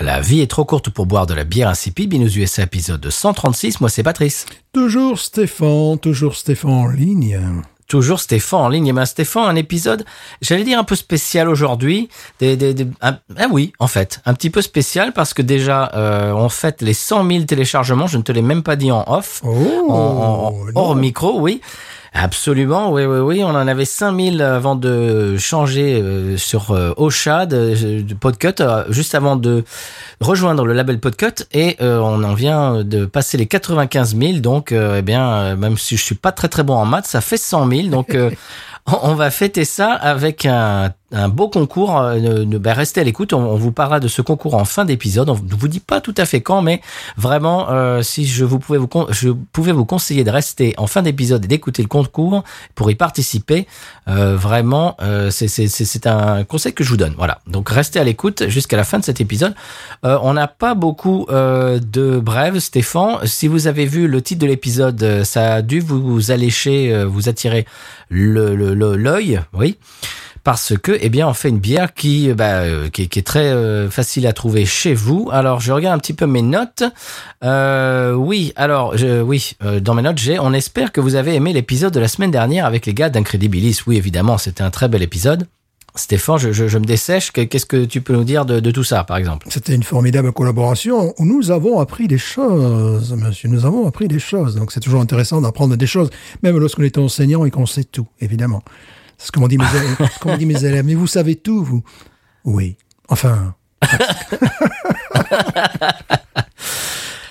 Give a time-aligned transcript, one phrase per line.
[0.00, 2.08] La vie est trop courte pour boire de la bière insipide.
[2.10, 3.80] Binous USA épisode 136.
[3.80, 4.46] Moi, c'est Patrice.
[4.72, 7.38] Toujours Stéphane, toujours Stéphane en ligne.
[7.86, 8.86] Toujours Stéphane en ligne.
[8.86, 10.06] Et ben Stéphane, un épisode,
[10.40, 12.08] j'allais dire un peu spécial aujourd'hui.
[12.38, 15.90] Des, des, des- un- ah oui, en fait, un petit peu spécial parce que déjà,
[15.94, 18.06] euh, on fête les 100 000 téléchargements.
[18.06, 19.42] Je ne te l'ai même pas dit en off.
[19.44, 19.50] Oh,
[19.88, 20.72] en, en- non.
[20.76, 21.60] hors micro, oui.
[22.12, 23.44] Absolument, oui, oui, oui.
[23.44, 28.84] On en avait 5000 avant de changer euh, sur euh, Ocha de, de Podcut, euh,
[28.88, 29.64] juste avant de
[30.20, 31.44] rejoindre le label Podcut.
[31.52, 34.38] Et euh, on en vient de passer les 95 000.
[34.38, 37.20] Donc, euh, eh bien, même si je suis pas très très bon en maths, ça
[37.20, 37.88] fait 100 000.
[37.88, 38.30] Donc, euh,
[39.02, 41.98] on va fêter ça avec un, un beau concours.
[41.98, 43.32] Euh, ben, restez à l'écoute.
[43.32, 45.28] On, on vous parlera de ce concours en fin d'épisode.
[45.28, 46.80] On ne vous dit pas tout à fait quand, mais
[47.16, 51.02] vraiment, euh, si je vous pouvais vous je pouvais vous conseiller de rester en fin
[51.02, 52.42] d'épisode et d'écouter le concours
[52.74, 53.66] pour y participer.
[54.08, 57.14] euh, vraiment, euh, c'est un conseil que je vous donne.
[57.16, 57.38] Voilà.
[57.46, 59.54] Donc restez à l'écoute jusqu'à la fin de cet épisode.
[60.04, 63.18] Euh, on n'a pas beaucoup euh, de brèves, Stéphane.
[63.24, 67.66] Si vous avez vu le titre de l'épisode, ça a dû vous, allécher, vous attirer
[68.08, 69.76] le le- le- l'œil, oui.
[70.42, 73.46] Parce que, eh bien, on fait une bière qui, euh, bah, euh, qui, est- très
[73.52, 75.28] euh, facile à trouver chez vous.
[75.32, 76.82] Alors, je regarde un petit peu mes notes.
[78.16, 79.52] Oui, alors, oui,
[79.82, 80.38] dans mes notes, j'ai.
[80.38, 83.80] On espère que vous avez aimé l'épisode de la semaine dernière avec les gars d'Incredibilis.
[83.86, 85.46] Oui, évidemment, c'était un très bel épisode.
[85.96, 87.32] Stéphane, je, je, je me dessèche.
[87.32, 89.46] Que- Qu'est-ce que tu peux nous dire de tout ça, par exemple?
[89.50, 93.48] C'était une formidable collaboration où nous avons appris des choses, monsieur.
[93.48, 94.54] Nous avons appris des choses.
[94.54, 96.08] Donc c'est toujours intéressant d'apprendre des choses,
[96.42, 98.62] même lorsqu'on est enseignant et qu'on sait tout, évidemment.
[99.20, 100.38] C'est ce que m'ont dit mes élèves.
[100.38, 100.82] dit mes.
[100.82, 101.84] Mais vous savez tout, vous
[102.44, 102.76] Oui.
[103.08, 103.54] Enfin.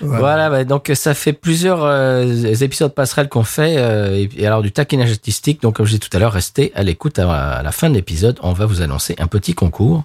[0.02, 2.24] Voilà, bah, donc ça fait plusieurs euh,
[2.54, 5.60] épisodes passerelles qu'on fait, euh, et, et alors du taquinage artistique.
[5.60, 7.94] Donc comme je disais tout à l'heure, restez à l'écoute à, à la fin de
[7.94, 8.38] l'épisode.
[8.42, 10.04] On va vous annoncer un petit concours.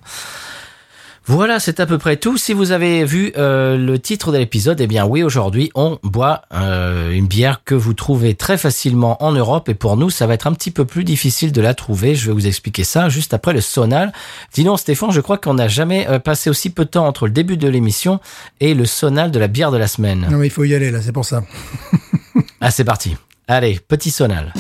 [1.28, 2.38] Voilà, c'est à peu près tout.
[2.38, 6.44] Si vous avez vu euh, le titre de l'épisode, eh bien oui, aujourd'hui, on boit
[6.53, 9.68] euh, une bière que vous trouvez très facilement en Europe.
[9.68, 12.13] Et pour nous, ça va être un petit peu plus difficile de la trouver.
[12.13, 14.13] Je vais vous expliquer ça juste après le sonal.
[14.53, 17.25] Dis donc, Stéphane, je crois qu'on n'a jamais euh, passé aussi peu de temps entre
[17.25, 18.19] le début de l'émission
[18.59, 20.28] et le sonal de la bière de la semaine.
[20.30, 21.44] Non, mais il faut y aller, là, c'est pour ça.
[22.62, 23.16] Ah, c'est parti.
[23.47, 24.53] Allez, petit sonal.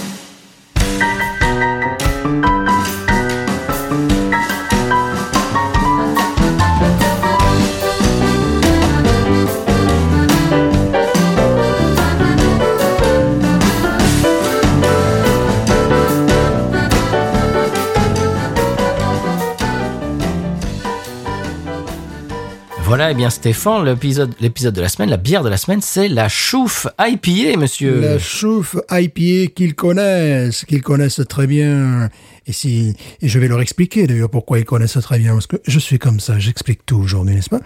[22.87, 26.07] Voilà, eh bien Stéphane, l'épisode, l'épisode de la semaine, la bière de la semaine, c'est
[26.07, 27.99] la chouffe IPA, monsieur.
[27.99, 32.11] La chouffe IPA qu'ils connaissent, qu'ils connaissent très bien.
[32.45, 35.55] Et si, et je vais leur expliquer d'ailleurs pourquoi ils connaissent très bien, parce que
[35.65, 37.61] je suis comme ça, j'explique tout aujourd'hui, n'est-ce pas?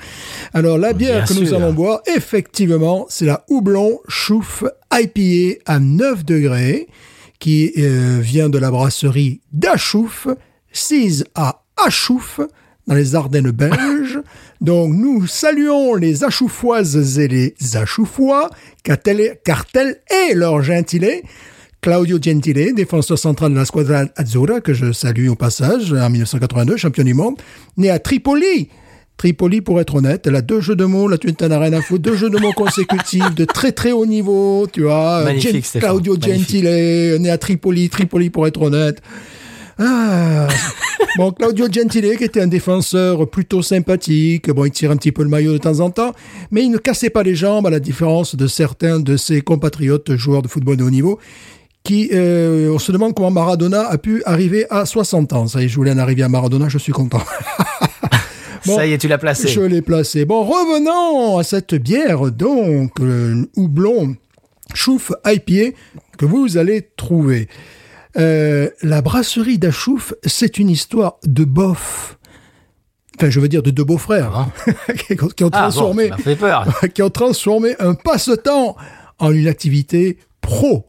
[0.53, 4.63] Alors, la bière Bien que nous allons boire, effectivement, c'est la houblon chouffe
[4.93, 6.87] IPA à 9 degrés,
[7.39, 10.29] qui euh, vient de la brasserie d'Achouf,
[10.71, 12.39] 6 à Achouf,
[12.87, 14.08] dans les Ardennes belges.
[14.61, 18.49] Donc, nous saluons les Achoufoises et les Achoufois,
[18.83, 21.23] car tel, est leur gentilé.
[21.81, 26.75] Claudio Gentile, défenseur central de la Squadra Azzurra, que je salue au passage, en 1982,
[26.75, 27.35] champion du monde,
[27.77, 28.67] né à Tripoli.
[29.15, 31.73] Tripoli, pour être honnête, elle a deux jeux de mots, là tu n'en as rien
[31.73, 35.23] à foutre, deux jeux de mots consécutifs de très très haut niveau, tu vois.
[35.23, 36.63] Magnifique, Gen- Claudio magnifique.
[36.65, 39.01] Gentile, né à Tripoli, Tripoli pour être honnête.
[39.79, 40.47] Ah.
[41.17, 45.23] Bon, Claudio Gentile, qui était un défenseur plutôt sympathique, bon, il tire un petit peu
[45.23, 46.13] le maillot de temps en temps,
[46.51, 50.15] mais il ne cassait pas les jambes, à la différence de certains de ses compatriotes
[50.15, 51.19] joueurs de football de haut niveau,
[51.83, 55.47] qui, euh, on se demande comment Maradona a pu arriver à 60 ans.
[55.47, 57.21] Ça y est, je voulais en arriver à Maradona, je suis content.
[58.65, 59.47] Bon, Ça y est, tu l'as placé.
[59.47, 60.25] Je l'ai placé.
[60.25, 64.15] Bon, revenons à cette bière, donc, le houblon
[64.73, 65.75] chouf IPA
[66.17, 67.47] que vous allez trouver.
[68.19, 72.17] Euh, la brasserie d'Achouf, c'est une histoire de bof.
[73.17, 74.47] Enfin, je veux dire de deux beaux-frères
[75.07, 76.09] qui, qui ont Ah, bon, transformé,
[76.93, 78.75] qui ont transformé un passe-temps
[79.19, 80.85] en une activité pro.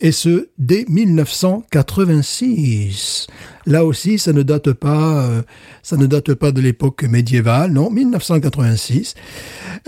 [0.00, 3.26] et ce dès 1986.
[3.66, 5.42] Là aussi, ça ne date pas, euh,
[5.82, 9.14] ça ne date pas de l'époque médiévale, non, 1986.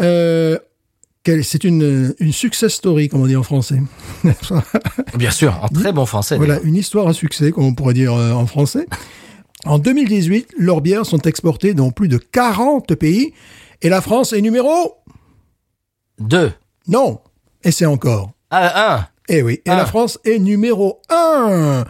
[0.01, 0.63] Euh, quel-
[1.43, 3.81] c'est une, une success story, comme on dit en français.
[5.17, 6.37] Bien sûr, en très bon français.
[6.37, 8.87] Voilà, une histoire à succès, comme on pourrait dire euh, en français.
[9.65, 13.33] En 2018, leurs bières sont exportées dans plus de 40 pays
[13.83, 14.95] et la France est numéro
[16.19, 16.53] Deux.
[16.89, 17.21] non.
[17.65, 18.31] Et c'est encore.
[18.51, 19.07] Ah, un.
[19.29, 19.77] Eh oui, et Ah.
[19.77, 21.85] la France est numéro 1.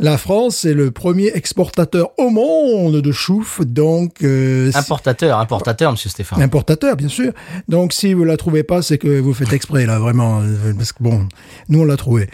[0.00, 6.08] La France est le premier exportateur au monde de chouffe, donc euh, Importateur, importateur, monsieur
[6.08, 6.40] Stéphane.
[6.40, 7.32] importateur bien sûr.
[7.68, 10.92] Donc si vous la trouvez pas, c'est que vous faites exprès là, vraiment, euh, parce
[10.92, 11.26] que bon,
[11.68, 12.28] nous on l'a trouvé.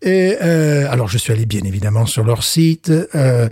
[0.00, 2.90] Et euh, alors je suis allé bien évidemment sur leur site.
[3.14, 3.48] euh,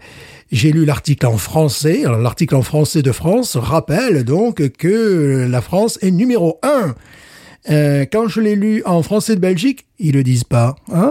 [0.50, 2.06] j'ai lu l'article en français.
[2.06, 6.94] Alors l'article en français de France rappelle donc que la France est numéro 1.
[7.70, 10.74] Euh, quand je l'ai lu en français de Belgique, ils le disent pas.
[10.90, 11.10] Ah,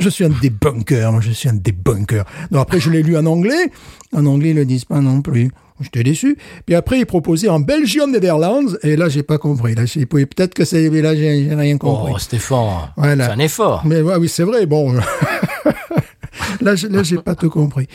[0.00, 2.24] je suis un débunker, moi je suis un débunker.
[2.50, 3.70] Non, après je l'ai lu en anglais.
[4.14, 5.50] En anglais, ils le disent pas non plus.
[5.80, 6.38] J'étais déçu.
[6.64, 9.74] Puis après, ils proposaient en Belgium Netherlands, et là, j'ai pas compris.
[9.74, 12.12] Là, peut-être que c'est, là, j'ai rien compris.
[12.14, 13.26] Oh, Stéphane, Voilà.
[13.26, 13.82] c'est un effort.
[13.84, 14.64] Mais ouais, oui, c'est vrai.
[14.64, 14.94] Bon,
[16.60, 17.86] là, je- là, j'ai pas tout compris.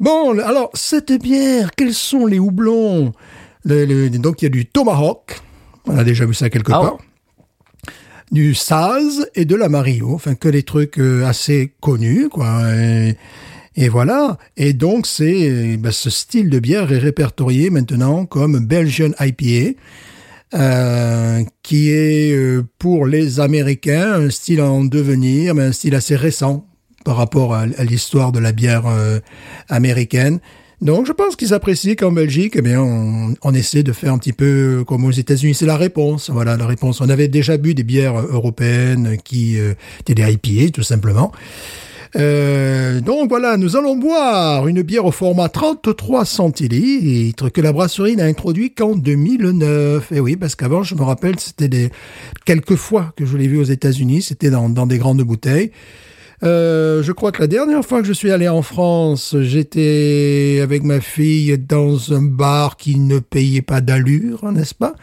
[0.00, 3.12] Bon, alors cette bière, quels sont les houblons?
[3.64, 5.40] Le- le- Donc, il y a du Tomahawk.
[5.86, 6.98] On a déjà vu ça quelque Ah part.
[8.32, 10.12] Du Saz et de la Mario.
[10.14, 12.62] Enfin, que les trucs euh, assez connus, quoi.
[13.76, 14.38] Et, voilà.
[14.56, 19.78] Et donc, c'est euh, ben, ce style de bière est répertorié maintenant comme Belgian IPA.
[20.54, 26.66] euh, qui est pour les Américains un style en devenir, mais un style assez récent
[27.04, 28.84] par rapport à, l'histoire de la bière
[29.68, 30.38] américaine.
[30.80, 34.32] Donc, je pense qu'ils apprécient qu'en Belgique, eh bien, on, essaie de faire un petit
[34.32, 35.54] peu comme aux États-Unis.
[35.54, 36.30] C'est la réponse.
[36.30, 37.00] Voilà, la réponse.
[37.00, 41.32] On avait déjà bu des bières européennes qui euh, étaient des IPA, tout simplement.
[42.16, 48.14] Euh, donc voilà, nous allons boire une bière au format 33 centilitres que la brasserie
[48.14, 50.12] n'a introduit qu'en 2009.
[50.12, 51.90] Et oui, parce qu'avant, je me rappelle, c'était des
[52.44, 55.72] quelques fois que je l'ai vu aux États-Unis, c'était dans des grandes bouteilles.
[56.42, 60.82] Euh, je crois que la dernière fois que je suis allé en France, j'étais avec
[60.82, 64.94] ma fille dans un bar qui ne payait pas d'allure, n'est-ce pas?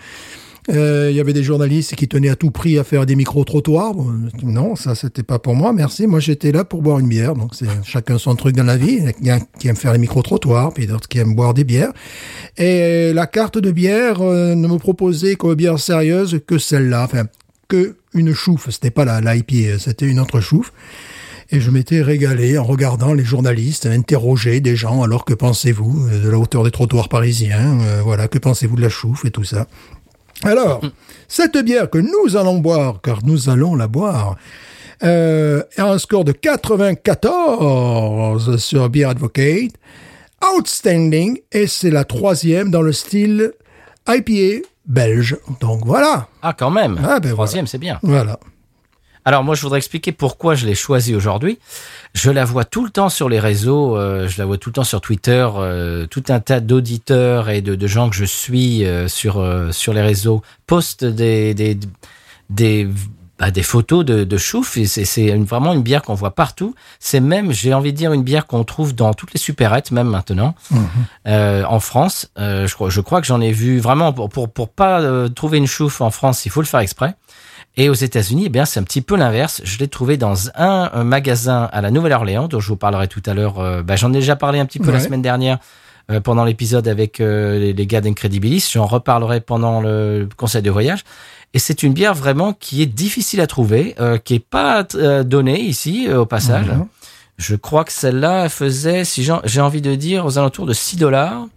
[0.69, 3.93] Euh, Il y avait des journalistes qui tenaient à tout prix à faire des micro-trottoirs.
[3.93, 4.13] Bon,
[4.43, 6.05] non, ça, c'était pas pour moi, merci.
[6.05, 7.33] Moi, j'étais là pour boire une bière.
[7.33, 8.99] Donc, c'est chacun son truc dans la vie.
[9.21, 11.63] Il y en a qui aiment faire les micro-trottoirs, puis d'autres qui aiment boire des
[11.63, 11.91] bières.
[12.57, 17.05] Et la carte de bière euh, ne me proposait comme bière sérieuse que celle-là.
[17.05, 17.23] Enfin,
[17.67, 18.69] que une chouffe.
[18.69, 19.33] C'était pas la, la
[19.79, 20.73] c'était une autre chouffe.
[21.53, 25.03] Et je m'étais régalé en regardant les journalistes interroger des gens.
[25.03, 28.81] Alors que pensez-vous euh, de la hauteur des trottoirs parisiens Euh, Voilà, que pensez-vous de
[28.81, 29.67] la chouffe et tout ça
[30.43, 30.81] Alors,
[31.27, 34.37] cette bière que nous allons boire, car nous allons la boire,
[35.03, 39.73] euh, a un score de 94 sur Beer Advocate,
[40.55, 43.51] outstanding, et c'est la troisième dans le style
[44.07, 45.35] IPA belge.
[45.59, 46.97] Donc voilà, Ah, quand même.
[47.03, 47.99] Ah, ben Troisième, c'est bien.
[48.03, 48.39] voilà.
[49.23, 51.59] Alors moi, je voudrais expliquer pourquoi je l'ai choisi aujourd'hui.
[52.13, 54.73] Je la vois tout le temps sur les réseaux, euh, je la vois tout le
[54.73, 58.83] temps sur Twitter, euh, tout un tas d'auditeurs et de, de gens que je suis
[58.83, 61.77] euh, sur sur les réseaux postent des des
[62.49, 62.89] des,
[63.39, 64.75] bah, des photos de, de chouffe.
[64.77, 66.73] Et c'est vraiment une bière qu'on voit partout.
[66.99, 70.07] C'est même, j'ai envie de dire, une bière qu'on trouve dans toutes les supérettes même
[70.07, 70.53] maintenant
[71.27, 72.29] euh, en France.
[72.37, 75.67] Je, crois, je crois que j'en ai vu vraiment pour pour, pour pas trouver une
[75.67, 77.15] chouffe en France, il faut le faire exprès.
[77.77, 79.61] Et aux États-Unis, eh bien, c'est un petit peu l'inverse.
[79.63, 83.33] Je l'ai trouvé dans un, magasin à la Nouvelle-Orléans, dont je vous parlerai tout à
[83.33, 83.59] l'heure.
[83.59, 85.59] Euh, bah, J'en ai déjà parlé un petit peu la semaine dernière
[86.11, 88.69] euh, pendant l'épisode avec euh, les, les gars d'Incredibilis.
[88.73, 91.03] J'en reparlerai pendant le conseil de voyage.
[91.53, 95.23] Et c'est une bière vraiment qui est difficile à trouver, euh, qui est pas euh,
[95.23, 96.67] donnée ici euh, au passage.
[96.67, 96.87] Mhm.
[97.37, 100.97] Je crois que celle-là elle faisait, si j'ai envie de dire, aux alentours de 6
[100.97, 101.47] dollars.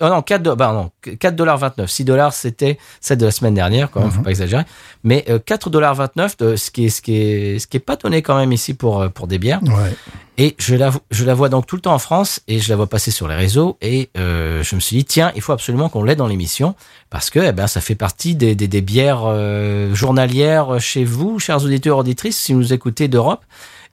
[0.00, 1.90] Oh non, 4 dollars, bah non, 4 dollars 29.
[1.90, 4.64] 6 dollars, c'était celle de la semaine dernière, quand même, faut pas exagérer.
[5.04, 7.80] Mais euh, 4 dollars 29, de- ce qui est, ce qui est, ce qui est
[7.80, 9.62] pas donné quand même ici pour, euh, pour des bières.
[9.62, 9.94] Ouais.
[10.36, 12.74] Et je la, je la vois donc tout le temps en France et je la
[12.74, 15.88] vois passer sur les réseaux et euh, je me suis dit tiens il faut absolument
[15.88, 16.74] qu'on l'ait dans l'émission
[17.08, 21.38] parce que eh ben ça fait partie des, des, des bières euh, journalières chez vous
[21.38, 23.44] chers auditeurs auditrices si vous écoutez d'Europe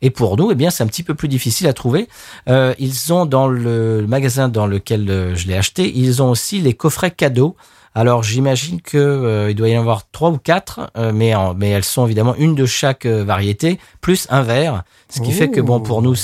[0.02, 2.08] et pour nous eh bien c'est un petit peu plus difficile à trouver.
[2.50, 6.60] Euh, ils ont dans le magasin dans lequel euh, je l'ai acheté ils ont aussi
[6.60, 7.56] les coffrets cadeaux.
[7.94, 11.84] Alors j'imagine que euh, il doit y en avoir trois ou quatre, euh, mais elles
[11.84, 16.02] sont évidemment une de chaque variété plus un verre, Ce qui fait que bon pour
[16.02, 16.16] nous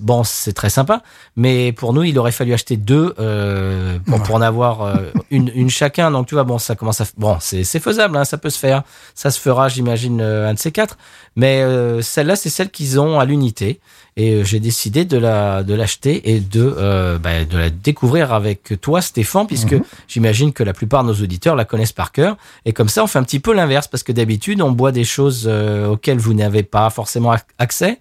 [0.00, 1.02] bon c'est très sympa,
[1.34, 4.94] mais pour nous il aurait fallu acheter deux euh, pour, pour en avoir euh,
[5.30, 6.10] une, une chacun.
[6.10, 8.58] Donc tu vois bon ça commence à bon c'est c'est faisable hein, ça peut se
[8.58, 8.82] faire,
[9.14, 10.98] ça se fera j'imagine euh, un de ces quatre.
[11.36, 13.80] Mais euh, celle-là c'est celle qu'ils ont à l'unité.
[14.16, 18.80] Et j'ai décidé de la de l'acheter et de euh, bah, de la découvrir avec
[18.80, 19.74] toi Stéphane puisque
[20.06, 22.36] j'imagine que la plupart de nos auditeurs la connaissent par cœur.
[22.64, 25.02] Et comme ça on fait un petit peu l'inverse parce que d'habitude on boit des
[25.04, 25.48] choses
[25.90, 27.98] auxquelles vous n'avez pas forcément ac- accès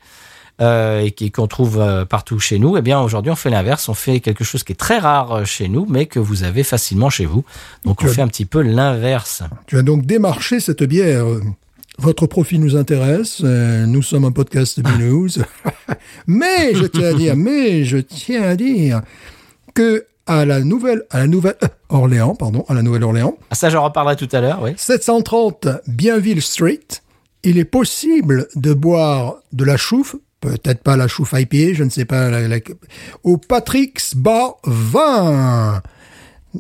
[0.61, 3.93] euh, et qu'on trouve euh, partout chez nous, eh bien aujourd'hui on fait l'inverse, on
[3.93, 7.09] fait quelque chose qui est très rare euh, chez nous, mais que vous avez facilement
[7.09, 7.43] chez vous.
[7.85, 9.43] Donc on fait un petit peu l'inverse.
[9.67, 11.25] Tu as donc démarché cette bière.
[11.99, 13.41] Votre profil nous intéresse.
[13.43, 15.29] euh, nous sommes un podcast de news.
[16.27, 19.01] mais je tiens à dire, mais je tiens à dire
[19.73, 23.69] que à la nouvelle, à la nouvelle euh, Orléans, pardon, à la Nouvelle-Orléans, Ah, Ça
[23.69, 24.71] j'en reparlerai tout à l'heure, oui.
[24.77, 26.79] 730 Bienville Street,
[27.43, 31.89] il est possible de boire de la chouffe, peut-être pas la chouffe IPA, je ne
[31.89, 32.59] sais pas, la- la-
[33.23, 35.81] au Patrick's Bar Vin.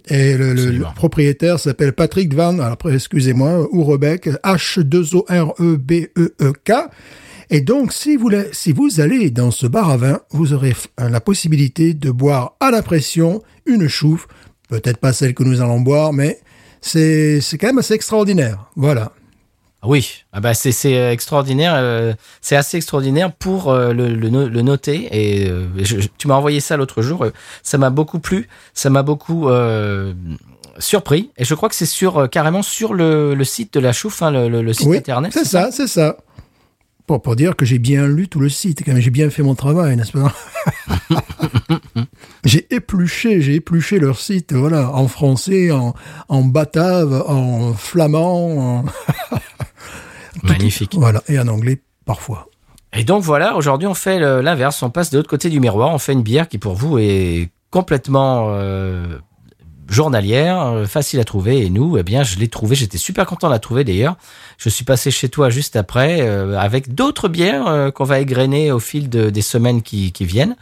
[0.07, 0.91] Et le, le- le Absolument.
[0.95, 6.09] propriétaire s'appelle Patrick Van, alors excusez-moi, Ourebec, H2OREBEEK.
[6.41, 6.87] E
[7.51, 10.71] Et donc, si vous, la- si vous allez dans ce bar à vin, vous aurez
[10.71, 14.27] f- la possibilité de boire à la pression une chouffe,
[14.69, 16.39] peut-être pas celle que nous allons boire, mais
[16.81, 18.71] c'est quand même assez extraordinaire.
[18.75, 19.11] Voilà.
[19.85, 24.29] Oui, ah bah c'est c'est euh, extraordinaire, euh, c'est assez extraordinaire pour euh, le, le,
[24.29, 25.07] no- le noter.
[25.11, 27.25] Et euh, je- tu m'as envoyé ça l'autre jour,
[27.63, 29.49] ça m'a beaucoup plu, ça m'a beaucoup
[30.79, 31.31] surpris.
[31.37, 34.31] Et je crois que c'est sur carrément sur le, le site de la chouffe, hein,
[34.31, 35.31] le, site Oui, internet.
[35.33, 36.17] c'est ça, c'est ça.
[37.05, 39.55] Pour, pour dire que j'ai bien lu tout le site, quand j'ai bien fait mon
[39.55, 40.33] travail, n'est-ce pas?
[42.45, 45.93] J'ai épluché, j'ai épluché leur site, voilà, en français, en,
[46.27, 48.85] en batave, en flamand, en-
[50.41, 50.95] Magnifique.
[50.95, 52.47] voilà, et en anglais parfois.
[52.95, 55.97] Et donc voilà, aujourd'hui on fait l'inverse, on passe de l'autre côté du miroir, on
[55.97, 59.17] fait une bière qui pour vous est complètement euh,
[59.89, 61.65] journalière, euh, facile à trouver.
[61.65, 64.15] Et nous, eh bien, je l'ai trouvé, j'étais super content de la trouver d'ailleurs.
[64.57, 68.71] Je suis passé chez toi juste après euh, avec d'autres bières euh, qu'on va égrener
[68.71, 70.55] au fil de- des semaines qui, qui viennent.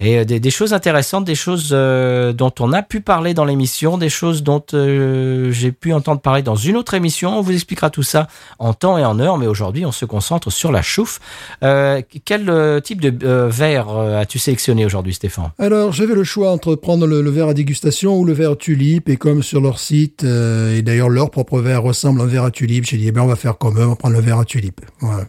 [0.00, 3.98] Et euh, des, des choses intéressantes, des choses dont on a pu parler dans l'émission,
[3.98, 7.38] des choses dont j'ai pu entendre parler dans une autre émission.
[7.38, 8.26] On vous expliquera tout ça
[8.58, 11.20] en temps et en heure, mais aujourd'hui on se concentre sur la chouffe.
[11.60, 15.50] Quel type de verre as-tu sélectionné aujourd'hui, Stéphane?
[15.58, 19.08] Alors, j'avais le choix entre prendre le, le verre à dégustation ou le verre tulipe,
[19.08, 22.44] et comme sur leur site, euh, et d'ailleurs leur propre verre ressemble à un verre
[22.44, 24.20] à tulipe, j'ai dit, eh bien, on va faire comme eux, on va prendre le
[24.20, 24.80] verre à tulipe.
[25.00, 25.26] Voilà.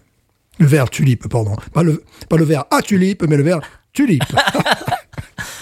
[0.59, 1.55] Le verre tulipe, pardon.
[1.73, 3.61] Pas le, pas le verre à tulipe, mais le verre
[3.93, 4.23] tulipe.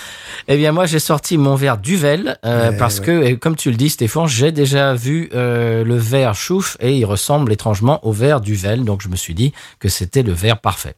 [0.51, 3.77] Eh bien, moi, j'ai sorti mon verre Duvel euh, Eh parce que, comme tu le
[3.77, 8.41] dis, Stéphane, j'ai déjà vu euh, le verre chouffe et il ressemble étrangement au verre
[8.41, 8.83] Duvel.
[8.83, 10.95] Donc, je me suis dit que c'était le verre parfait.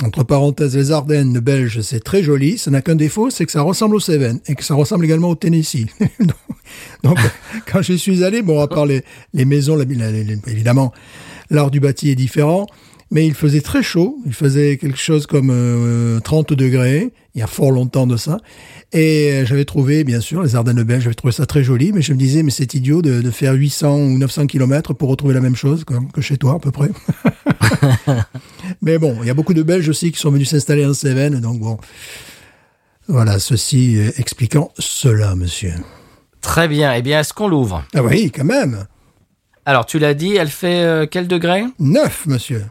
[0.00, 2.56] Entre parenthèses, les Ardennes belges, c'est très joli.
[2.56, 5.28] Ça n'a qu'un défaut, c'est que ça ressemble au Seven et que ça ressemble également
[5.28, 5.86] au Tennessee.
[7.04, 7.18] donc,
[7.70, 9.78] quand j'y suis allé, bon, à part les, maisons,
[10.46, 10.92] évidemment,
[11.50, 12.66] l'art du bâti est différent,
[13.10, 14.18] mais il faisait très chaud.
[14.24, 18.38] Il faisait quelque chose comme euh, 30 degrés, il y a fort longtemps de ça.
[18.92, 22.02] Et euh, j'avais trouvé, bien sûr, les Ardennes belges, j'avais trouvé ça très joli, mais
[22.02, 25.34] je me disais, mais c'est idiot de, de faire 800 ou 900 kilomètres pour retrouver
[25.34, 26.90] la même chose que, que chez toi, à peu près.
[28.82, 31.40] Mais bon, il y a beaucoup de Belges aussi qui sont venus s'installer en Cévennes,
[31.40, 31.78] donc bon.
[33.08, 35.74] Voilà, ceci euh, expliquant cela, monsieur.
[36.40, 36.92] Très bien.
[36.94, 37.84] Eh bien, est-ce qu'on l'ouvre?
[37.94, 38.86] Ah oui, quand même.
[39.64, 41.64] Alors, tu l'as dit, elle fait euh, quel degré?
[41.78, 42.64] Neuf, monsieur.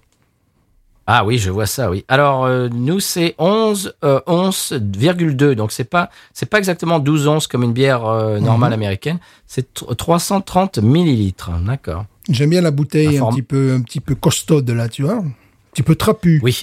[1.14, 2.06] Ah oui, je vois ça, oui.
[2.08, 5.56] Alors, euh, nous, c'est 11, euh, 11,2.
[5.56, 9.20] Donc, c'est pas, c'est pas exactement 12 onces comme une bière euh, normale américaine.
[9.46, 11.52] C'est tr- 330 millilitres.
[11.66, 12.06] D'accord.
[12.30, 15.16] J'aime bien la bouteille La un petit peu, un petit peu costaude là, tu vois.
[15.18, 15.34] Un
[15.74, 16.40] petit peu trapu.
[16.44, 16.62] Oui.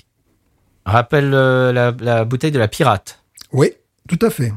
[0.86, 3.22] Rappelle euh, la, la bouteille de la pirate.
[3.52, 3.72] Oui,
[4.08, 4.54] tout à fait.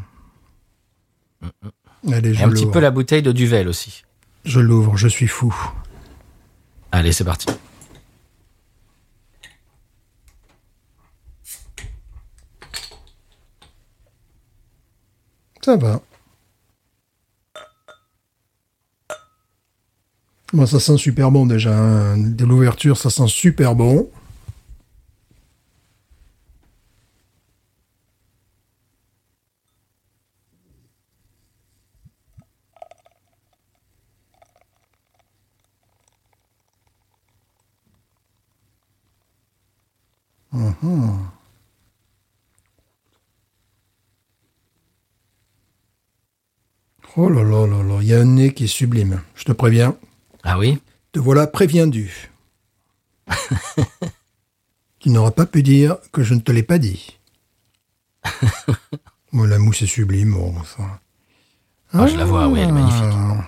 [2.10, 4.04] Allez, Et un petit peu la bouteille de Duvel aussi.
[4.46, 5.54] Je l'ouvre, je suis fou.
[6.94, 7.48] Allez, c'est parti.
[15.64, 16.02] Ça va.
[20.54, 21.74] Bon, ça sent super bon déjà.
[21.78, 22.18] hein.
[22.18, 24.10] De l'ouverture, ça sent super bon.
[47.18, 49.22] Oh là là là là, il y a un nez qui est sublime.
[49.36, 49.96] Je te préviens.
[50.44, 50.80] Ah oui?
[51.12, 52.32] Te voilà préviendu.
[55.00, 57.18] tu n'auras pas pu dire que je ne te l'ai pas dit.
[59.34, 61.00] bon, la mousse est sublime, bon, ça.
[61.94, 63.02] Ah, je la vois, oui, elle est magnifique.
[63.04, 63.46] Ah,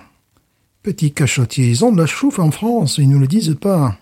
[0.82, 3.96] Petit cachotier, ils ont de la chouffe en France, ils nous le disent pas.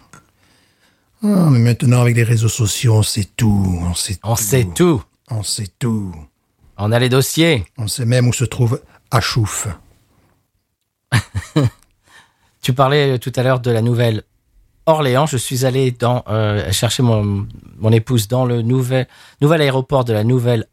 [1.23, 4.43] Ah, mais maintenant, avec les réseaux sociaux, on sait tout, on sait On tout.
[4.43, 5.03] sait tout.
[5.31, 6.13] On sait tout.
[6.77, 7.65] On a les dossiers.
[7.79, 8.81] On sait même où se trouve
[9.13, 9.69] Achouf.
[12.63, 14.23] Tu parlais tout à l'heure de la nouvelle
[14.87, 15.27] Orléans.
[15.27, 19.09] Je suis allé dans euh, chercher mon, mon épouse dans le nouvel,
[19.41, 20.69] nouvel aéroport de la nouvelle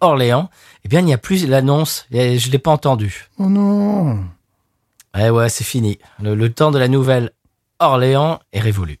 [0.00, 0.50] Orléans.
[0.84, 2.06] Eh bien, il n'y a plus l'annonce.
[2.10, 3.28] Je l'ai pas entendu.
[3.38, 4.24] Oh non
[5.16, 6.00] Eh ouais, c'est fini.
[6.20, 7.30] Le, le temps de la nouvelle
[7.78, 8.98] Orléans est révolu.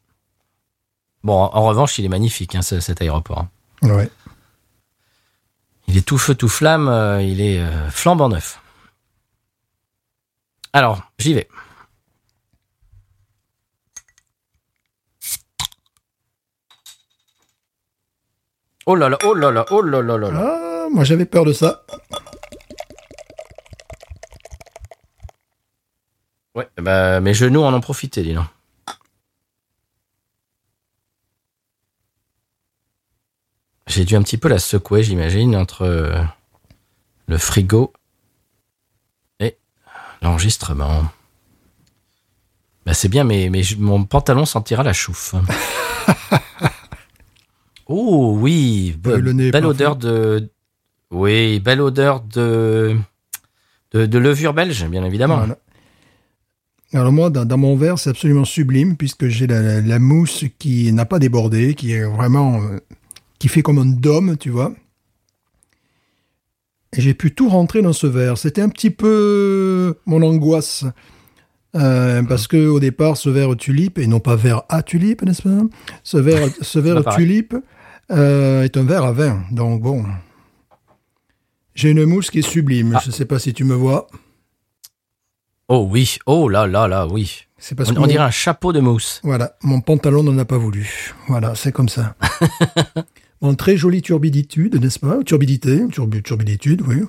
[1.24, 3.46] Bon, en, en revanche, il est magnifique, hein, ce- cet aéroport.
[3.82, 3.88] hein.
[3.88, 4.08] Ouais.
[5.88, 6.86] Il est tout feu, tout flamme.
[6.88, 8.60] euh, il est euh, flambant neuf.
[10.72, 11.48] Alors, j'y vais.
[18.86, 20.40] Oh là là, oh là là, oh là là là là.
[20.40, 21.84] Ah, moi j'avais peur de ça.
[26.54, 28.46] Ouais, bah, mes genoux en ont profité, dis donc.
[33.86, 36.26] J'ai dû un petit peu la secouer, j'imagine, entre
[37.26, 37.92] le frigo
[40.22, 41.04] l'enregistrement.
[42.86, 45.34] Bah, c'est bien, mais, mon pantalon sentira la chouffe.
[47.86, 50.50] oh oui, le nez belle odeur de...
[51.10, 52.96] Oui, belle odeur de...
[53.92, 55.38] De, de levure belge, bien évidemment.
[55.38, 55.56] Voilà.
[56.92, 60.44] Alors moi, dans, dans mon verre, c'est absolument sublime puisque j'ai la, la- la mousse
[60.58, 62.80] qui n'a pas débordé, qui est vraiment, euh,
[63.38, 64.74] qui fait comme un dôme, tu vois.
[66.96, 68.38] Et j'ai pu tout rentrer dans ce verre.
[68.38, 70.84] C'était un petit peu mon angoisse.
[71.76, 75.42] Euh, parce que au départ, ce verre tulipe, et non pas verre à tulipe, n'est-ce
[75.42, 75.50] pas
[76.02, 77.18] Ce verre, ce verre pareil.
[77.26, 77.54] tulipe
[78.10, 79.42] euh, est un verre à vin.
[79.50, 80.04] Donc bon,
[81.74, 82.94] j'ai une mousse qui est sublime.
[82.96, 83.00] Ah.
[83.02, 84.06] Je ne sais pas si tu me vois.
[85.68, 87.44] Oh oui, oh là là là, oui.
[87.58, 89.20] C'est parce On, que on dirait un chapeau de mousse.
[89.22, 91.14] Voilà, mon pantalon n'en a pas voulu.
[91.28, 92.14] Voilà, c'est comme ça.
[93.56, 95.22] Très jolie turbiditude, n'est-ce pas?
[95.24, 97.02] Turbidité, turbi- turbiditude, oui.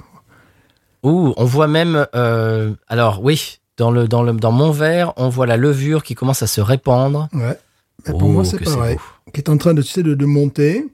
[1.04, 5.30] Ouh, on voit même, euh, alors oui, dans le dans le dans mon verre, on
[5.30, 7.30] voit la levure qui commence à se répandre.
[7.34, 7.58] Ouais.
[8.06, 8.98] Mais pour Oh, moi, c'est pareil.
[9.34, 10.86] Qui est en train de, tu sais, de, de monter.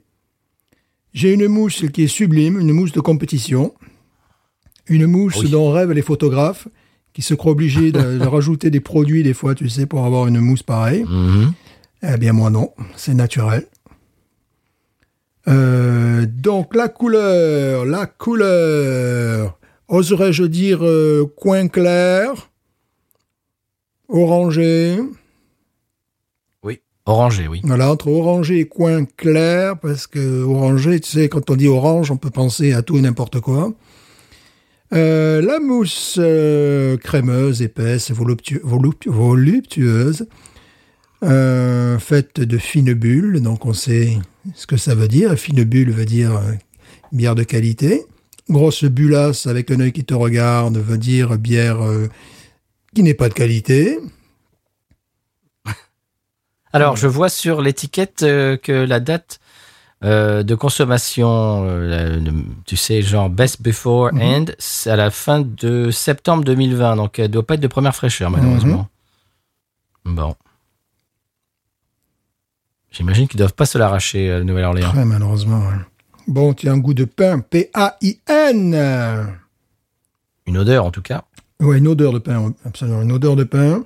[1.12, 3.74] J'ai une mousse qui est sublime, une mousse de compétition.
[4.88, 5.50] Une mousse Oui.
[5.50, 6.68] dont rêvent les photographes,
[7.12, 10.26] qui se croient obligés de, de rajouter des produits, des fois, tu sais, pour avoir
[10.28, 11.04] une mousse pareille.
[11.04, 11.52] Mhm.
[12.02, 12.70] Eh bien, moi, non.
[12.96, 13.66] C'est naturel.
[15.48, 19.58] Euh, donc, la couleur, la couleur.
[19.88, 22.50] Oserais-je dire euh, coin clair,
[24.08, 24.98] orangé?
[26.64, 27.60] Oui, orangé, oui.
[27.62, 32.10] Voilà, entre orangé et coin clair, parce que orangé, tu sais, quand on dit orange,
[32.10, 33.72] on peut penser à tout et n'importe quoi.
[34.92, 36.18] Euh, la mousse
[37.02, 40.26] crémeuse, épaisse, voluptu- voluptu- voluptueuse,
[41.26, 44.16] euh, faite de fines bulles, donc on sait
[44.54, 45.34] ce que ça veut dire.
[45.34, 46.52] Fine bulle veut dire euh,
[47.12, 48.04] bière de qualité.
[48.48, 52.08] Grosse bullasse avec un œil qui te regarde veut dire bière euh,
[52.94, 53.98] qui n'est pas de qualité.
[56.72, 59.40] Alors, je vois sur l'étiquette euh, que la date
[60.04, 62.32] euh, de consommation, euh, le-
[62.66, 64.20] tu sais, genre best before Mhm.
[64.22, 67.94] and, c'est à la fin de septembre 2020, donc elle doit pas être de première
[67.96, 68.88] fraîcheur malheureusement.
[70.04, 70.14] Mhm.
[70.16, 70.36] Bon.
[72.96, 74.90] J'imagine qu'ils doivent pas se l'arracher à la Nouvelle-Orléans.
[74.90, 75.58] Très malheureusement.
[75.60, 75.74] ouais.
[76.28, 77.40] Bon, tu as un goût de pain.
[77.40, 78.74] P-A-I-N.
[80.46, 81.24] Une odeur en tout cas.
[81.60, 83.02] Ouais, une odeur de pain, absolument.
[83.02, 83.84] Une odeur de pain.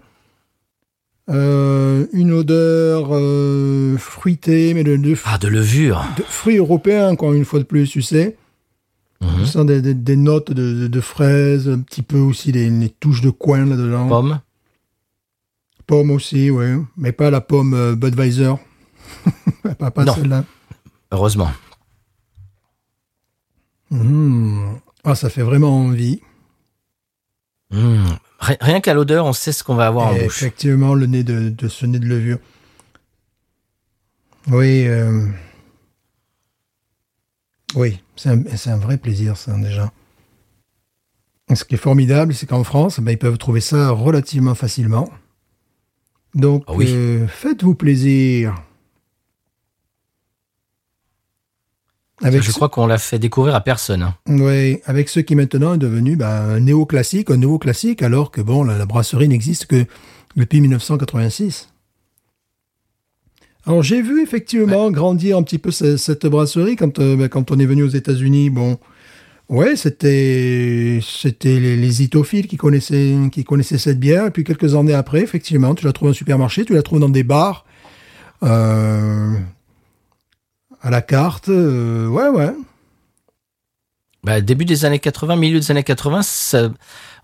[1.29, 6.05] Euh, une odeur euh, fruitée, mais de, de, Ah, de levure.
[6.17, 8.37] de fruits européens, encore une fois de plus, tu sais.
[9.39, 12.89] Je sens des, des- des notes de, de- fraises, un petit peu aussi des, des
[12.89, 14.09] touches de coin là-dedans.
[14.09, 14.41] Pomme.
[15.87, 16.67] Pomme aussi, oui.
[16.97, 18.55] Mais pas la pomme euh, Budweiser.
[19.79, 20.45] pas pas celle-là.
[21.13, 21.51] Heureusement.
[23.91, 24.79] Mhm.
[25.05, 26.21] Ah, ça fait vraiment envie.
[27.71, 28.05] Mmh.
[28.41, 30.43] Ri- Rien qu'à l'odeur, on sait ce qu'on va avoir en bouche.
[30.43, 32.39] Effectivement, le nez de, de ce nez de levure.
[34.49, 35.27] Oui, euh,
[37.75, 38.31] oui, c'est
[38.71, 39.93] un, vrai plaisir, ça, déjà.
[41.55, 45.09] Ce qui est formidable, c'est qu'en France, ben, ils peuvent trouver ça relativement facilement.
[46.35, 46.87] Donc, Ah oui.
[46.89, 48.55] euh, faites-vous plaisir.
[52.23, 54.03] Avec Je ce- crois qu'on l'a fait découvrir à personne.
[54.03, 54.15] hein.
[54.29, 58.41] oui, avec ce qui maintenant est devenu ben, un néoclassique, un nouveau classique, alors que
[58.43, 59.87] bon, la, la brasserie n'existe que
[60.37, 61.69] depuis 1986.
[63.67, 67.51] Alors j'ai vu effectivement grandir un petit peu ce- cette brasserie quand, euh, ben, quand
[67.51, 68.49] on est venu aux États-Unis.
[68.51, 68.79] Bon,
[69.49, 74.27] ouais, c'était c'était les, les itophiles qui connaissaient qui connaissaient cette bière.
[74.27, 77.09] Et puis quelques années après, effectivement, tu la trouves en supermarché, tu la trouves dans
[77.11, 77.65] des bars,
[78.43, 79.35] euh,
[80.83, 81.49] à la carte.
[81.49, 82.53] euh, ouais, ouais.
[84.23, 86.69] Bah, début des années 80, milieu des années 80, ça,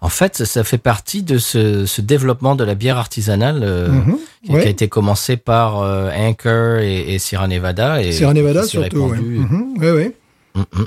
[0.00, 4.18] en fait, ça fait partie de ce, ce développement de la bière artisanale euh, Mhm,
[4.44, 4.60] qui, ouais.
[4.62, 8.02] qui a été commencé par euh, Anchor et, et Sierra Nevada.
[8.02, 8.96] Et Sierra Nevada surtout.
[8.96, 9.10] Ouais.
[9.18, 10.16] répandu, Mhm, ouais, ouais.
[10.54, 10.84] Mm, mm.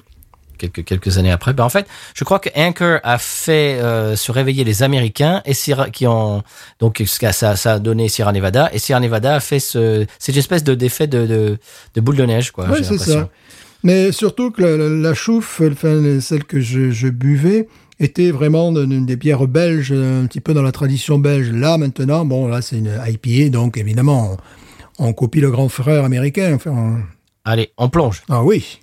[0.60, 1.54] Quelques, quelques années après.
[1.54, 5.54] Ben, en fait, je crois que Anchor a fait euh, se réveiller les Américains et
[5.56, 6.44] Sierra, qui ont
[6.80, 10.64] donc ça, ça a donné Sierra Nevada et Sierra Nevada a fait ce, cette espèce
[10.64, 11.58] de d'effet de, de,
[11.96, 12.68] de boule de neige quoi.
[12.78, 13.30] J'ai c'est ça.
[13.84, 17.68] Mais surtout que la, la- la chouffe, enfin, celle que je, je buvais,
[18.02, 21.52] était vraiment une, une des bières belges, un petit peu dans la tradition belge.
[21.52, 24.38] Là, maintenant, bon, là, c'est une IPA, donc évidemment,
[25.00, 26.54] on, on copie le grand frère américain.
[26.56, 27.02] Enfin, on-
[27.46, 28.22] Allez, on plonge.
[28.30, 28.80] Ah oui.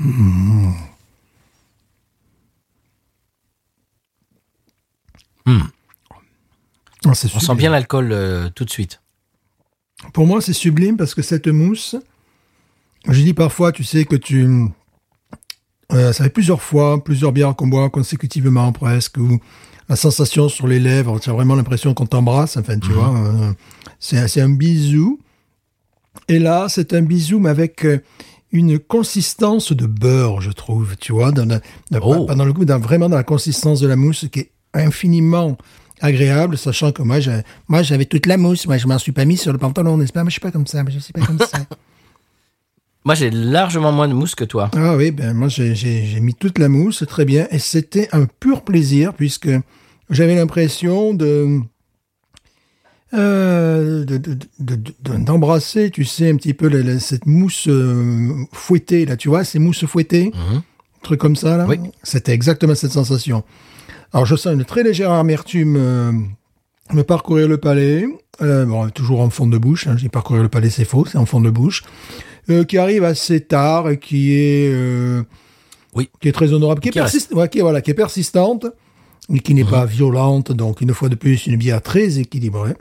[0.00, 0.72] Hmm.
[7.04, 9.00] Ah, On sent bien l'alcool euh, tout de suite.
[10.12, 11.96] Pour moi, c'est sublime parce que cette mousse,
[13.06, 14.46] je dis parfois, tu sais, que tu.
[15.92, 19.38] euh, ça fait plusieurs fois, plusieurs bières qu'on boit consécutivement presque, où
[19.88, 23.14] la sensation sur les lèvres, tu as vraiment l'impression qu'on t'embrasse, enfin, tu vois.
[23.18, 23.52] euh,
[23.98, 25.18] c'est un bisou.
[26.28, 27.84] Et là, c'est un bisou, mais avec
[28.52, 31.60] une consistance de beurre, je trouve, tu vois, dans, la-
[31.90, 32.24] dans- Oh.
[32.26, 35.56] pas dans le goût, dans, vraiment dans la consistance de la mousse, qui est infiniment
[36.00, 39.24] agréable, sachant que moi, j'ai- moi, j'avais toute la mousse, moi, je m'en suis pas
[39.24, 40.22] mis sur le pantalon, n'est-ce pas?
[40.22, 41.46] Moi, je suis pas comme ça, moi, je suis pas comme ça.
[43.04, 44.70] Moi, j'ai largement moins de mousse que toi.
[44.76, 48.10] Ah oui, ben moi j'ai- j'ai j'ai mis toute la mousse, très bien, et c'était
[48.12, 49.48] un pur plaisir puisque
[50.10, 51.60] j'avais l'impression de
[53.14, 57.66] euh, de- de- de- de- d'embrasser, tu sais, un petit peu la- la- cette mousse
[57.68, 60.62] euh, fouettée là, tu vois, ces mousses fouettées, Mhm.
[61.02, 61.66] truc comme ça là.
[61.68, 61.78] Oui.
[62.02, 63.42] C'était exactement cette sensation.
[64.12, 66.12] Alors je sens une très légère amertume euh,
[66.92, 68.04] me parcourir le palais,
[68.42, 69.86] euh, bon toujours en fond de bouche.
[69.86, 71.82] Hein, j'ai parcourir le palais, c'est faux, c'est en fond de bouche
[72.48, 75.22] euh, qui arrive assez tard et qui est euh,
[75.94, 76.10] Oui.
[76.20, 78.66] qui est très honorable, qui est, Qui ouais, qui est, voilà, qui est persistante
[79.32, 80.50] et qui n'est pas violente.
[80.52, 82.74] Donc une fois de plus, une bière très équilibrée.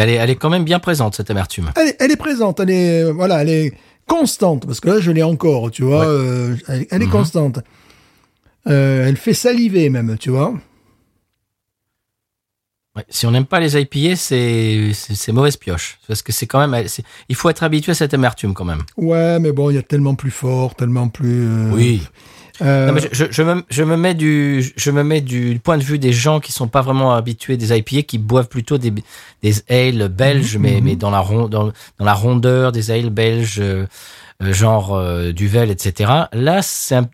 [0.00, 1.70] Mais elle est, elle est quand même bien présente cette amertume.
[1.76, 3.72] Elle est, elle est présente, elle est euh, voilà, elle est
[4.06, 6.06] constante parce que là je l'ai encore, tu vois, Ouais.
[6.08, 7.12] euh, elle, elle est Mhm.
[7.12, 7.58] constante.
[8.66, 10.54] Euh, elle fait saliver même, tu vois.
[12.96, 16.66] Ouais, Si on n'aime pas les IPA, c'est c'est mauvaise pioche parce que c'est quand
[16.66, 16.84] même
[17.28, 18.82] il faut être habitué à cette amertume quand même.
[18.96, 21.70] Ouais, mais bon, il y a tellement plus fort, tellement plus.
[21.72, 22.02] Oui.
[22.62, 25.82] Euh, Non, mais je, me, je me mets du je me mets du point de
[25.82, 28.92] vue des gens qui sont pas vraiment habitués des IPA qui boivent plutôt des
[29.42, 30.84] des ales belges Mhm, mais mhm.
[30.84, 31.66] mais dans la ron- dans,
[31.98, 33.86] dans la rondeur des ales belges euh,
[34.42, 36.12] euh, genre euh, Duvel etc.
[36.32, 36.60] Là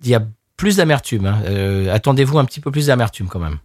[0.03, 0.23] il y a
[0.57, 1.27] plus d'amertume.
[1.27, 1.39] hein.
[1.45, 3.59] Euh, Attendez-vous un petit peu plus d'amertume quand même.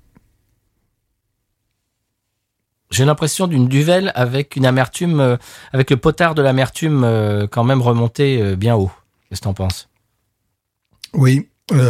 [2.89, 5.37] J'ai l'impression d'une Duvel avec une amertume, euh,
[5.71, 8.91] avec le potard de l'amertume euh, quand même remonté euh, bien haut.
[9.29, 9.87] Qu'est-ce que t'en penses?
[11.13, 11.47] Oui,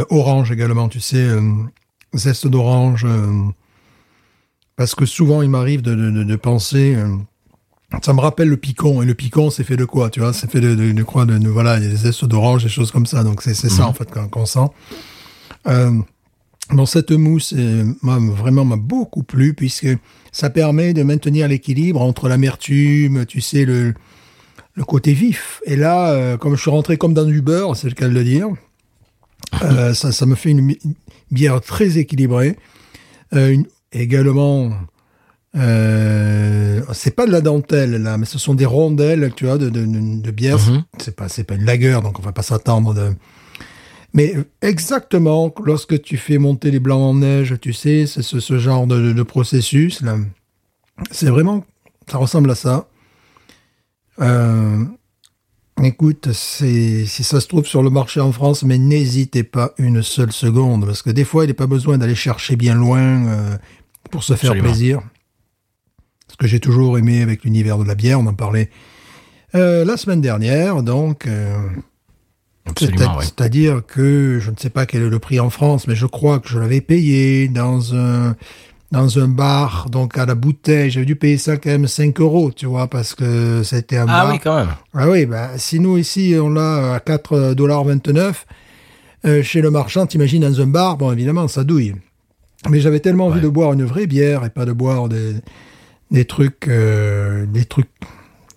[0.09, 1.41] orange également, tu sais, euh,
[2.13, 3.05] zeste d'orange.
[3.05, 3.31] euh,
[4.75, 6.95] parce que souvent, il m'arrive de, de, de- de penser.
[6.95, 7.15] euh,
[8.01, 9.01] ça me rappelle le picon.
[9.01, 11.25] Et le picon, c'est fait de quoi Tu vois, c'est fait de, de, de quoi
[11.25, 13.23] de, de- Voilà, il y a des zestes d'orange, des choses comme ça.
[13.23, 13.89] Donc, c'est c'est ça, Mhm.
[13.89, 14.67] en fait, qu'on qu'on sent.
[15.67, 15.91] Euh,
[16.71, 19.87] bon, cette mousse, euh, m'a vraiment m'a beaucoup plu, puisque
[20.31, 23.93] ça permet de maintenir l'équilibre entre l'amertume, tu sais, le,
[24.73, 25.61] le côté vif.
[25.65, 28.13] Et là, euh, comme je suis rentré comme dans du beurre, c'est le cas de
[28.13, 28.47] le dire,
[29.63, 30.75] euh, ça, ça me fait une,
[31.31, 32.57] bière très équilibrée.
[33.33, 34.71] Euh, une- également,
[35.55, 39.69] euh, c'est pas de la dentelle là, mais ce sont des rondelles, tu vois, de,
[39.69, 40.57] de, de, de bière.
[40.97, 43.13] C'est pas, c'est pas une lagueur, donc on va pas s'attendre de.
[44.13, 48.59] Mais exactement, lorsque tu fais monter les blancs en neige, tu sais, c'est ce, ce
[48.59, 50.03] genre de, processus.
[51.11, 51.63] C'est vraiment,
[52.09, 52.89] ça ressemble à ça.
[54.19, 54.83] Euh,
[55.83, 60.31] Écoute, si ça se trouve sur le marché en France, mais n'hésitez pas une seule
[60.31, 63.57] seconde, parce que des fois, il n'est pas besoin d'aller chercher bien loin euh,
[64.11, 64.69] pour se faire Absolument.
[64.69, 65.01] plaisir.
[66.27, 68.69] Ce que j'ai toujours aimé avec l'univers de la bière, on en parlait
[69.55, 71.25] euh, la semaine dernière, donc.
[71.25, 71.57] euh,
[72.67, 73.25] ouais.
[73.25, 76.39] C'est-à-dire que je ne sais pas quel est le prix en France, mais je crois
[76.39, 78.35] que je l'avais payé dans un
[78.91, 80.91] dans un bar, donc à la bouteille.
[80.91, 84.23] J'avais dû payer ça quand même 5 euros, tu vois, parce que c'était un Ah
[84.25, 84.31] bar.
[84.31, 84.73] oui, quand même.
[84.93, 88.45] Ah oui, bah, si nous ici on l'a à 4,29$,
[89.23, 91.93] Euh, chez le marchand, t'imagines dans un bar, bon, évidemment, ça douille.
[92.69, 95.35] Mais j'avais tellement envie de boire une vraie bière et pas de boire des,
[96.09, 97.87] des trucs, euh, des trucs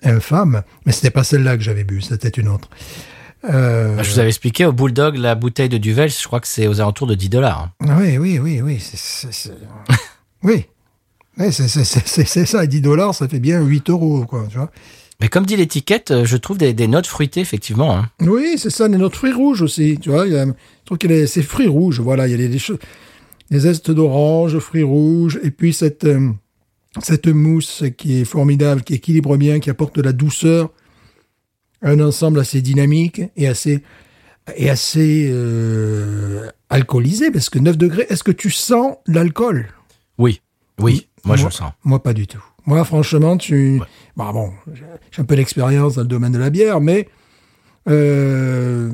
[0.03, 0.62] infâmes.
[0.87, 2.68] Mais c'était pas celle-là que j'avais bu, c'était une autre.
[3.51, 6.66] Euh, Je vous avais expliqué, au Bulldog, la bouteille de Duvel, je crois que c'est
[6.66, 7.68] aux alentours de 10 dollars.
[7.83, 8.79] Oui, oui, oui, oui.
[8.81, 9.53] c'est-
[10.44, 10.66] oui.
[11.37, 14.70] C'est ça, 10 dollars, ça fait bien 8 euros, quoi, tu vois.
[15.20, 17.96] Mais comme dit l'étiquette, euh, je trouve des, des notes fruitées, effectivement.
[17.96, 18.11] hein.
[18.20, 20.26] Oui, c'est ça, notre fruits rouges aussi, tu vois.
[20.26, 20.52] Il y a, je
[20.85, 22.78] trouve qu'il y a ces fruits rouges, voilà, il y a des, des choses,
[23.50, 26.30] des zestes d'orange, fruits rouges, et puis cette, euh,
[27.02, 30.70] cette mousse qui est formidable, qui équilibre bien, qui apporte de la douceur,
[31.83, 33.83] un ensemble assez dynamique et assez,
[34.57, 39.68] et assez euh, alcoolisé, parce que 9 degrés, est-ce que tu sens l'alcool?
[40.18, 40.40] Oui,
[40.79, 41.72] oui, moi je le sens.
[41.85, 42.42] Moi, pas du tout.
[42.66, 43.81] Moi, franchement, tu.
[44.16, 47.09] Bah bon, j'ai un peu d'expérience dans le domaine de la bière, mais
[47.88, 48.90] euh,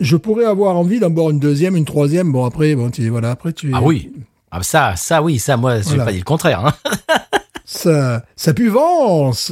[0.00, 2.32] je pourrais avoir envie d'en boire une deuxième, une troisième.
[2.32, 3.70] Bon, après, bon, tu voilà, après tu.
[3.74, 4.10] Ah oui,
[4.50, 5.98] ah, ça, ça oui, ça, moi, je Voilà.
[6.04, 6.66] vais pas dire le contraire.
[6.66, 6.72] hein.
[7.66, 9.50] Sa, sa puvance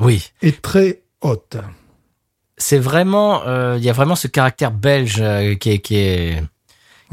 [0.00, 1.58] Oui, est très haute.
[2.56, 6.42] c'est vraiment, euh, il y a vraiment ce caractère belge euh, qui est, qui est,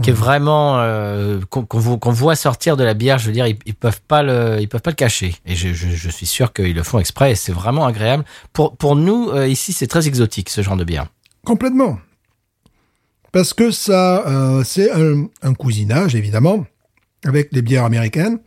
[0.01, 3.19] qui est vraiment euh, qu'on qu'on vo- qu'on voit sortir de la bière.
[3.19, 5.35] Je veux dire, ils, ils peuvent pas le, ils peuvent pas le cacher.
[5.45, 7.31] Et je, je, je suis sûr qu'ils le font exprès.
[7.33, 8.23] Et c'est vraiment agréable.
[8.53, 11.07] Pour pour nous euh, ici, c'est très exotique ce genre de bière.
[11.45, 11.99] Complètement.
[13.31, 16.65] Parce que ça, euh, c'est un, un cousinage, évidemment,
[17.25, 18.39] avec les bières américaines.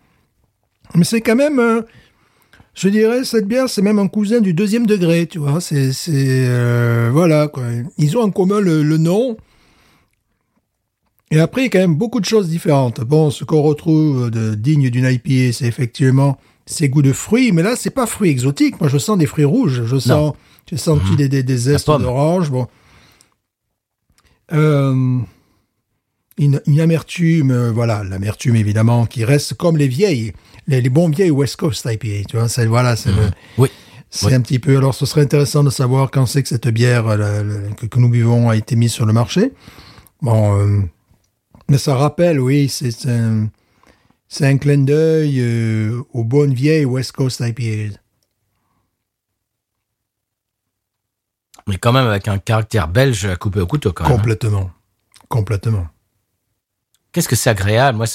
[0.95, 1.83] Mais c'est quand même,
[2.75, 5.61] je dirais, cette bière, c'est même un cousin du deuxième degré, tu vois.
[5.61, 7.65] C'est, c'est euh, voilà, quoi.
[7.99, 9.37] Ils ont en commun le, le nom.
[11.31, 13.01] Et après, il y a quand même beaucoup de choses différentes.
[13.01, 17.51] Bon, ce qu'on retrouve de digne d'une IPA, c'est effectivement ces goûts de fruits.
[17.53, 18.81] Mais là, c'est pas fruits exotiques.
[18.81, 19.83] Moi, je sens des fruits rouges.
[19.87, 20.35] Je sens,
[20.71, 22.51] j'ai senti des, des, des zestes d'orange.
[22.51, 22.69] Bon.
[24.53, 25.19] Euh,
[26.39, 30.33] une, une amertume, euh, voilà, l'amertume évidemment, qui reste comme les vieilles,
[30.69, 33.69] les, les bons vieilles West Coast IPA, tu vois, c'est, voilà, c'est le- Oui.
[34.11, 34.35] c'est Oui.
[34.35, 34.77] un petit peu.
[34.77, 37.87] Alors, ce serait intéressant de savoir quand c'est que cette bière euh, la- la- que,
[37.87, 39.53] que nous buvons a été mise sur le marché.
[40.23, 40.81] Bon, euh,
[41.68, 43.48] mais ça rappelle, oui, c'est un,
[44.59, 47.98] clin d'œil euh, aux bonnes vieilles West Coast IPAs.
[51.68, 54.12] Mais quand même avec un caractère belge à couper au couteau quand même.
[54.12, 54.16] hein.
[54.16, 54.70] Complètement,
[55.29, 55.87] complètement.
[57.12, 57.96] Qu'est-ce que c'est agréable.
[57.96, 58.07] Moi,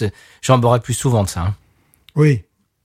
[0.41, 1.41] j'en boirais plus souvent de ça.
[1.41, 1.55] hein.
[2.15, 2.43] Oui.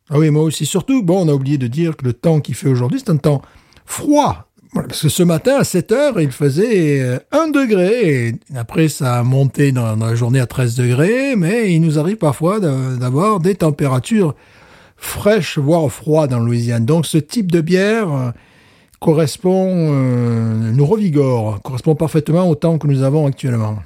[0.09, 0.67] Ah oui, moi aussi.
[0.67, 3.17] Surtout, bon, on a oublié de dire que le temps qu'il fait aujourd'hui, c'est un
[3.17, 3.43] temps
[3.85, 4.46] froid.
[4.75, 8.29] Parce que ce matin, à 7 heures, il faisait euh, 1 degré.
[8.29, 11.37] Et après, ça a monté dans, la journée à 13 degrés.
[11.37, 14.35] Mais il nous arrive parfois d'avoir des températures
[14.97, 16.85] fraîches, voire froides en Louisiane.
[16.85, 18.31] Donc, ce type de bière euh,
[19.01, 23.79] correspond, euh, nous revigore, correspond parfaitement au temps que nous avons actuellement.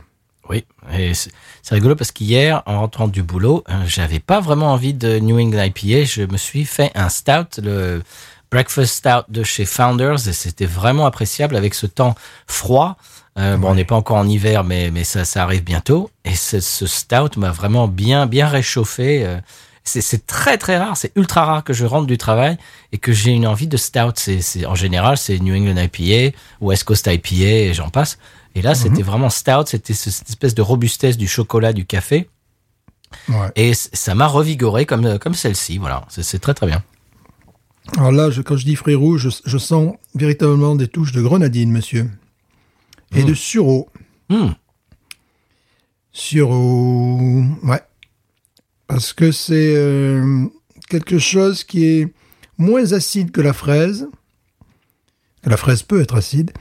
[0.48, 0.64] Oui,
[1.12, 5.38] c'est rigolo parce qu'hier, en rentrant du boulot, euh, j'avais pas vraiment envie de New
[5.38, 6.04] England IPA.
[6.04, 8.02] Je me suis fait un stout, le
[8.50, 12.14] Breakfast Stout de chez Founders, et c'était vraiment appréciable avec ce temps
[12.46, 12.96] froid.
[13.38, 16.10] Euh, Bon, on n'est pas encore en hiver, mais, mais ça, ça arrive bientôt.
[16.24, 19.24] Et ce, ce stout m'a vraiment bien, bien réchauffé.
[19.24, 19.38] euh.
[19.82, 20.96] C'est c'est très, très rare.
[20.96, 22.58] C'est ultra rare que je rentre du travail
[22.92, 24.12] et que j'ai une envie de stout.
[24.16, 28.18] C'est c'est- en général, c'est New England IPA, West Coast IPA, et j'en passe.
[28.56, 29.66] Et là, c'était vraiment stout.
[29.68, 32.28] C'était ce- cette espèce de robustesse du chocolat, du café.
[33.28, 33.48] Ouais.
[33.56, 35.78] Et ça m'a revigoré comme, comme celle-ci.
[35.78, 36.04] Voilà.
[36.08, 36.82] C'est très, très bien.
[37.96, 41.20] Alors là, je- quand je dis fruits rouges, je, je sens véritablement des touches de
[41.22, 42.10] grenadine, monsieur.
[43.14, 43.88] Et de sureau.
[44.28, 44.50] Hmm.
[46.12, 47.42] Sureau.
[47.64, 47.80] Ouais.
[48.86, 50.46] Parce que c'est euh,
[50.88, 52.12] quelque chose qui est
[52.58, 54.08] moins acide que la fraise.
[55.44, 56.52] La fraise peut être acide.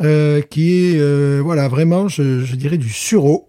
[0.00, 3.48] euh, qui est, euh, voilà, vraiment, je, je dirais du sureau.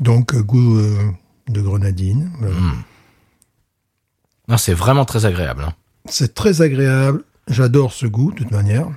[0.00, 0.80] Donc, goût
[1.48, 2.30] de grenadine.
[2.40, 2.56] Voilà.
[4.48, 5.64] Non, c'est vraiment très agréable.
[5.64, 5.74] hein.
[6.06, 7.22] C'est très agréable.
[7.48, 8.88] J'adore ce goût, de toute manière.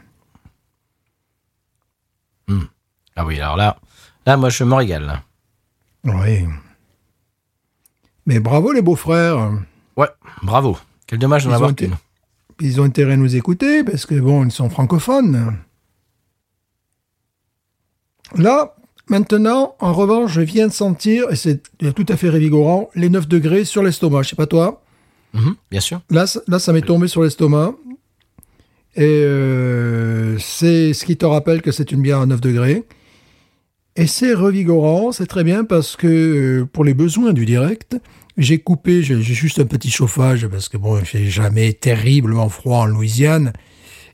[3.18, 3.78] Ah oui, alors là,
[4.26, 5.06] là, moi, je me régale.
[5.06, 5.24] là.
[6.06, 6.46] Oui.
[8.26, 9.52] Mais bravo les beaux-frères.
[9.98, 10.08] Ouais,
[10.42, 10.78] bravo.
[11.08, 11.98] Quel dommage d'en Ils ont avoir été- qu'une.
[12.62, 15.58] Ils ont intérêt à nous écouter parce que bon, ils sont francophones.
[18.36, 18.76] Là,
[19.08, 21.62] maintenant, en revanche, je viens de sentir, et c'est
[21.94, 24.24] tout à fait révigorant, les 9 degrés sur l'estomac.
[24.24, 24.82] Je sais pas toi.
[25.34, 26.02] Mhm, bien sûr.
[26.10, 27.76] Là, ça- là ça m'est tombé sur l'estomac.
[28.96, 32.84] Et euh, c'est ce qui te rappelle que c'est une bière à 9 degrés.
[33.96, 37.98] Et c'est revigorant, c'est très bien parce que euh, pour les besoins du direct,
[38.38, 42.50] j'ai coupé, j'ai j'ai juste un petit chauffage parce que bon, il fait jamais terriblement
[42.50, 43.54] froid en Louisiane.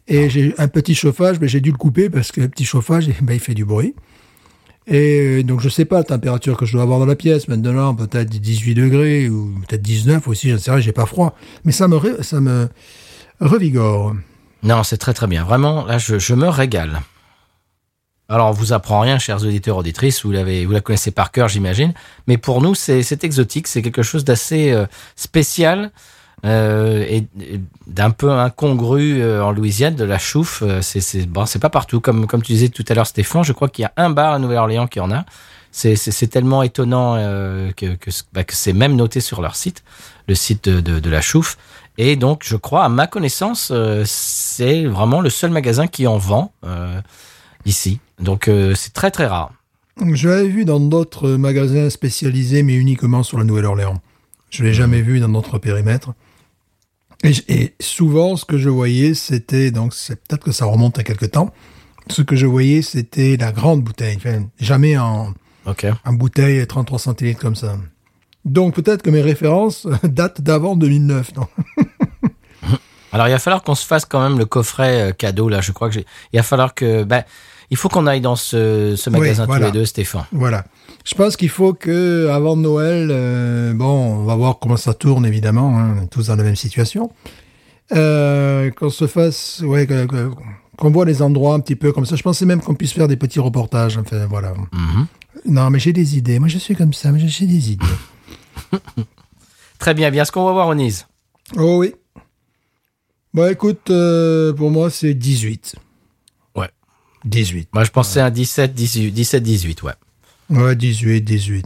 [0.08, 3.10] Et j'ai un petit chauffage, mais j'ai dû le couper parce que le petit chauffage,
[3.10, 3.94] eh ben, il fait du bruit.
[4.88, 7.94] Et donc je sais pas la température que je dois avoir dans la pièce maintenant,
[7.94, 11.36] peut-être 18 degrés ou peut-être 19 aussi, je ne sais rien, j'ai pas froid.
[11.66, 12.70] Mais ça me, ça me
[13.42, 14.16] revigore.
[14.64, 15.44] Non, c'est très très bien.
[15.44, 17.02] Vraiment, là, je, je me régale.
[18.30, 21.48] Alors, on vous apprend rien, chers auditeurs, auditrices, vous, l'avez, vous la connaissez par cœur,
[21.48, 21.94] j'imagine.
[22.28, 25.92] Mais pour nous, c'est, c'est exotique, c'est quelque chose d'assez euh, spécial
[26.46, 30.62] euh, et, et d'un peu incongru euh, en Louisiane, de la chouffe.
[30.62, 32.00] euh, c'est, c'est, bon, c'est pas partout.
[32.00, 34.34] Comme, comme tu disais tout à l'heure, Stéphane, je crois qu'il y a un bar
[34.34, 35.26] à Nouvelle-Orléans qui en a.
[35.72, 37.16] C'est, c'est, c'est tellement étonnant
[37.76, 39.84] que, que, bah, que c'est même noté sur leur site,
[40.28, 41.58] le site de, de, de la chouffe.
[41.98, 43.72] Et donc, je crois, à ma connaissance,
[44.06, 46.52] c'est vraiment le seul magasin qui en vend
[47.66, 48.00] ici.
[48.20, 49.52] Donc, c'est très très rare.
[50.14, 54.00] Je l'avais vu dans d'autres magasins spécialisés, mais uniquement sur la Nouvelle-Orléans.
[54.50, 56.14] Je l'ai jamais vu dans notre périmètre.
[57.24, 61.26] Et, souvent, ce que je voyais, c'était, donc c'est peut-être que ça remonte à quelque
[61.26, 61.54] temps,
[62.10, 64.16] ce que je voyais, c'était la grande bouteille.
[64.18, 65.34] Enfin, jamais en,
[65.66, 67.78] en bouteille 33 centilitres comme ça.
[68.46, 71.36] Donc peut-être que mes références datent d'avant 2009.
[71.36, 71.48] non?
[73.12, 75.62] Alors, il va falloir qu'on se fasse quand même le coffret euh, cadeau là.
[75.62, 76.06] Je crois que j'ai.
[76.34, 77.04] Il va falloir que.
[77.04, 77.24] Ben,
[77.70, 79.68] il faut qu'on aille dans ce, ce Oui, magasin voilà.
[79.68, 80.26] tous les deux, Stéphane.
[80.32, 80.66] Voilà.
[81.08, 85.26] Je pense qu'il faut que avant Noël, euh, bon, on va voir comment ça tourne
[85.26, 87.10] évidemment, hein, on est tous dans la même situation.
[87.94, 89.88] Euh, qu'on se fasse, ouais,
[90.78, 92.18] qu'on voit les endroits un petit peu comme ça.
[92.18, 93.98] Je pensais même qu'on puisse faire des petits reportages.
[93.98, 94.54] Enfin, voilà.
[94.74, 95.08] Mhm.
[95.46, 96.40] Non, mais j'ai des idées.
[96.40, 97.10] Moi, je suis comme ça.
[97.14, 97.86] mais j'ai des idées.
[99.80, 100.12] Très bien.
[100.12, 101.08] Bien, ce qu'on va voir au Nice.
[101.56, 101.96] oh oui.
[103.34, 105.76] Bon, écoute, euh, pour moi, c'est 18.
[106.54, 106.70] Ouais.
[107.24, 107.70] 18.
[107.74, 109.94] Moi, je pensais à 17, 18, 17, 18, ouais.
[110.50, 111.66] Ouais, 18, 18.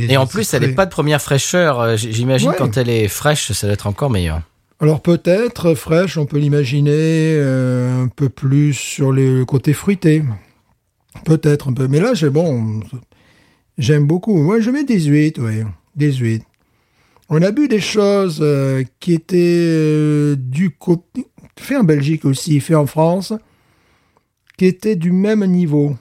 [0.00, 1.80] Et en 18, plus, elle n'est pas de première fraîcheur.
[1.80, 2.54] Euh, J'imagine Ouais.
[2.58, 4.42] quand elle est fraîche, ça doit être encore meilleur.
[4.80, 10.24] Alors peut-être fraîche, on peut l'imaginer euh, un peu plus sur le côté fruité.
[11.24, 11.86] Peut-être un peu.
[11.88, 12.80] Mais là, j'ai bon,
[13.78, 14.36] j'aime beaucoup.
[14.38, 15.62] Moi, je mets 18, oui.
[15.96, 16.42] 18.
[17.28, 21.26] On a bu des choses euh, qui étaient euh, du côté...
[21.58, 23.32] Fait en Belgique aussi, fait en France,
[24.58, 25.96] qui étaient du même niveau.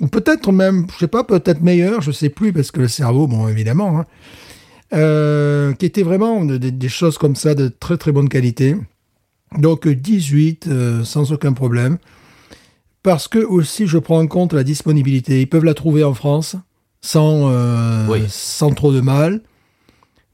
[0.00, 3.26] Ou peut-être même, je sais pas, peut-être meilleur, je sais plus, parce que le cerveau,
[3.26, 4.04] bon, évidemment, hein,
[4.94, 8.76] euh, qui étaient vraiment de- de- des choses comme ça de très très bonne qualité.
[9.58, 11.98] Donc euh, 18 euh, sans aucun problème.
[13.02, 15.40] Parce que aussi je prends en compte la disponibilité.
[15.42, 16.56] Ils peuvent la trouver en France
[17.00, 18.20] sans, euh, Oui.
[18.28, 19.40] sans trop de mal.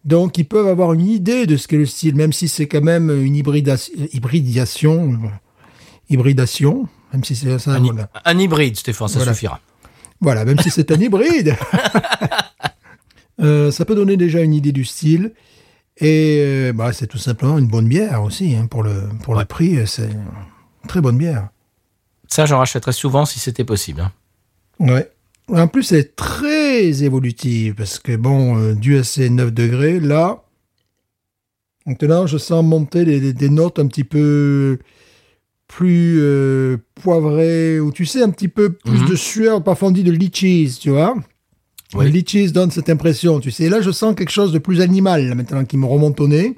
[0.04, 2.82] Donc ils peuvent avoir une idée de ce qu'est le style, même si c'est quand
[2.82, 5.18] même une hybridation, hybridation,
[6.10, 7.50] hybridation, même si c'est.
[7.68, 8.08] Un, voilà.
[8.24, 9.32] un hybride, Stéphane, ça Voilà.
[9.32, 9.60] suffira.
[10.20, 11.54] Voilà, même si c'est un hybride.
[13.40, 15.32] Euh, ça peut donner déjà une idée du style.
[15.98, 18.54] Et euh, bah, c'est tout simplement une bonne bière aussi.
[18.54, 19.40] hein, pour le, pour Ouais.
[19.40, 21.48] le prix, euh, c'est une très bonne bière.
[22.28, 24.02] Ça, j'en rachèterais souvent si c'était possible.
[24.02, 24.12] hein.
[24.78, 25.10] Ouais.
[25.48, 29.98] En plus, elle est très évolutive parce que, bon, euh, dû à ces 9 degrés,
[29.98, 30.44] là,
[31.86, 34.78] maintenant, je sens monter des- des notes un petit peu
[35.76, 39.08] plus euh, poivrées, ou tu sais, un petit peu plus Mhm.
[39.08, 41.16] de sueur, parfois on dit de litchis, tu vois.
[41.94, 42.04] Oui.
[42.04, 43.64] Le litchis donne cette impression, tu sais.
[43.64, 46.28] Et là, je sens quelque chose de plus animal, là, maintenant, qui me remonte au
[46.28, 46.54] nez.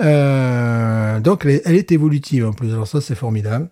[0.00, 2.70] Euh, donc, elle est, elle est évolutive en plus.
[2.72, 3.70] Alors, ça, c'est formidable.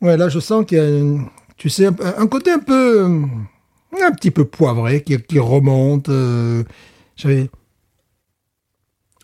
[0.00, 3.04] Ouais, là, je sens qu'il y a, une- tu sais, un, un côté un peu,
[3.04, 6.08] un petit peu poivré qui, qui remonte.
[6.08, 6.64] euh,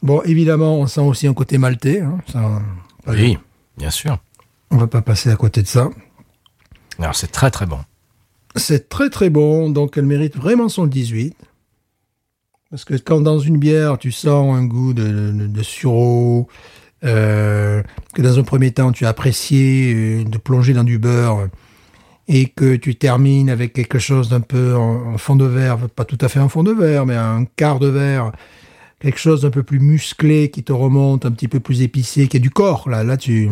[0.02, 2.00] Bon, évidemment, on sent aussi un côté maltais.
[2.00, 2.60] Hein, ça,
[3.06, 3.38] Oui,
[3.76, 4.18] bien sûr.
[4.70, 5.90] On va pas passer à côté de ça.
[6.98, 7.78] Alors, c'est très très bon.
[8.56, 11.34] C'est très très bon, donc elle mérite vraiment son 18.
[12.70, 16.48] Parce que quand dans une bière, tu sens un goût de, de, de sureau,
[17.04, 17.82] euh,
[18.14, 21.48] que dans un premier temps, tu as apprécié euh, de plonger dans du beurre,
[22.26, 26.04] et que tu termines avec quelque chose d'un peu en, en fond de verre, pas
[26.04, 28.32] tout à fait en fond de verre, mais un quart de verre,
[29.00, 32.36] quelque chose d'un peu plus musclé qui te remonte, un petit peu plus épicé, qui
[32.38, 33.50] est du corps, là, là tu...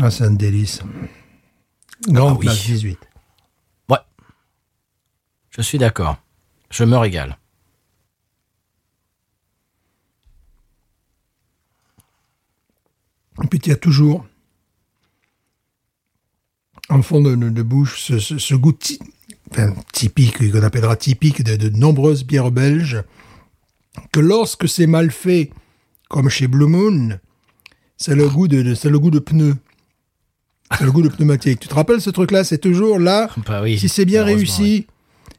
[0.00, 0.80] Ah, c'est un délice.
[2.14, 2.38] Ah oui.
[2.46, 2.98] place 18.
[3.88, 3.98] Ouais.
[5.50, 6.16] Je suis d'accord.
[6.70, 7.36] Je me régale.
[13.42, 14.26] Et puis il y a toujours,
[16.88, 18.98] en fond de, de- de bouche, ce, ce- ce goût ty-
[19.50, 23.02] enfin, typique, qu'on appellera typique de, de nombreuses bières belges,
[24.12, 25.50] que lorsque c'est mal fait,
[26.08, 27.18] comme chez Blue Moon,
[27.96, 29.56] c'est le goût de, de- c'est le goût de pneu.
[30.78, 31.60] C'est le goût de pneumatique.
[31.60, 32.44] Tu te rappelles ce truc-là?
[32.44, 33.78] C'est toujours là, Bah oui.
[33.78, 34.86] si c'est bien réussi,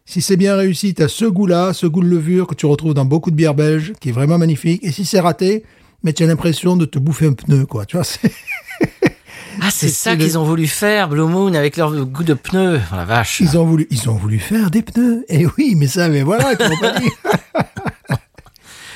[0.05, 2.95] si c'est bien réussi, tu as ce goût-là, ce goût de levure que tu retrouves
[2.95, 4.83] dans beaucoup de bières belges, qui est vraiment magnifique.
[4.83, 5.63] Et si c'est raté,
[6.03, 7.85] mais tu as l'impression de te bouffer un pneu, quoi.
[7.85, 8.05] Tu vois,
[9.61, 12.79] Ah, c'est ça qu'ils le- ont voulu faire, Blue Moon, avec leur goût de pneus.
[12.91, 13.39] Oh, la vache.
[13.41, 15.25] Ils ont voulu, ils ont voulu faire des pneus.
[15.29, 17.09] Eh oui, mais ça, mais voilà, pas dit.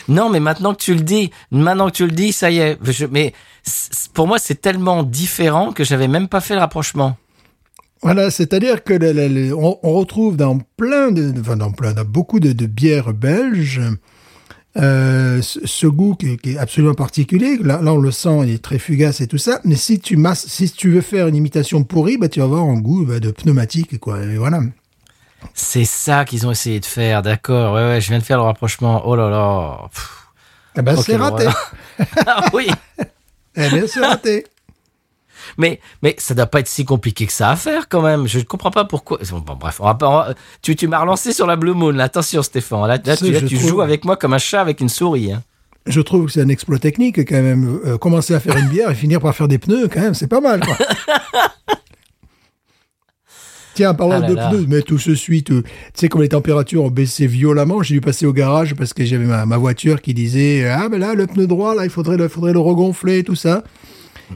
[0.10, 2.78] Non, mais maintenant que tu le dis, maintenant que tu le dis, ça y est.
[2.84, 3.34] Je- mais
[4.14, 7.16] pour moi, c'est tellement différent que j'avais même pas fait le rapprochement.
[8.02, 11.94] Voilà, c'est-à-dire que le- le- le- on, on retrouve dans plein de, enfin dans plein,
[11.94, 13.80] dans beaucoup de, de bières belges,
[14.76, 17.58] euh, ce, goût qui, qui est absolument particulier.
[17.58, 19.60] Là, là, on le sent, il est très fugace et tout ça.
[19.64, 22.64] Mais si tu masses, si tu veux faire une imitation pourrie, bah, tu vas avoir
[22.64, 24.24] un goût bah, de pneumatique, quoi.
[24.24, 24.62] Et voilà.
[25.54, 27.74] C'est ça qu'ils ont essayé de faire, d'accord.
[27.76, 29.04] Ouais, ouais, je viens de faire le rapprochement.
[29.06, 29.90] Oh là là.
[29.94, 30.28] Pff.
[30.76, 31.48] Eh ben, Ok, c'est raté.
[32.26, 32.68] ah oui.
[33.56, 34.46] Eh bien, c'est raté.
[35.58, 38.28] Mais, mais ça doit pas être si compliqué que ça à faire quand même.
[38.28, 39.20] Je ne comprends pas pourquoi.
[39.30, 41.74] Bon, bon, bref, on va pas, on va- tu, tu m'as relancé sur la Blue
[41.74, 41.92] Moon.
[41.92, 42.06] Là.
[42.06, 42.88] Attention, Stéphane.
[42.88, 43.70] Là, là, tu, là, je tu trouve.
[43.70, 45.32] joues avec moi comme un chat avec une souris.
[45.32, 45.44] hein.
[45.86, 47.80] Je trouve que c'est un exploit technique quand même.
[47.86, 50.28] Euh, commencer à faire une bière et finir par faire des pneus, quand même, c'est
[50.28, 50.62] pas mal.
[50.62, 50.78] Quoi.
[53.76, 54.50] Tiens, en parlant Ah de là.
[54.50, 55.44] pneus, mais tout se suit.
[55.44, 55.64] Tu
[55.96, 59.26] sais, comme les températures ont baissé violemment, j'ai dû passer au garage parce que j'avais
[59.26, 62.28] ma, ma voiture qui disait Ah, ben là, le pneu droit, là, il faudrait le,
[62.28, 63.64] faudrait le regonfler, tout ça.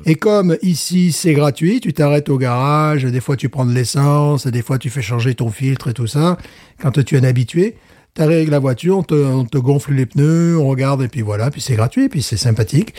[0.06, 4.48] Et comme ici, c'est gratuit, tu t'arrêtes au garage, des fois tu prends de l'essence,
[4.48, 6.38] des fois tu fais changer ton filtre et tout ça.
[6.80, 7.76] Quand tu es un habitué,
[8.16, 11.22] tu avec la voiture, on te, on te gonfle les pneus, on regarde, et puis
[11.22, 12.94] voilà, puis c'est gratuit, puis c'est sympathique.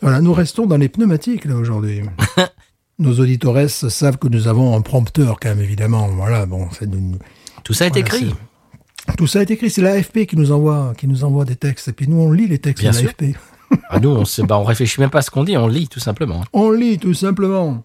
[0.00, 2.02] Voilà, nous restons dans les pneumatiques, là, aujourd'hui.
[2.98, 6.08] Nos auditeurs savent que nous avons un prompteur, quand même, évidemment.
[6.08, 6.88] Voilà, bon, c'est
[7.64, 8.34] Tout ça est Voilà, écrit.
[9.18, 11.92] Tout ça est écrit, c'est l'AFP qui nous envoie, qui nous envoie des textes, et
[11.92, 13.36] puis nous, on lit les textes Bien de l'AFP.
[13.90, 15.88] Ah, nous, on, se, bah, on réfléchit même pas à ce qu'on dit, on lit
[15.88, 16.42] tout simplement.
[16.52, 17.82] On lit, tout simplement.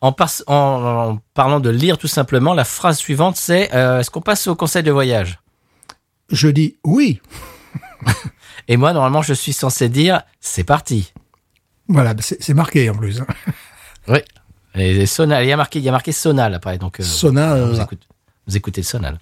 [0.00, 4.10] En, par- en- en parlant de lire tout simplement, la phrase suivante c'est euh, est-ce
[4.10, 5.40] qu'on passe au conseil de voyage?
[6.30, 7.20] Je dis oui.
[8.68, 11.12] Et moi, normalement, je suis censé dire c'est parti.
[11.88, 13.20] Voilà, c'est marqué en plus.
[13.20, 13.26] hein.
[14.08, 14.18] Oui.
[14.74, 17.60] Et sonal, il y a marqué, il y a marqué sonal après, donc euh, Sonal.
[17.72, 17.76] vous,
[18.46, 19.18] vous écoutez le sonal.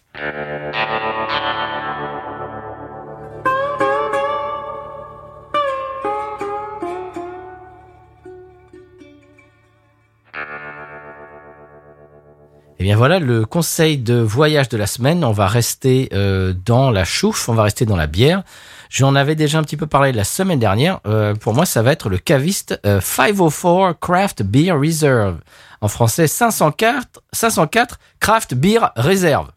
[12.78, 15.24] Et bien voilà le conseil de voyage de la semaine.
[15.24, 18.42] On va rester euh, dans la chouffe, on va rester dans la bière.
[18.90, 21.00] J'en avais déjà un petit peu parlé la semaine dernière.
[21.06, 25.38] Euh, pour moi, ça va être le caviste euh, 504 Craft Beer Reserve.
[25.80, 29.50] En français, 504, 504 Craft Beer Reserve.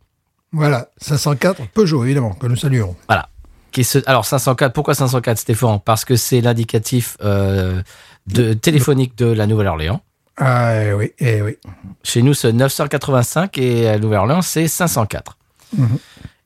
[0.52, 2.96] Voilà, 504 Peugeot, évidemment, que nous saluons.
[3.08, 3.30] Voilà.
[3.72, 5.80] Qui se, alors 504, pourquoi 504 Stéphane?
[5.84, 7.84] Parce que c'est l'indicatif euh,
[8.28, 10.02] de, téléphonique de la Nouvelle-Orléans.
[10.40, 11.58] Ah eh oui, eh oui.
[12.04, 15.38] Chez nous, c'est 985 et à Nouvelle-Orléans, c'est 504.
[15.78, 15.88] Mhm.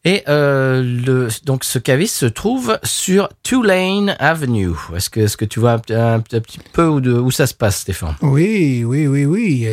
[0.06, 4.72] Et euh, le, donc ce caviste se trouve sur Tulane Avenue.
[4.94, 7.80] Est-ce que, est-ce que tu vois un, petit peu où, de, où ça se passe,
[7.82, 8.16] Stéphane?
[8.22, 9.66] Oui, oui, oui, oui.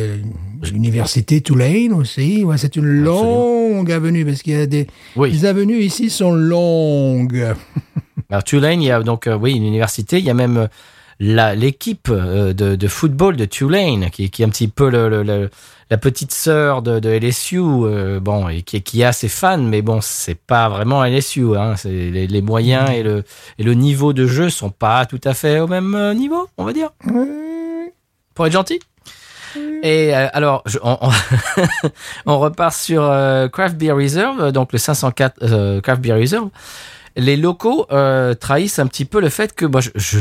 [0.71, 2.45] L'université Tulane aussi.
[2.45, 4.87] Ouais, c'est une longue avenue parce qu'il y a des.
[5.17, 5.31] Oui.
[5.31, 7.53] Les avenues ici sont longues.
[8.29, 10.19] Alors Tulane, il y a donc euh, oui une université.
[10.19, 10.67] Il y a même euh,
[11.21, 15.23] l'équipe euh, de, de football de Tulane qui, qui est un petit peu le, le-
[15.23, 15.49] le-
[15.91, 17.59] la petite sœur de, de LSU.
[17.59, 21.55] euh, bon, et qui, qui a ses fans, mais bon, c'est pas vraiment LSU.
[21.57, 23.23] Hein, les, les moyens et le
[23.59, 26.63] et le niveau de jeu sont pas tout à fait au même euh, niveau, on
[26.63, 26.89] va dire.
[28.33, 28.79] Pour être gentil.
[29.83, 31.11] Et euh, alors, je- on, on-
[32.25, 36.47] on repart sur euh, Craft Beer Reserve, donc le 504 euh, Craft Beer Reserve.
[37.15, 40.19] Les locaux euh, trahissent un petit peu le fait que, moi, je, je-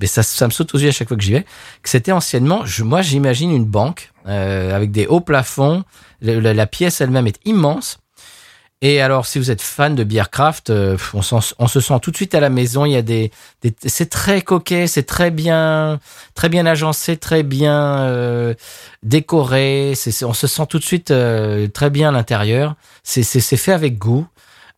[0.00, 1.46] mais ça, ça me saute aux yeux à chaque fois que j'y vais,
[1.82, 5.84] que c'était anciennement, je, moi j'imagine une banque euh, avec des hauts plafonds,
[6.20, 7.98] la, la pièce elle-même est immense.
[8.82, 11.20] Et alors, si vous êtes fan de bière craft, euh, on,
[11.58, 12.84] on se sent tout de suite à la maison.
[12.84, 13.30] Il y a des,
[13.62, 15.98] des c'est très coquet, c'est très bien,
[16.34, 18.52] très bien agencé, très bien euh,
[19.02, 19.94] décoré.
[20.22, 22.74] On se sent tout de suite euh, très bien à l'intérieur.
[23.02, 23.24] C'est
[23.56, 24.26] fait avec goût.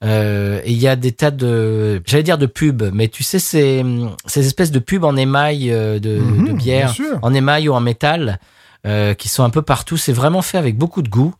[0.05, 3.41] Euh, et il y a des tas de, j'allais dire de pubs, mais tu sais,
[3.41, 3.85] ces,
[4.27, 7.19] ces espèces de pubs en émail euh, de, Mhm, de bière, bien sûr.
[7.23, 8.39] en émail ou en métal,
[8.87, 9.97] euh, qui sont un peu partout.
[9.97, 11.35] C'est vraiment fait avec beaucoup de goût.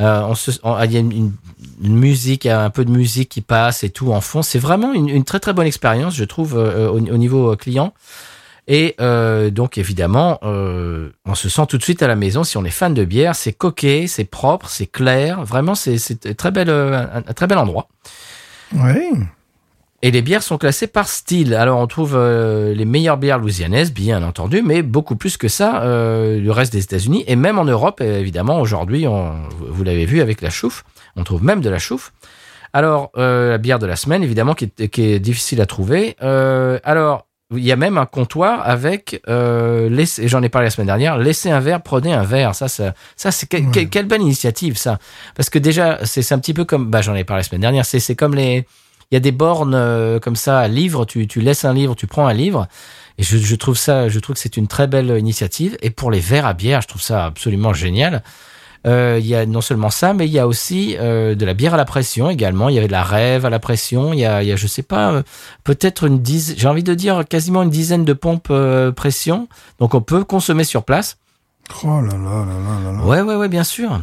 [0.00, 1.32] Euh, on se, on- il y a une, une-
[1.82, 4.42] une musique, un peu de musique qui passe et tout en fond.
[4.42, 7.94] C'est vraiment une, une très très bonne expérience, je trouve, euh, au, au niveau client.
[8.68, 12.56] Et euh, donc évidemment, euh, on se sent tout de suite à la maison si
[12.56, 13.34] on est fan de bière.
[13.34, 15.42] C'est coquet, c'est propre, c'est clair.
[15.44, 17.88] Vraiment, c'est très bel, euh, un, un très bel endroit.
[18.74, 19.10] Oui.
[20.02, 21.54] Et les bières sont classées par style.
[21.54, 25.82] Alors on trouve euh, les meilleures bières louisianaises, bien entendu, mais beaucoup plus que ça,
[25.84, 28.60] le reste des États-Unis et même en Europe, évidemment.
[28.60, 30.84] Aujourd'hui, vous vous l'avez vu avec la chouffe,
[31.16, 32.12] on trouve même de la chouffe.
[32.72, 36.16] Alors euh, la bière de la semaine, évidemment, qui est, qui est difficile à trouver.
[36.22, 37.26] Euh, alors
[37.56, 41.50] il y a même un comptoir avec, euh, j'en ai parlé la semaine dernière, laissez
[41.50, 42.54] un verre, prenez un verre.
[42.54, 44.98] Ça, ça, ça c'est que- que- quelle belle initiative, ça.
[45.34, 47.60] Parce que déjà, c'est c'est un petit peu comme, bah, j'en ai parlé la semaine
[47.60, 48.66] dernière, c'est c'est comme les,
[49.10, 51.94] il y a des bornes euh, comme ça à livres, tu, tu laisses un livre,
[51.94, 52.66] tu prends un livre.
[53.18, 55.76] Et je, je trouve ça, je trouve que c'est une très belle initiative.
[55.82, 58.22] Et pour les verres à bière, je trouve ça absolument génial.
[58.86, 61.54] Euh, il y a non seulement ça, mais il y a aussi euh, de la
[61.54, 62.68] bière à la pression également.
[62.68, 64.12] Il y avait de la rêve à la pression.
[64.12, 65.22] Il y a, il y a je sais pas, euh,
[65.64, 69.48] peut-être une dizaine, j'ai envie de dire quasiment une dizaine de pompes euh, pression.
[69.78, 71.18] Donc on peut consommer sur place.
[71.84, 73.04] Oh là là là là là.
[73.04, 74.00] Ouais, ouais, ouais, bien sûr.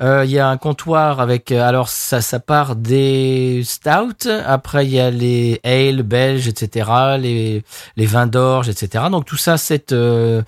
[0.00, 4.28] Euh, Il y a un comptoir avec, euh, alors ça, ça part des stouts.
[4.44, 6.90] Après il y a les ale belges, etc.
[7.18, 7.62] Les
[7.96, 9.04] les vins d'orge, etc.
[9.10, 10.42] Donc tout ça c'est euh,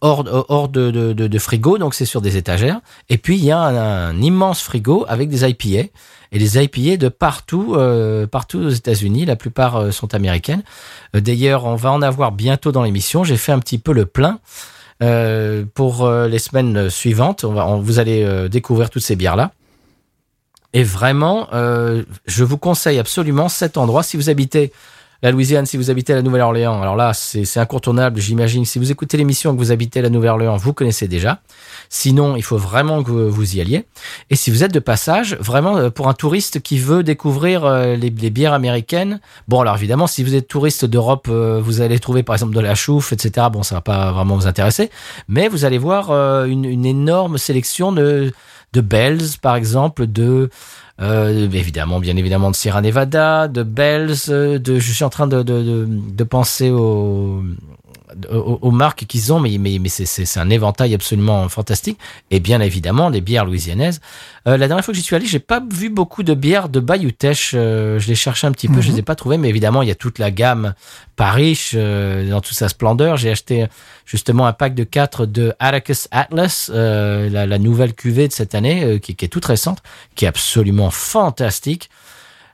[0.00, 2.80] hors hors de, de, frigo, donc c'est sur des étagères.
[3.08, 5.88] Et puis il y a un, immense frigo avec des IPA
[6.32, 9.26] et les IPA de partout euh, partout aux États-Unis.
[9.26, 10.62] La plupart sont américaines.
[11.14, 13.24] D'ailleurs, on va en avoir bientôt dans l'émission.
[13.24, 14.38] J'ai fait un petit peu le plein.
[15.02, 19.52] Euh, pour euh, les semaines suivantes, on vous allez euh, découvrir toutes ces bières-là.
[20.74, 24.02] Et vraiment, euh, je vous conseille absolument cet endroit.
[24.02, 24.72] Si vous habitez
[25.22, 28.64] la Louisiane, si vous habitez la Nouvelle-Orléans, alors là, c'est incontournable, j'imagine.
[28.64, 31.40] Si vous écoutez l'émission et que vous habitez la Nouvelle-Orléans, vous connaissez déjà.
[31.88, 33.86] Sinon, il faut vraiment que vous y alliez.
[34.30, 37.94] Et si vous êtes de passage, vraiment, euh, pour un touriste qui veut découvrir euh,
[37.94, 42.24] les, bières américaines, bon, alors évidemment, si vous êtes touriste d'Europe, euh, vous allez trouver
[42.24, 43.46] par exemple de la chouffe, etc.
[43.52, 44.90] Bon, ça va pas vraiment vous intéresser.
[45.28, 46.10] Mais vous allez voir
[46.46, 48.32] une, une énorme sélection de,
[48.72, 50.50] de Bells, par exemple, de
[51.00, 55.26] euh, évidemment, bien évidemment, de Sierra Nevada, de Bells, euh, de, je suis en train
[55.26, 57.42] de, de, de, de penser aux,
[58.30, 61.98] aux, aux marques qu'ils ont, mais, mais, mais c'est- un éventail absolument fantastique.
[62.30, 64.00] Et bien évidemment, des bières louisianaises.
[64.46, 66.80] Euh, la dernière fois que j'y suis allé, j'ai pas vu beaucoup de bières de
[66.80, 67.52] Bayou Teche.
[67.54, 69.88] Euh, je les cherchais un petit peu, je les ai pas trouvées, mais évidemment, il
[69.88, 70.74] y a toute la gamme
[71.16, 73.16] Paris euh, dans toute sa splendeur.
[73.16, 73.66] J'ai acheté
[74.06, 78.54] justement un pack de 4 de Atticus Atlas, euh, la, la nouvelle cuvée de cette
[78.54, 79.78] année, euh, qui, qui est toute récente,
[80.16, 81.88] qui est absolument fantastique.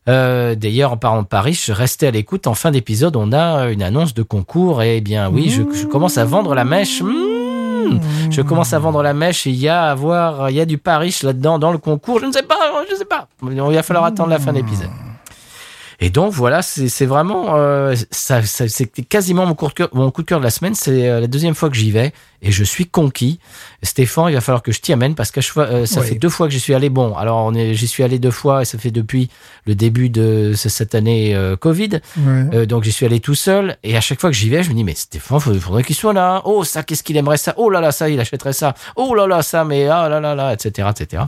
[0.08, 2.46] Euh, D'ailleurs, en parlant de Paris, je restais à l'écoute.
[2.46, 4.82] En fin d'épisode, on a une annonce de concours.
[4.82, 7.02] Et eh bien, oui, je, commence à vendre la mèche.
[7.02, 8.00] Mmh.
[8.30, 10.66] Je commence à vendre la mèche et il y a à voir, il y a
[10.66, 12.20] du Paris là-dedans dans le concours.
[12.20, 13.28] Je ne sais pas, je ne sais pas.
[13.42, 14.90] Il va falloir attendre la fin de l'épisode.
[16.00, 20.22] Et donc voilà, c'est vraiment, euh, ça, c'est quasiment mon coup, de cœur, mon coup
[20.22, 20.74] de cœur de la semaine.
[20.76, 22.12] C'est euh, la deuxième fois que j'y vais
[22.42, 23.40] et je suis conquis.
[23.82, 26.06] Stéphane, il va falloir que je t'y amène parce que euh, ça Oui.
[26.08, 26.88] fait deux fois que j'y suis allé.
[26.88, 29.28] Bon, alors on est, j'y suis allé deux fois et ça fait depuis
[29.66, 32.00] le début de ce- cette année euh, Covid.
[32.18, 32.44] Ouais.
[32.54, 34.70] Euh, donc j'y suis allé tout seul et à chaque fois que j'y vais, je
[34.70, 36.42] me dis mais Stéphane, il faudrait qu'il soit là.
[36.44, 37.54] Oh ça, qu'est-ce qu'il aimerait ça?
[37.56, 38.74] Oh là là, ça, il achèterait ça.
[38.96, 41.24] Oh là là, ça, mais ah là là là, etc., etc.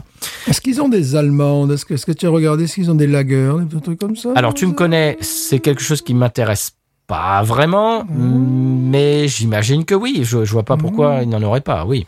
[0.47, 1.71] Est-ce qu'ils ont des Allemandes?
[1.71, 4.15] Est-ce que, est-ce que tu as regardé Est-ce qu'ils ont des lagers Des trucs comme
[4.15, 4.29] ça?
[4.35, 6.73] Alors tu me connais, c'est quelque chose qui m'intéresse
[7.11, 8.89] pas vraiment, Mmh.
[8.89, 10.21] mais j'imagine que oui.
[10.23, 11.85] Je, je vois pas pourquoi il n'en aurait pas.
[11.85, 12.07] Oui.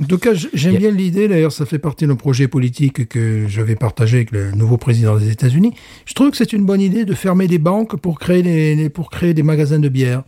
[0.00, 3.60] En tout cas, j'aime bien l'idée, d'ailleurs, ça fait partie d'un projet politique que je
[3.62, 5.72] vais partager avec le nouveau président des États-Unis.
[6.06, 9.34] Je trouve que c'est une bonne idée de fermer des banques pour créer pour créer
[9.34, 10.22] des magasins de bière.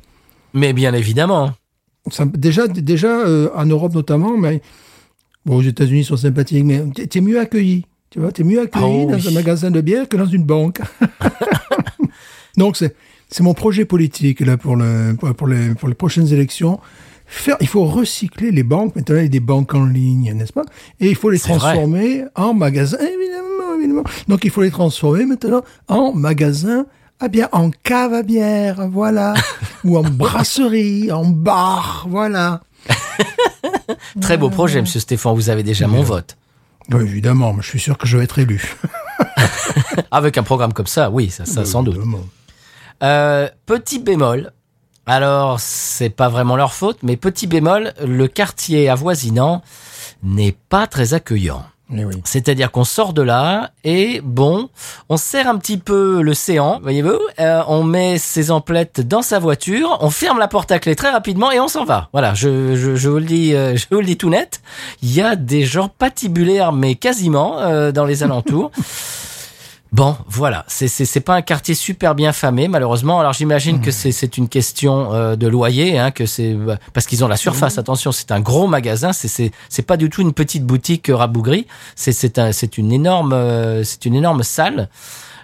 [0.54, 1.52] Mais bien évidemment.
[2.10, 4.60] Ça- déjà, déjà euh, en Europe notamment, mais
[5.46, 7.84] bon, aux États-Unis sont sympathiques, mais t'es- t'es mieux accueilli.
[8.10, 9.28] Tu vois, t'es mieux accueilli Oh dans oui.
[9.28, 10.80] un magasin de bière que dans une banque.
[12.56, 12.94] Donc c'est
[13.30, 16.80] c'est mon projet politique là pour le pour, les pour les prochaines élections.
[17.26, 18.96] Faire, il faut recycler les banques.
[18.96, 20.64] Maintenant, il y a des banques en ligne, n'est-ce pas?
[20.98, 21.56] Et il faut les vrai.
[21.56, 24.02] transformer en magasins, évidemment, évidemment.
[24.26, 26.86] Donc, il faut les transformer maintenant en magasins
[27.20, 29.34] à bière, en cave à bière, voilà.
[29.84, 32.62] Ou en brasserie, en bar, voilà.
[34.20, 35.34] Très beau projet, Monsieur Stéphane.
[35.34, 36.36] Vous avez déjà mon vote.
[36.92, 38.76] Oui, évidemment, mais je suis sûr que je vais être élu.
[40.10, 41.94] Avec un programme comme ça, oui, ça, ça sans doute.
[41.94, 42.24] Évidemment.
[43.02, 44.52] Euh, petit bémol.
[45.06, 49.62] Alors, c'est pas vraiment leur faute, mais petit bémol, le quartier avoisinant
[50.22, 51.64] n'est pas très accueillant.
[51.96, 52.14] Eh oui.
[52.24, 54.68] C'est-à-dire qu'on sort de là et bon,
[55.08, 59.40] on serre un petit peu le séant, voyez-vous, euh, on met ses emplettes dans sa
[59.40, 62.08] voiture, on ferme la porte à clé très rapidement et on s'en va.
[62.12, 64.60] Voilà, je, je, je vous le dis, euh, je vous le dis tout net.
[65.02, 68.70] Il y a des gens patibulaires, mais quasiment euh, dans les alentours.
[69.92, 73.18] Bon, voilà, c'est c'est c'est pas un quartier super bien famé malheureusement.
[73.18, 77.06] Alors j'imagine que c'est c'est une question euh, de loyer, hein, que c'est bah, parce
[77.06, 77.76] qu'ils ont la surface.
[77.76, 81.16] Attention, c'est un gros magasin, c'est c'est c'est pas du tout une petite boutique euh,
[81.16, 81.66] rabougrie.
[81.96, 84.88] C'est c'est un c'est une énorme euh, c'est une énorme salle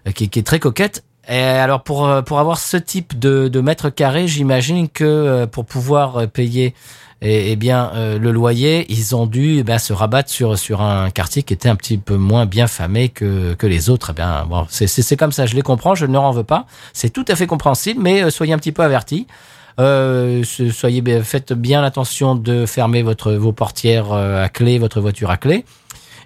[0.07, 1.03] euh, qui, qui est très coquette.
[1.29, 5.47] Et alors pour euh, pour avoir ce type de, de mètre carré, j'imagine que euh,
[5.47, 6.75] pour pouvoir euh, payer
[7.23, 11.09] eh, eh bien le loyer, ils ont dû eh bien, se rabattre sur sur un
[11.11, 14.11] quartier qui était un petit peu moins bien famé que que les autres.
[14.11, 16.67] Eh bien bon, c'est comme ça, je les comprends, je ne leur en veux pas.
[16.93, 19.27] C'est tout à fait compréhensible, mais soyez un petit peu avertis.
[19.81, 25.39] Euh, soyez faites bien attention de fermer votre vos portières à clé, votre voiture à
[25.39, 25.65] clé.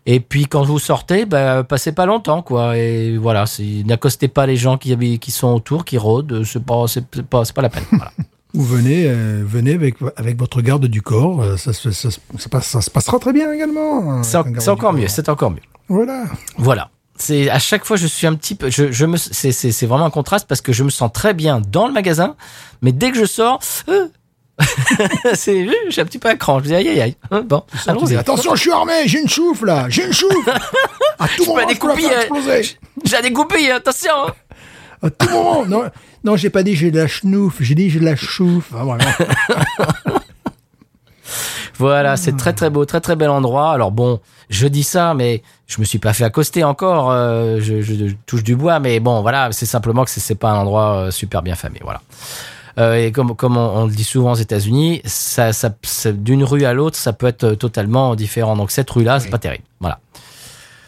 [0.07, 2.77] Et puis quand vous sortez, bah, passez pas longtemps, quoi.
[2.77, 3.45] Et voilà,
[3.85, 6.43] n'accostez pas les gens qui, qui sont autour, qui rôdent.
[6.45, 7.85] C'est pas, c'est pas, c'est pas la peine.
[7.91, 8.13] Voilà.
[8.55, 11.41] Ou venez, euh, venez avec, avec votre garde du corps.
[11.43, 14.23] euh, Ça, se- ça, ça passe- ça se passera très bien également.
[14.25, 15.07] C'est en- encore mieux.
[15.09, 15.61] C'est encore mieux.
[15.89, 16.25] Voilà.
[16.57, 16.91] Voilà.
[17.17, 20.11] C'est à chaque fois je suis un petit peu, je, je me, c'est vraiment un
[20.11, 22.35] contraste parce que je me sens très bien dans le magasin,
[22.81, 24.07] mais dès que je sors, euh,
[25.35, 26.59] c'est, je suis un petit peu à cran.
[26.61, 27.17] Je dis aïe aïe aïe.
[27.31, 27.63] Hein, Bon,
[28.21, 30.33] attention, je suis armé, j'ai une chouffe là, j'ai une chouffe.
[31.19, 32.77] À tout peux moment, je peux la faire exploser.
[33.05, 34.13] J'ai des goupilles, attention.
[35.03, 35.65] À tout moment.
[35.67, 35.85] Non,
[36.25, 38.71] non, j'ai pas dit j'ai de la chenouf, j'ai dit j'ai de la chouffe.
[38.75, 39.05] Ah, vraiment.
[41.79, 43.73] Voilà, c'est très très beau, très très bel endroit.
[43.73, 47.11] Alors bon, je dis ça, mais je me suis pas fait accoster encore.
[47.11, 47.95] euh, je, je
[48.27, 51.11] touche du bois, mais bon, voilà, c'est simplement que c'est- c'est pas un endroit euh,
[51.11, 52.03] super bien famé, voilà.
[52.81, 56.43] Euh, et comme comme on, on le dit souvent aux États-Unis, ça, ça, ça- d'une
[56.45, 58.57] rue à l'autre, ça peut être totalement différent.
[58.57, 60.01] Donc cette rue-là, c'est pas terrible, voilà.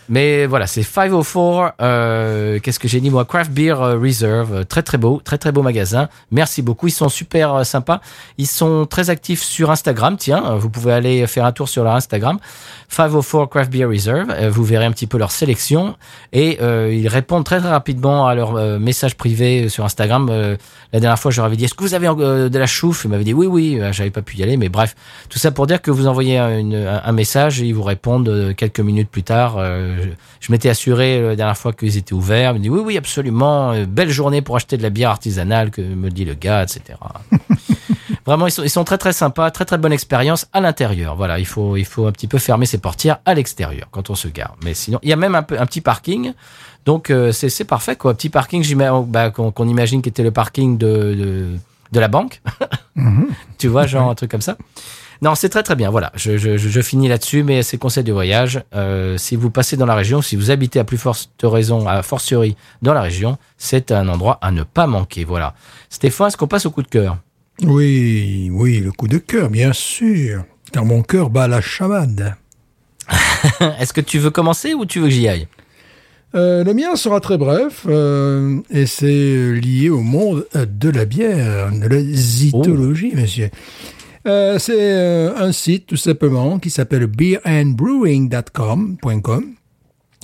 [0.08, 1.74] Mais voilà, c'est 504.
[1.80, 3.24] Euh, Qu'est-ce que j'ai dit moi?
[3.24, 6.08] Craft Beer euh, Reserve, euh, très très beau, très très beau magasin.
[6.30, 8.00] Merci beaucoup, ils sont super euh, sympas.
[8.38, 10.16] Ils sont très actifs sur Instagram.
[10.16, 12.38] Tiens, vous pouvez aller faire un tour sur leur Instagram,
[12.88, 14.32] 504 Craft Beer Reserve.
[14.48, 15.96] Vous verrez un petit peu leur sélection
[16.32, 20.30] et ils répondent très très rapidement à leurs messages privés sur Instagram.
[20.92, 23.04] La dernière fois, je leur avais dit Est-ce que vous avez de la chouffe?
[23.04, 23.80] Ils m'avaient dit oui oui.
[23.92, 24.94] J'avais pas pu y aller, mais bref,
[25.28, 29.10] tout ça pour dire que vous envoyez un, message et ils vous répondent quelques minutes
[29.10, 29.56] plus tard.
[30.40, 32.52] Je m'étais assuré euh, la dernière fois qu'ils étaient ouverts.
[32.52, 33.72] Ils me dit oui oui absolument.
[33.72, 36.98] euh, belle journée pour acheter de la bière artisanale que me dit le gars, etc.
[38.26, 41.16] Vraiment, ils sont, ils sont très très sympas, très très bonne expérience à l'intérieur.
[41.16, 44.14] Voilà, il faut il faut un petit peu fermer ses portières à l'extérieur quand on
[44.14, 44.56] se gare.
[44.64, 46.32] Mais sinon, il y a même un peu un petit parking.
[46.84, 48.14] Donc euh, c'est parfait quoi.
[48.14, 51.46] Petit parking, j'imagine bah, qu'on qu'on imagine qu'était le parking de, de
[51.92, 52.40] de la banque.
[53.58, 54.56] tu vois, genre un truc comme ça.
[55.22, 55.88] Non, c'est très très bien.
[55.88, 58.60] Voilà, je, je, je je finis là-dessus, mais c'est conseil de voyage.
[58.74, 62.02] Euh, si vous passez dans la région, si vous habitez à plus forte raison, à
[62.02, 65.24] fortiori dans la région, c'est un endroit à ne pas manquer.
[65.24, 65.54] Voilà.
[65.90, 67.18] Stéphane, est-ce qu'on passe au coup de cœur?
[67.62, 70.44] Oui, oui, le coup de cœur, bien sûr.
[70.72, 72.34] Car mon cœur bat la chamade.
[73.78, 75.46] Est-ce que tu veux commencer ou tu veux que j'y aille?
[76.34, 81.70] Euh, le mien sera très bref euh, et c'est lié au monde de la bière,
[81.70, 83.50] de la zytologie, monsieur.
[84.26, 89.54] Euh, c'est euh, un site tout simplement qui s'appelle beerandbrewing.com.com.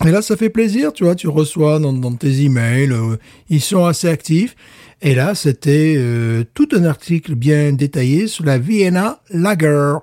[0.07, 3.17] Et là, ça fait plaisir, tu vois, tu reçois dans, dans tes emails, euh,
[3.49, 4.55] ils sont assez actifs.
[5.03, 9.95] Et là, c'était euh, tout un article bien détaillé sur la Vienna Lager,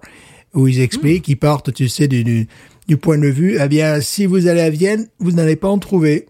[0.54, 2.48] où ils expliquent, ils partent, tu sais, du, du,
[2.88, 5.80] du point de vue, eh bien, si vous allez à Vienne, vous n'allez pas en
[5.80, 6.28] trouver.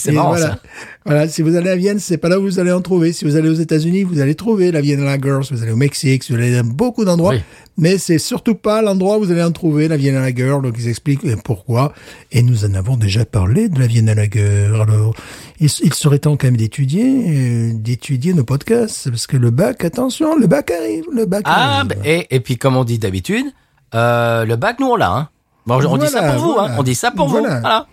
[0.00, 0.46] C'est marrant voilà.
[0.46, 0.58] ça.
[1.06, 3.12] Voilà, si vous allez à Vienne, c'est pas là où vous allez en trouver.
[3.12, 5.38] Si vous allez aux États-Unis, vous allez trouver la Vienna Lager.
[5.42, 7.32] Si vous allez au Mexique, vous allez dans beaucoup d'endroits.
[7.34, 7.40] Oui.
[7.78, 10.56] Mais c'est surtout pas l'endroit où vous allez en trouver, la Vienna Lager.
[10.62, 11.92] Donc, ils expliquent euh, pourquoi.
[12.32, 14.70] Et nous en avons déjà parlé de la Vienna Lager.
[14.74, 15.14] Alors,
[15.60, 19.08] il, il serait temps quand même d'étudier, euh, d'étudier nos podcasts.
[19.10, 21.92] Parce que le bac, attention, le bac arrive, le bac Ah, arrive.
[22.04, 23.46] et, et puis comme on dit d'habitude,
[23.94, 25.10] euh, le bac, nous on l'a.
[25.12, 25.28] Hein.
[25.66, 26.72] Bon, on dit ça pour vous, voilà.
[26.72, 26.76] hein.
[26.78, 27.54] on dit ça pour Voilà.
[27.56, 27.60] vous.
[27.60, 27.86] Voilà.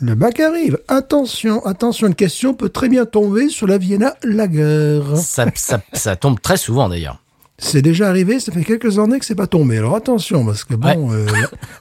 [0.00, 0.78] Le bac arrive.
[0.88, 5.02] Attention, attention, une question peut très bien tomber sur la Vienna Lager.
[5.16, 7.22] Ça, ça, ça tombe très souvent d'ailleurs.
[7.58, 9.76] C'est déjà arrivé, ça fait quelques années que c'est pas tombé.
[9.76, 11.26] Alors attention, parce que bon, euh,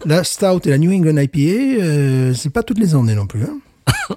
[0.06, 1.40] la, la Stout et la New England IPA,
[1.82, 3.44] euh, c'est pas toutes les années non plus.
[3.46, 3.60] Hein.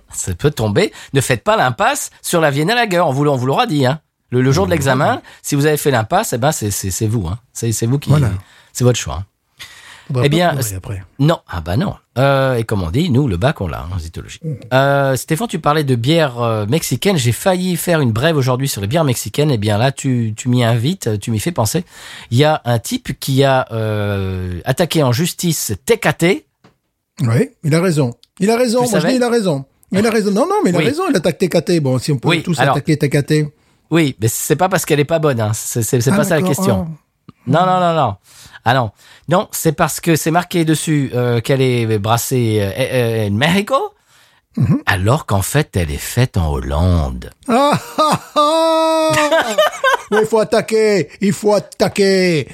[0.13, 0.93] Ça peut tomber.
[1.15, 3.01] Ne faites pas l'impasse sur la Vienna Lager.
[3.01, 3.87] On vous, on vous l'aura dit.
[3.87, 4.01] Hein.
[4.31, 7.29] Le, le jour de l'examen, si vous avez fait l'impasse, eh ben c'est, vous.
[7.29, 7.39] Hein.
[7.53, 8.11] C'est, c'est vous qui.
[8.11, 8.31] Voilà.
[8.73, 9.25] C'est votre choix.
[10.21, 10.23] Hein.
[10.23, 11.03] Faudra Eh bien, après.
[11.19, 11.95] Non, ah bah non.
[12.19, 14.41] Euh, et comme on dit, nous, le bac, on l'a en zytologie.
[14.73, 17.17] Euh, Stéphane, tu parlais de bière euh, mexicaine.
[17.17, 19.51] J'ai failli faire une brève aujourd'hui sur les bières mexicaines.
[19.51, 21.85] Eh bien là, tu, tu m'y invites, tu m'y fais penser.
[22.31, 23.67] Il y a un type qui a
[24.65, 26.45] attaqué en justice Tecate.
[27.21, 28.15] Oui, il a raison.
[28.41, 28.85] Il a raison.
[28.85, 29.65] Tu Moi je dis il a raison.
[29.93, 30.31] Il a raison.
[30.33, 30.85] Non, non, mais il a Oui.
[30.87, 31.03] raison.
[31.11, 31.81] Il attaque TKT.
[31.81, 33.53] Bon, si on peut Oui, tous alors- attaquer TKT.
[33.91, 35.39] Oui, mais c'est pas parce qu'elle est pas bonne.
[35.41, 35.53] Hein.
[35.55, 36.89] C'est, Ah, pas ça la question.
[36.89, 37.29] Ah.
[37.47, 38.17] Non, non, non, non.
[38.65, 38.91] Ah non.
[39.29, 43.33] Non, c'est parce que c'est marqué dessus euh, qu'elle est brassée euh, euh, euh, en
[43.33, 43.75] Mexico,
[44.57, 44.83] Mhm.
[44.85, 47.31] alors qu'en fait, elle est faite en Hollande.
[47.49, 49.11] Ah, ah, ah
[50.21, 51.09] il faut attaquer.
[51.23, 52.49] Il faut attaquer.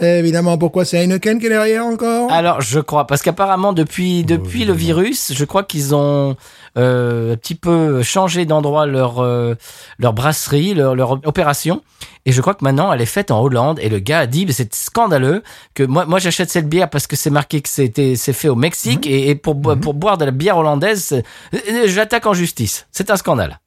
[0.00, 4.64] Évidemment, pourquoi c'est Heineken qui est derrière encore Alors, je crois, parce qu'apparemment, depuis, depuis
[4.66, 6.36] le virus, je crois qu'ils ont
[6.76, 9.54] euh, un petit peu changé d'endroit leur, euh,
[9.98, 11.82] leur brasserie, leur, leur opération.
[12.26, 13.78] Et je crois que maintenant, elle est faite en Hollande.
[13.80, 15.42] Et le gars a dit, mais c'est scandaleux
[15.74, 18.56] que moi, moi j'achète cette bière parce que c'est marqué que c'était, c'est fait au
[18.56, 19.06] Mexique.
[19.06, 21.22] Et, et pour, bo- pour boire de la bière hollandaise,
[21.54, 22.86] euh, j'attaque en justice.
[22.92, 23.60] C'est un scandale.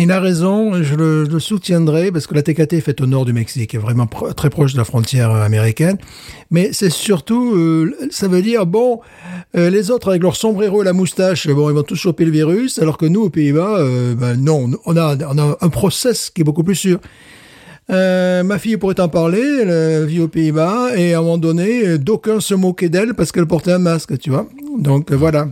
[0.00, 3.06] Il a raison, je le, je le soutiendrai parce que la TKT est faite au
[3.06, 5.98] nord du Mexique, est vraiment très proche de la frontière euh, américaine.
[6.52, 9.00] Mais c'est surtout, euh, ça veut dire, bon,
[9.56, 12.30] euh, les autres avec leur sombrero et la moustache, bon, ils vont tous choper le
[12.30, 16.30] virus, alors que nous, aux Pays-Bas, euh, ben non, on a, on a un process
[16.30, 17.00] qui est beaucoup plus sûr.
[17.90, 21.86] Euh, ma fille pourrait en parler, elle vit aux Pays-Bas, et à un moment donné,
[21.86, 24.46] euh, d'aucuns se moquaient d'elle parce qu'elle portait un masque, tu vois.
[24.78, 25.48] Donc euh, voilà.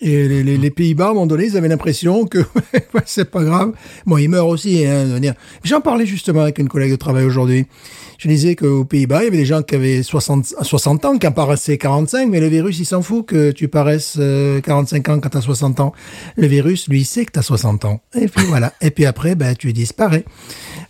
[0.00, 2.38] Et les, Pays-Bas, à un moment donné, ils avaient l'impression que
[3.06, 3.72] c'est pas grave.
[4.04, 4.84] Bon, ils meurent aussi.
[4.84, 5.20] Hein,
[5.62, 7.66] J'en parlais justement avec une collègue de travail aujourd'hui.
[8.18, 11.26] Je disais qu'aux Pays-Bas, il y avait des gens qui avaient 60, 60 ans, qui
[11.26, 15.20] en paraissaient 45, mais le virus, il s'en fout que tu paraisses euh, 45 ans
[15.20, 15.92] quand tu as 60 ans.
[16.36, 18.00] Le virus, lui, sait que tu as 60 ans.
[18.14, 18.72] Et puis voilà.
[18.80, 20.24] Et puis après, ben, tu disparais.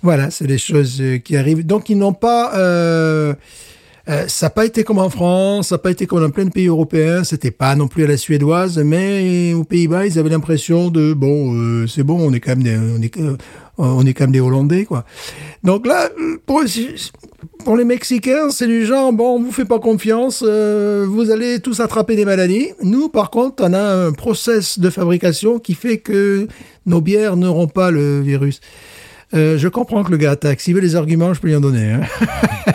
[0.03, 1.67] Voilà, c'est des choses euh, qui arrivent.
[1.67, 2.57] Donc, ils n'ont pas...
[2.57, 3.35] Euh,
[4.09, 6.45] euh, ça n'a pas été comme en France, ça n'a pas été comme dans plein
[6.45, 10.31] de pays européens, c'était pas non plus à la suédoise, mais aux Pays-Bas, ils avaient
[10.31, 13.37] l'impression de bon, euh, c'est bon, on est quand même des, on est, euh,
[13.79, 15.05] on est quand même des Hollandais, quoi.
[15.65, 16.09] Donc là,
[16.47, 16.63] pour,
[17.77, 21.81] les Mexicains, c'est du genre bon, on vous fait pas confiance, euh, vous allez tous
[21.81, 22.69] attraper des maladies.
[22.83, 26.47] Nous, par contre, on a un process de fabrication qui fait que
[26.87, 28.61] nos bières n'auront pas le virus.
[29.35, 30.61] Euh, je comprends que le gars attaque.
[30.61, 31.93] S'il veut les arguments, je peux lui en donner.
[31.93, 32.03] hein.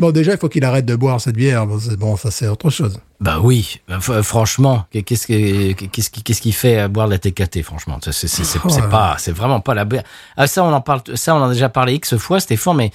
[0.00, 1.66] bon, déjà, il faut qu'il arrête de boire cette bière.
[1.66, 2.98] Bon, bon ça, c'est autre chose.
[3.20, 7.12] Bah oui, Bah, f- franchement, qu'est-ce que qu'est-ce qui qu'est-ce qui fait à boire de
[7.12, 8.88] la TKT franchement, c'est c'est c'est c'est- c'est Ouais.
[8.88, 10.04] pas c'est vraiment pas la bière.
[10.38, 12.90] Ah ça on en parle ça on en a déjà parlé X fois Stéphane mais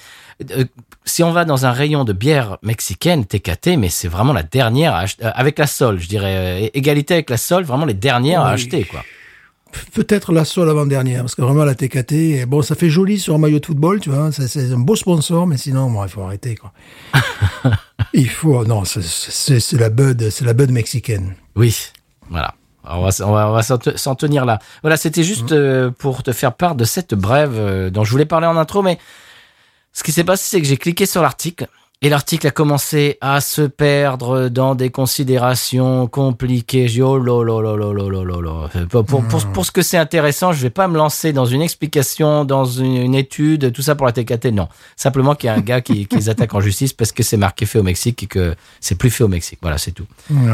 [0.50, 0.64] euh,
[1.04, 4.94] si on va dans un rayon de bière mexicaine TKT mais c'est vraiment la dernière
[4.96, 7.94] à ach- euh, avec la Sol, je dirais euh, égalité avec la Sol, vraiment les
[7.94, 9.04] dernières à acheter quoi.
[9.92, 13.38] Peut-être la seule avant-dernière, parce que vraiment, la TKT, bon, ça fait joli sur un
[13.38, 14.32] maillot de football, tu vois.
[14.32, 16.72] C'est c'est un beau sponsor, mais sinon, bon, il faut arrêter, quoi.
[18.14, 21.34] il faut, non, c'est- la Bud, c'est la Bud mexicaine.
[21.56, 21.76] Oui,
[22.30, 22.54] voilà.
[22.88, 24.60] On va, s- on va, on va s'en te- s'en tenir là.
[24.82, 28.26] Voilà, c'était juste euh, pour te faire part de cette brève euh, dont je voulais
[28.26, 28.98] parler en intro, mais
[29.92, 31.66] ce qui s'est passé, c'est que j'ai cliqué sur l'article
[32.02, 36.88] et l'article a commencé à se perdre dans des considérations compliquées.
[37.00, 37.18] Oh
[38.90, 39.52] pour, pour, pour, hmm.
[39.52, 42.66] pour, ce que c'est intéressant, je ne vais pas me lancer dans une explication, dans
[42.66, 44.52] une, étude, tout ça pour la TKT.
[44.52, 44.68] Non.
[44.94, 47.38] Simplement qu'il y a un gars qui, qui les attaque en justice parce que c'est
[47.38, 49.60] marqué fait au Mexique et que c'est plus fait au Mexique.
[49.62, 50.06] Voilà, c'est tout.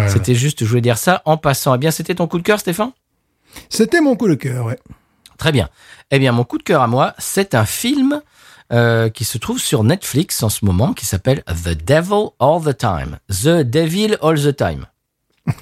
[0.06, 1.74] C'était juste, je voulais dire ça en passant.
[1.74, 2.92] Eh bien, c'était ton coup de cœur, Stéphane?
[3.68, 4.78] C'était mon coup de cœur, ouais.
[5.38, 5.68] Très bien.
[6.12, 8.22] Eh bien, mon coup de cœur à moi, c'est un film
[8.72, 12.76] euh, qui se trouve sur Netflix en ce moment, qui s'appelle The Devil All the
[12.76, 13.18] Time.
[13.28, 14.86] The Devil All the Time.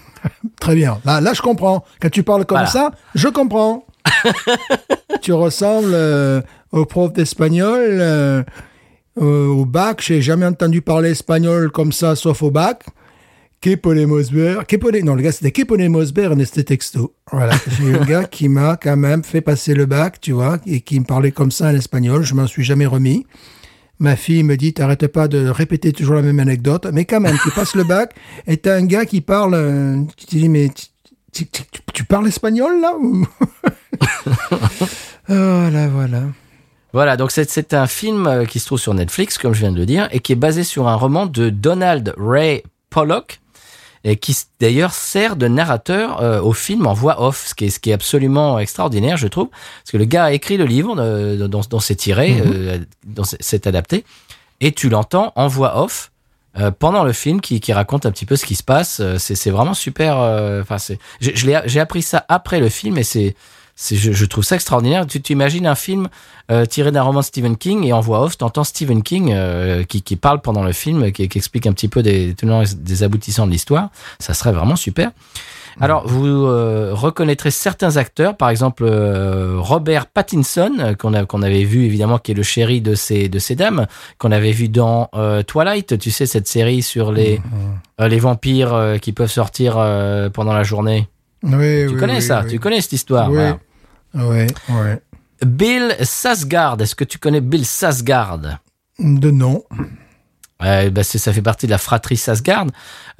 [0.60, 1.00] Très bien.
[1.04, 1.84] Là, là, je comprends.
[2.00, 2.70] Quand tu parles comme Voilà.
[2.70, 3.86] ça, je comprends.
[5.22, 6.40] tu ressembles euh,
[6.72, 8.42] au prof d'espagnol euh,
[9.20, 10.00] euh, au bac.
[10.02, 12.84] J'ai jamais entendu parler espagnol comme ça, sauf au bac.
[13.62, 14.66] Ver?
[14.66, 17.14] Que pode- Non, le gars, c'était Que podemos ver en texto.
[17.30, 17.52] Voilà.
[17.78, 20.80] J'ai eu un gars qui m'a quand même fait passer le bac, tu vois, et
[20.80, 22.22] qui me parlait comme ça en espagnol.
[22.22, 23.26] Je m'en suis jamais remis.
[23.98, 26.86] Ma fille me dit, t'arrêtes pas de répéter toujours la même anecdote.
[26.90, 28.14] Mais quand même, tu passes le bac
[28.46, 30.70] et t'as un gars qui parle, euh, tu te dis, mais
[31.30, 32.94] tu, tu- parles espagnol là.
[35.28, 36.22] Voilà, voilà.
[36.92, 39.70] Voilà, donc c'est- c'est un film euh, qui se trouve sur Netflix, comme je viens
[39.70, 43.38] de le dire, et qui est basé sur un roman de Donald Ray Pollock,
[44.04, 47.70] et qui d'ailleurs sert de narrateur euh, au film en voix off, ce qui, est,
[47.70, 50.94] ce qui est absolument extraordinaire, je trouve, parce que le gars a écrit le livre
[50.98, 54.04] euh, dont, dont c'est tiré, euh, dont c'est- adapté,
[54.60, 56.10] et tu l'entends en voix off.
[56.58, 59.50] euh, pendant le film qui, qui raconte un petit peu ce qui se passe c'est
[59.50, 60.16] vraiment super
[60.60, 63.36] enfin c'est je, je l'ai- j'ai appris ça après le film et c'est
[63.90, 66.08] je, je trouve ça extraordinaire tu t'imagines un film
[66.50, 69.84] euh, tiré d'un roman de Stephen King et en voix off, t'entends Stephen King euh,
[69.84, 73.02] qui, qui parle pendant le film, qui, qui explique un petit peu des tenants des
[73.02, 73.90] aboutissants de l'histoire.
[74.18, 75.12] Ça serait vraiment super.
[75.80, 82.18] Alors, vous euh, reconnaîtrez certains acteurs, par exemple euh, Robert Pattinson, qu'on avait vu évidemment,
[82.18, 83.86] qui est le chéri de ces, de ces dames,
[84.18, 87.40] qu'on avait vu dans euh, Twilight, tu sais, cette série sur les,
[87.98, 89.74] les vampires qui peuvent sortir
[90.32, 91.08] pendant la journée.
[91.42, 93.30] Oui, Tu oui, connais oui, ça, tu connais cette histoire.
[93.30, 93.58] Voilà.
[94.14, 94.90] Oui, oui.
[95.46, 98.40] Bill Sasgard, est-ce que tu connais Bill Sasgard
[98.98, 99.64] De nom.
[100.62, 102.66] Euh, c'est- ça fait partie de la fratrie Sasgard.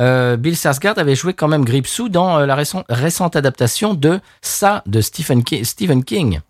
[0.00, 4.20] Euh, Bill Sasgard avait joué quand même Gripsou dans euh, la récent- récente adaptation de
[4.42, 5.00] Ça de.
[5.00, 5.42] Stephen
[6.04, 6.40] King.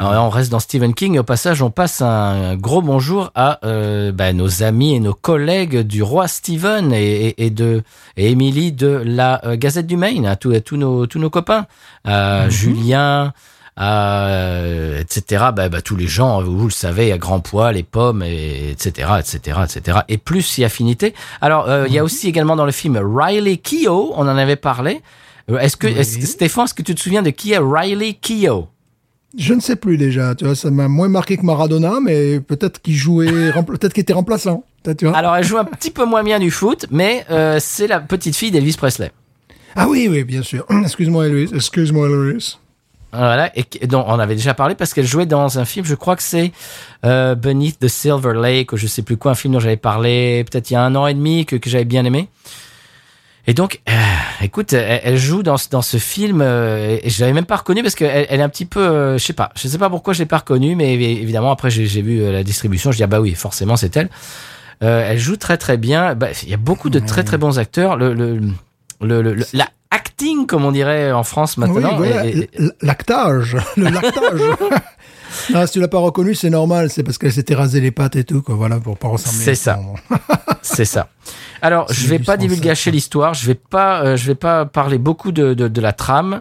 [0.00, 1.18] Alors, on reste dans Stephen King.
[1.18, 5.80] Au passage, on passe un gros bonjour à euh, bah, nos amis et nos collègues
[5.80, 7.82] du roi Stephen et, et, et de
[8.16, 11.30] et Emily de la euh, Gazette du Maine, à tous, à tous nos tous nos
[11.30, 11.66] copains,
[12.04, 13.32] à Julien,
[13.76, 15.44] à, euh, etc.
[15.54, 19.08] Bah, bah, tous les gens, vous, le savez, à grand poids, les pommes, et, etc.,
[19.18, 19.98] etc., etc.
[20.08, 21.14] Et plus si affinité.
[21.40, 24.56] Alors, euh, il y a aussi également dans le film Riley Keough, on en avait
[24.56, 25.02] parlé.
[25.50, 26.02] Euh, Est-ce que.
[26.02, 28.68] Stéphane, est-ce que tu te souviens de qui est Riley Keough?
[29.36, 32.82] Je ne sais plus déjà, tu vois, ça m'a moins marqué que Maradona, mais peut-être
[32.82, 34.64] qu'il jouait, peut-être qu'il était remplaçant,
[34.98, 35.16] tu vois.
[35.16, 38.36] Alors, elle joue un petit peu moins bien du foot, mais euh, c'est la petite
[38.36, 39.10] fille d'Elvis Presley.
[39.74, 40.66] Ah oui, oui, bien sûr.
[40.82, 41.50] Excuse-moi, Louis.
[41.54, 42.58] Excuse-moi, Louis.
[43.14, 46.16] Voilà, et dont on avait déjà parlé parce qu'elle jouait dans un film, je crois
[46.16, 46.50] que c'est
[47.04, 50.44] euh, Beneath the Silver Lake, ou je sais plus quoi, un film dont j'avais parlé
[50.50, 52.28] peut-être il y a un an et demi, que, que j'avais bien aimé.
[53.46, 53.92] Et donc, euh,
[54.42, 57.56] écoute, elle, elle joue dans, ce- dans ce film, euh, et je l'avais même pas
[57.56, 59.90] reconnue parce qu'elle elle est un petit peu, euh, je sais pas, je sais pas
[59.90, 62.98] pourquoi je l'ai pas reconnue, mais évi- évidemment après j'ai vu euh, la distribution, je
[62.98, 64.10] dis ah bah oui, forcément c'est elle.
[64.84, 66.14] Euh, elle joue très très bien.
[66.14, 67.96] Bah, Il y a beaucoup de très très bons acteurs.
[67.96, 68.40] Le, le,
[69.00, 71.96] le, la acting, comme on dirait en France Oui, maintenant.
[71.96, 72.24] voilà,
[72.80, 74.40] lactage, le lactage.
[75.52, 78.16] Non, si tu l'as pas reconnu, c'est normal, c'est parce qu'elle s'était rasé les pattes
[78.16, 79.44] et tout, quoi, voilà, pour pas ressembler.
[79.44, 79.78] C'est ça.
[80.62, 81.08] C'est ça.
[81.60, 83.34] Alors, je vais pas divulgacher l'histoire.
[83.34, 86.40] Je vais pas, euh, je vais pas parler beaucoup de, de, de la trame.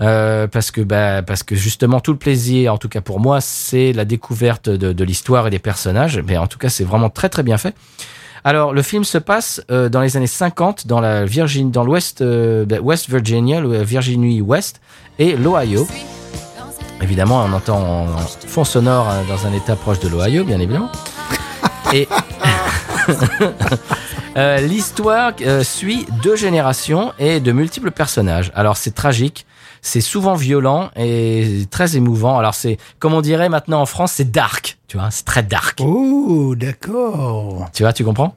[0.00, 3.40] euh, parce que bah, parce que justement tout le plaisir, en tout cas pour moi,
[3.40, 6.20] c'est la découverte de, de l'histoire et des personnages.
[6.26, 7.74] Mais en tout cas, c'est vraiment très très bien fait.
[8.42, 12.22] Alors, le film se passe euh, dans les années 50 dans la Virginie, dans l'ouest,
[12.22, 14.80] euh, bah, West Virginia, Virginie Ouest
[15.18, 15.86] et l'Ohio.
[17.02, 18.06] Évidemment, on entend en
[18.46, 20.90] fond sonore euh, dans un état proche de l'Ohio, bien évidemment.
[21.92, 22.06] Et
[24.36, 28.52] Euh, l'histoire euh, suit deux générations et de multiples personnages.
[28.54, 29.44] Alors c'est tragique,
[29.82, 32.38] c'est souvent violent et très émouvant.
[32.38, 34.78] Alors c'est, comme on dirait maintenant en France, c'est dark.
[34.86, 35.80] Tu vois, c'est très dark.
[35.82, 37.68] Oh, d'accord.
[37.72, 38.36] Tu vois, tu comprends?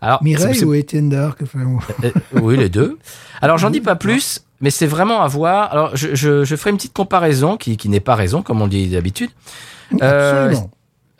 [0.00, 1.60] Alors Mireille ou Étienne Dark enfin,
[2.04, 2.10] euh,
[2.40, 2.98] oui, les deux.
[3.40, 5.70] Alors, j'en dis pas plus, mais c'est vraiment à voir.
[5.70, 8.66] Alors, je, je, je ferai une petite comparaison qui, qui n'est pas raison, comme on
[8.66, 9.28] dit d'habitude.
[10.00, 10.70] Euh, Absolument.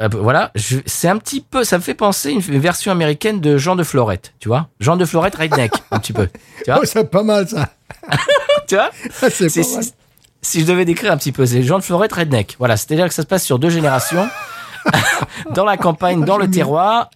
[0.01, 0.51] euh, voilà,
[0.87, 3.85] c'est un petit peu, ça me fait penser une, une version américaine de Jean de
[3.85, 6.27] Florette, tu vois Jean de Florette redneck, un petit peu.
[6.65, 7.69] Tu vois, Oh, c'est pas mal, ça.
[8.67, 8.89] tu vois
[9.21, 9.63] Ah, c'est si,
[10.41, 12.57] si je devais décrire un petit peu, c'est Jean de Florette redneck.
[12.59, 14.27] Voilà, c'est-à-dire que ça se passe sur deux générations,
[15.55, 17.11] dans la campagne, dans le terroir.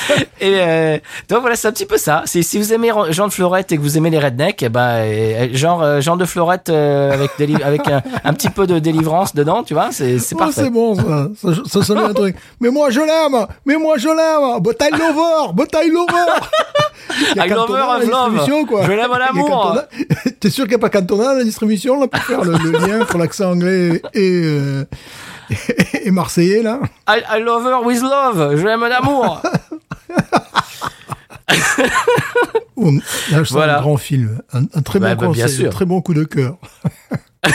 [0.40, 2.22] et euh, donc voilà, c'est un petit peu ça.
[2.26, 5.82] Si, si vous aimez Jean de Florette et que vous aimez les rednecks, euh, genre
[5.82, 7.12] euh, Jean de Florette euh,
[7.64, 10.62] avec, un, un petit peu de délivrance dedans, tu vois, c'est Oh, parfait.
[10.64, 11.28] c'est bon, ça.
[11.36, 12.36] Ça, ça sonne un truc.
[12.60, 13.46] Mais moi, je l'aime.
[13.66, 14.62] Mais moi, je l'aime.
[14.62, 15.52] Bataille Lover.
[15.54, 16.32] Bataille Lover.
[17.32, 18.30] Il y a I love Cantona her, à la I love.
[18.32, 18.84] distribution, quoi.
[18.86, 19.78] Je l'aime en amour.
[20.40, 22.70] T'es sûr qu'il n'y a pas Cantona à la distribution, là, pour faire le, le
[22.70, 24.84] lien entre l'accent anglais et, euh,
[26.04, 26.78] et, marseillais, là?
[27.08, 29.42] I, I love her with love, je l'aime d'amour.
[33.30, 33.78] Là, Voilà.
[33.78, 34.40] un grand film.
[34.52, 35.66] Un, un très Bah, bon bah, bien conseil, sûr.
[35.68, 36.56] un très bon coup de cœur.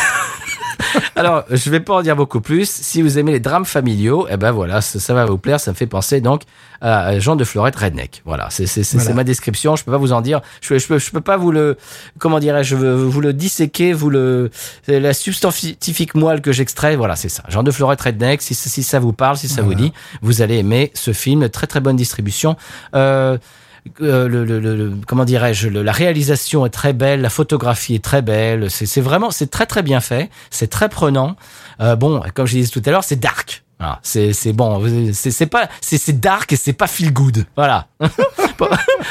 [1.15, 2.69] Alors, je vais pas en dire beaucoup plus.
[2.69, 5.59] Si vous aimez les drames familiaux, eh ben voilà, ça, ça va vous plaire.
[5.59, 6.43] Ça me fait penser donc
[6.81, 8.21] à Jean de Florette Redneck.
[8.25, 9.13] Voilà, c'est Voilà.
[9.13, 9.75] ma description.
[9.75, 10.41] Je peux pas vous en dire.
[10.61, 11.77] Je je peux je peux pas vous le
[12.19, 14.51] comment dirais-je vous le disséquer, vous le
[14.85, 16.95] c'est la substantifique moelle que j'extrais.
[16.95, 17.43] Voilà, c'est ça.
[17.49, 18.41] Jean de Florette Redneck.
[18.41, 21.49] Si si ça vous parle, si ça vous dit, vous allez aimer ce film.
[21.49, 22.55] Très très bonne distribution.
[22.95, 23.37] Euh,
[24.01, 28.03] euh, le, le, le- le- comment dirais-je la réalisation est très belle la photographie est
[28.03, 31.35] très belle c'est vraiment c'est très très bien fait c'est très prenant.
[31.81, 33.63] Euh, bon comme je disais tout à l'heure c'est dark.
[33.79, 34.81] Voilà, c'est c'est bon
[35.13, 37.45] c'est pas c'est dark et c'est pas feel good.
[37.55, 37.87] Voilà.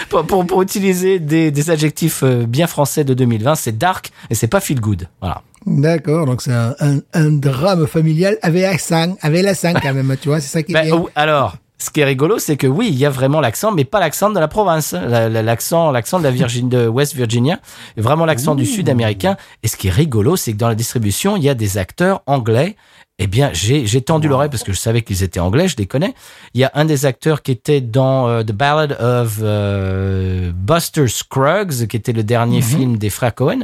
[0.09, 4.35] Pour, pour, pour, utiliser des, des adjectifs euh, bien français de 2020 c'est dark et
[4.35, 5.09] c'est pas feel good.
[5.21, 5.43] Voilà.
[5.67, 10.29] D'accord, donc c'est un, un, un drame familial avec l'accent, avec l'accent quand même, tu
[10.29, 11.05] vois, c'est ça qui est Ben, bien.
[11.15, 14.01] alors, ce qui est rigolo, c'est que oui, il y a vraiment l'accent, mais pas
[14.01, 14.93] l'accent de la province.
[14.93, 17.59] La- la- L'accent, l'accent de la Virginie, de West Virginia,
[17.97, 19.37] vraiment l'accent du Sud américain.
[19.63, 22.23] Et ce qui est rigolo, c'est que dans la distribution, il y a des acteurs
[22.27, 22.77] anglais.
[23.19, 26.15] Eh bien, j'ai tendu l'oreille parce que je savais qu'ils étaient anglais, je les connais.
[26.53, 31.09] Il y a un des acteurs qui était dans euh, The Ballad of euh, Buster
[31.09, 33.61] Scruggs, qui était le dernier film des frères Cohen.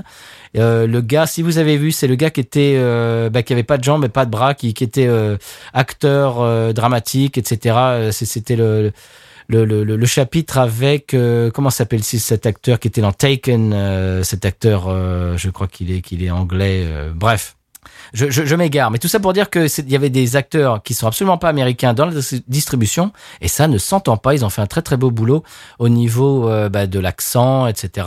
[0.57, 3.53] Euh, le gars, si vous avez vu, c'est le gars qui était, euh, bah, qui
[3.53, 5.37] avait pas de jambes et pas de bras, qui, qui était euh,
[5.73, 7.77] acteur euh, dramatique, etc.
[7.79, 8.93] Euh, C'était le,
[9.49, 11.17] le, le, le- chapitre avec
[11.55, 14.89] comment s'appelle si cet acteur qui était dans Taken, cet acteur,
[15.37, 16.87] je crois qu'il est qu'il est anglais.
[17.15, 17.57] bref.
[18.15, 20.83] Je, je, je m'égare, mais tout ça pour dire que il y avait des acteurs
[20.83, 24.35] qui sont absolument pas américains dans la dis- distribution et ça ne s'entend pas.
[24.35, 25.43] Ils ont fait un très très beau boulot
[25.79, 28.07] au niveau euh, bah, de l'accent, etc.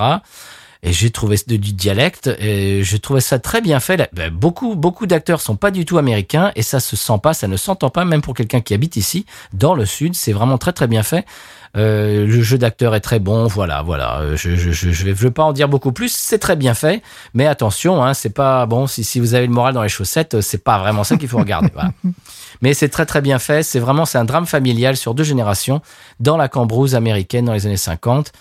[0.85, 4.07] Et j'ai trouvé du dialecte et j'ai trouvé ça très bien fait.
[4.13, 7.47] Ben, beaucoup beaucoup d'acteurs sont pas du tout américains et ça se sent pas, ça
[7.47, 10.13] ne s'entend pas même pour quelqu'un qui habite ici dans le sud.
[10.13, 11.25] C'est vraiment très très bien fait.
[11.75, 14.19] Euh, le jeu d'acteur est très bon, voilà, voilà.
[14.19, 16.13] Euh, Je, je, je, je vais, je vais pas en dire beaucoup plus.
[16.13, 17.01] C'est très bien fait,
[17.33, 18.85] mais attention, hein, c'est pas bon.
[18.85, 21.39] Si, si vous avez le moral dans les chaussettes, c'est pas vraiment ça qu'il faut
[21.39, 21.69] regarder.
[21.73, 21.91] voilà.
[22.61, 23.63] Mais c'est très très bien fait.
[23.63, 25.81] C'est vraiment c'est un drame familial sur deux générations
[26.19, 28.31] dans la cambrousse américaine dans les années 50.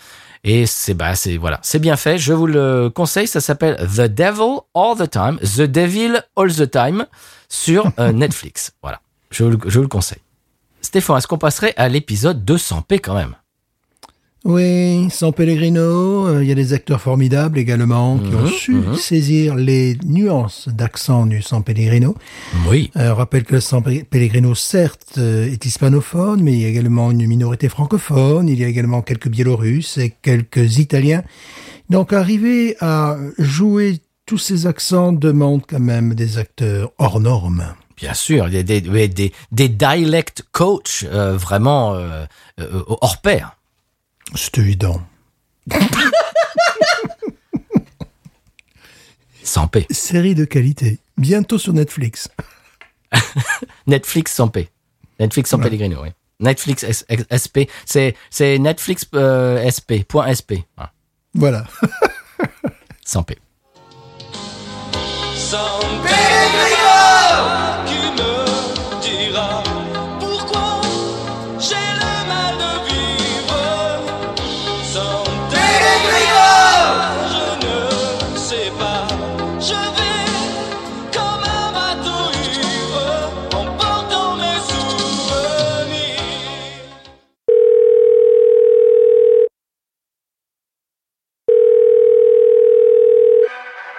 [0.47, 2.19] Et c'est bah c'est voilà, c'est bien fait.
[2.19, 3.27] Je vous le conseille.
[3.27, 7.07] Ça s'appelle The Devil All the Time, The Devil All the Time
[7.49, 8.73] sur euh, Netflix.
[8.83, 10.19] Voilà, je vous, le- je vous le conseille.
[10.83, 13.35] Stéphane, est-ce qu'on passerait à l'épisode 200p quand même?
[14.45, 18.75] Oui, San Pellegrino, euh, il y a des acteurs formidables également qui ont Mhm, su
[18.75, 18.95] mhm.
[18.97, 22.15] saisir les nuances d'accent du San Pellegrino.
[22.69, 22.91] Oui.
[22.97, 26.69] Euh, rappelle que le San Pe- Pellegrino, certes, euh, est hispanophone, mais il y a
[26.69, 31.23] également une minorité francophone, il y a également quelques Biélorusses et quelques Italiens.
[31.89, 37.65] Donc arriver à jouer tous ces accents demande quand même des acteurs hors normes.
[37.97, 41.97] Bien sûr, il y a des, ouais, des, des dialect coach euh, vraiment
[43.01, 43.57] hors pair.
[44.35, 45.01] C'est évident.
[49.43, 49.87] Sans paix.
[49.91, 50.99] Série de qualité.
[51.17, 52.29] Bientôt sur Netflix.
[53.87, 54.69] Netflix sans paix.
[55.21, 55.65] Netflix sans Ouais.
[55.65, 56.09] Pellegrino, oui.
[56.41, 56.85] Netflix
[57.31, 60.93] SP, c'est Netflix euh, SP, point SP, Voilà.
[61.35, 61.65] Voilà.
[63.05, 63.39] sans paix.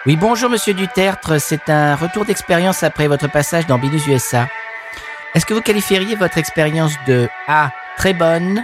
[0.07, 4.47] Oui, bonjour Monsieur Dutertre, c'est un retour d'expérience après votre passage dans Binus USA.
[5.33, 8.63] Est-ce que vous qualifieriez votre expérience de A, très bonne,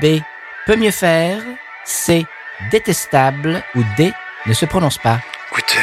[0.00, 0.20] B,
[0.64, 1.42] peut mieux faire,
[1.84, 2.24] C,
[2.70, 4.10] détestable ou D,
[4.46, 5.18] ne se prononce pas?
[5.50, 5.76] Écoutez,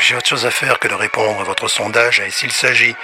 [0.00, 2.96] j'ai autre chose à faire que de répondre à votre sondage et s'il s'agit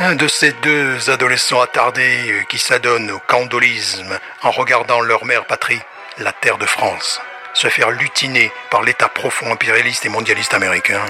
[0.00, 5.44] hein, de ces deux adolescents attardés euh, qui s'adonnent au candolisme en regardant leur mère
[5.44, 5.80] patrie,
[6.18, 7.20] la terre de France,
[7.56, 11.00] se faire lutiner par l'état profond impérialiste et mondialiste américain.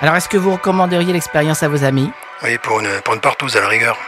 [0.00, 2.12] Alors, est-ce que vous recommanderiez l'expérience à vos amis?
[2.44, 3.98] Oui, pour une, pour une partouze à la rigueur.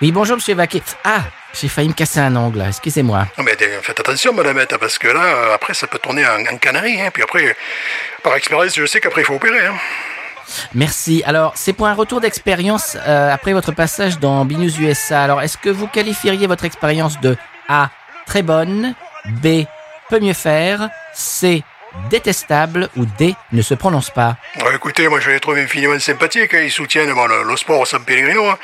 [0.00, 0.82] Oui, bonjour Monsieur Vaquet.
[1.02, 1.22] Ah,
[1.52, 3.26] j'ai failli me casser un ongle, excusez-moi.
[3.36, 7.00] Non, mais faites attention, madamette, parce que là, après, ça peut tourner en, en canari.
[7.00, 7.56] Hein, puis après,
[8.22, 9.66] par expérience, je sais qu'après, il faut opérer.
[9.66, 9.74] Hein.
[10.72, 11.24] Merci.
[11.26, 15.24] Alors, c'est pour un retour d'expérience euh, après votre passage dans Binus USA.
[15.24, 17.36] Alors, est-ce que vous qualifieriez votre expérience de
[17.68, 17.90] A,
[18.24, 18.94] très bonne,
[19.26, 19.64] B,
[20.08, 21.64] peut mieux faire, C,
[22.10, 26.54] détestable ou D, ne se prononce pas Ouais, écoutez, moi je les trouve infiniment sympathiques,
[26.54, 26.62] hein.
[26.64, 28.46] ils soutiennent bon, le, le sport au San Pellegrino.
[28.48, 28.58] hein.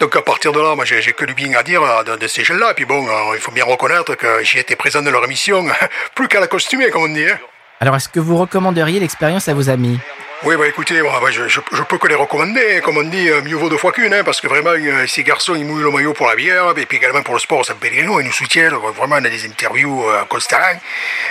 [0.00, 2.26] Donc à partir de là, moi j'ai j'ai que du bien à dire de, de
[2.26, 2.74] ces jeunes-là.
[2.74, 5.64] Puis bon, euh, il faut bien reconnaître que j'y étais présent de leur émission,
[6.14, 7.26] plus qu'à la costumer, comme on dit.
[7.28, 7.38] hein.
[7.80, 9.98] Alors, est-ce que vous recommanderiez l'expérience à vos amis?
[10.44, 12.80] Oui, bah écoutez, moi, bah, je, je, je peux que les recommander.
[12.84, 15.24] Comme on dit, euh, mieux vaut deux fois qu'une, hein, parce que vraiment, euh, ces
[15.24, 17.76] garçons, ils mouillent le maillot pour la bière, et puis également pour le sport San
[17.76, 18.74] Pellegrino, ils nous soutiennent.
[18.74, 20.78] Vraiment, on a des interviews euh, constantes.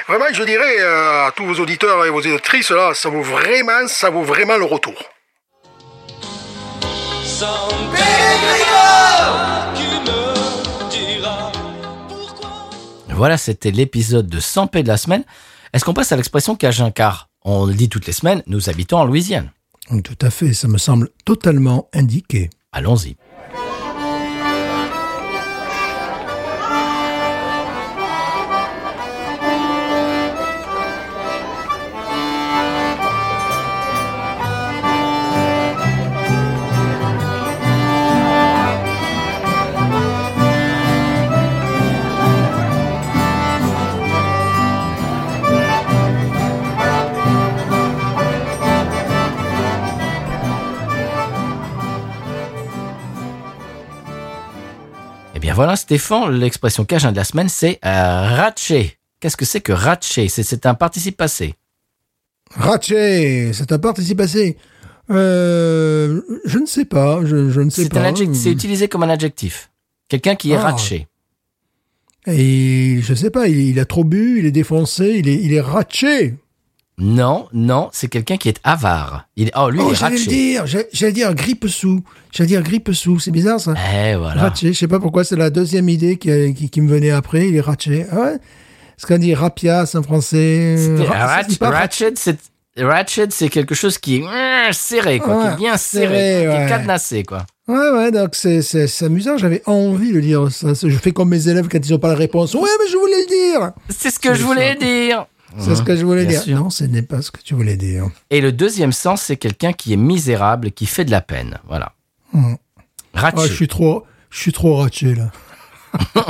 [0.07, 3.87] Vraiment, je dirais euh, à tous vos auditeurs et vos auditrices, là, ça vaut vraiment,
[3.87, 4.95] ça vaut vraiment le retour.
[7.23, 7.75] San.
[13.15, 15.23] Voilà, c'était l'épisode de 100 p de la semaine.
[15.71, 18.97] Est-ce qu'on passe à l'expression cajun Car, on le dit toutes les semaines, nous habitons
[18.97, 19.51] en Louisiane.
[20.03, 22.49] Tout à fait, ça me semble totalement indiqué.
[22.71, 23.15] Allons-y.
[55.55, 57.89] Voilà, Stéphane, l'expression cajun de la semaine, c'est euh,
[58.35, 58.97] ratché.
[59.19, 60.27] Qu'est-ce que c'est que ratché?
[60.27, 61.55] C'est- un participe passé.
[62.51, 64.57] Ratché, c'est un participe passé.
[65.09, 68.13] Euh, je ne sais pas, je, je ne sais C'est pas.
[68.33, 69.71] c'est utilisé comme un adjectif.
[70.09, 70.61] Quelqu'un qui est Ah.
[70.71, 71.07] ratché.
[72.27, 75.53] Et je sais pas, il, il a trop bu, il est défoncé, il est, il
[75.53, 76.35] est ratché.
[76.97, 79.27] Non, non, c'est quelqu'un qui est avare.
[79.35, 82.01] Il, oh, lui, Oh, il est j'allais le dire, j'allais dire grippe sous.
[82.31, 83.73] J'allais dire grippe sous, c'est bizarre ça.
[83.93, 84.43] Eh, voilà.
[84.43, 87.49] Ratché, je sais pas pourquoi, c'est la deuxième idée qui, qui, qui me venait après,
[87.49, 88.05] il est ratché.
[88.11, 88.37] Ah ouais
[88.95, 90.75] Ce qu'on dit rapias en français.
[91.05, 92.37] Ra- pas Ratchet, c'est
[92.77, 96.45] Ratchet, c'est quelque chose qui est euh, serré, quoi, qui Ouais, est bien serré, serré,
[96.45, 96.69] quoi, qui est ouais.
[96.69, 97.45] cadenassé, quoi.
[97.67, 100.69] Ouais, ouais, donc c'est amusant, j'avais envie de dire ça.
[100.81, 102.53] Je fais comme mes élèves quand ils n'ont pas la réponse.
[102.53, 103.27] Ouais, mais je voulais le
[103.57, 105.25] dire C'est ce que je voulais dire.
[105.59, 106.43] C'est ce que je voulais bien dire.
[106.43, 106.57] sûr.
[106.59, 108.07] Non, ce n'est pas ce que tu voulais dire.
[108.29, 111.59] Et le deuxième sens, c'est quelqu'un qui est misérable, qui fait de la peine.
[111.67, 111.93] Voilà.
[113.13, 115.31] Ah, je suis trop, je suis trop ratché, là.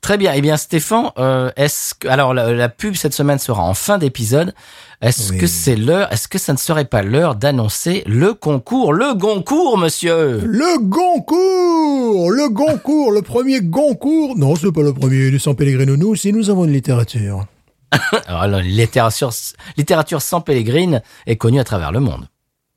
[0.00, 0.32] Très bien.
[0.34, 3.98] Eh bien, Stéphane, euh, est-ce que alors la, la pub cette semaine sera en fin
[3.98, 4.52] d'épisode.
[5.00, 5.38] Est-ce Oui.
[5.38, 9.78] que c'est l'heure Est-ce que ça ne serait pas l'heure d'annoncer le concours, le Goncourt,
[9.78, 10.40] monsieur?
[10.44, 15.96] Le Goncourt Le Goncourt Le premier Goncourt Non, c'est pas le premier San Pellegrino.
[15.96, 17.46] Nous aussi, nous avons une littérature.
[18.26, 19.30] Alors, la littérature,
[19.76, 22.28] littérature sans Pellegrine est connue à travers le monde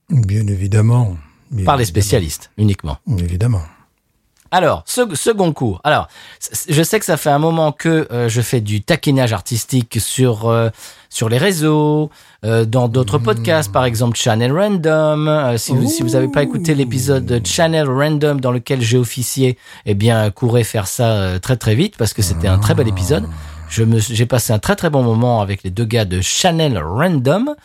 [0.09, 1.17] Bien évidemment.
[1.51, 2.01] Bien par les évidemment.
[2.01, 2.97] spécialistes uniquement.
[3.17, 3.61] Évidemment.
[4.51, 5.81] Alors, ce, ce Goncourt.
[5.83, 6.07] Alors,
[6.69, 10.47] je sais que ça fait un moment que euh, je fais du taquinage artistique sur
[10.47, 10.69] euh,
[11.09, 12.09] sur les réseaux,
[12.45, 15.57] euh, dans d'autres podcasts, par exemple Channel Random.
[15.57, 19.57] Si vous si vous avez pas écouté l'épisode de Channel Random dans lequel j'ai officié,
[19.85, 23.27] eh bien, courez faire ça très très vite parce que c'était un très bel épisode.
[23.75, 27.55] J'ai passé un très très bon moment avec les deux gars de Channel Random.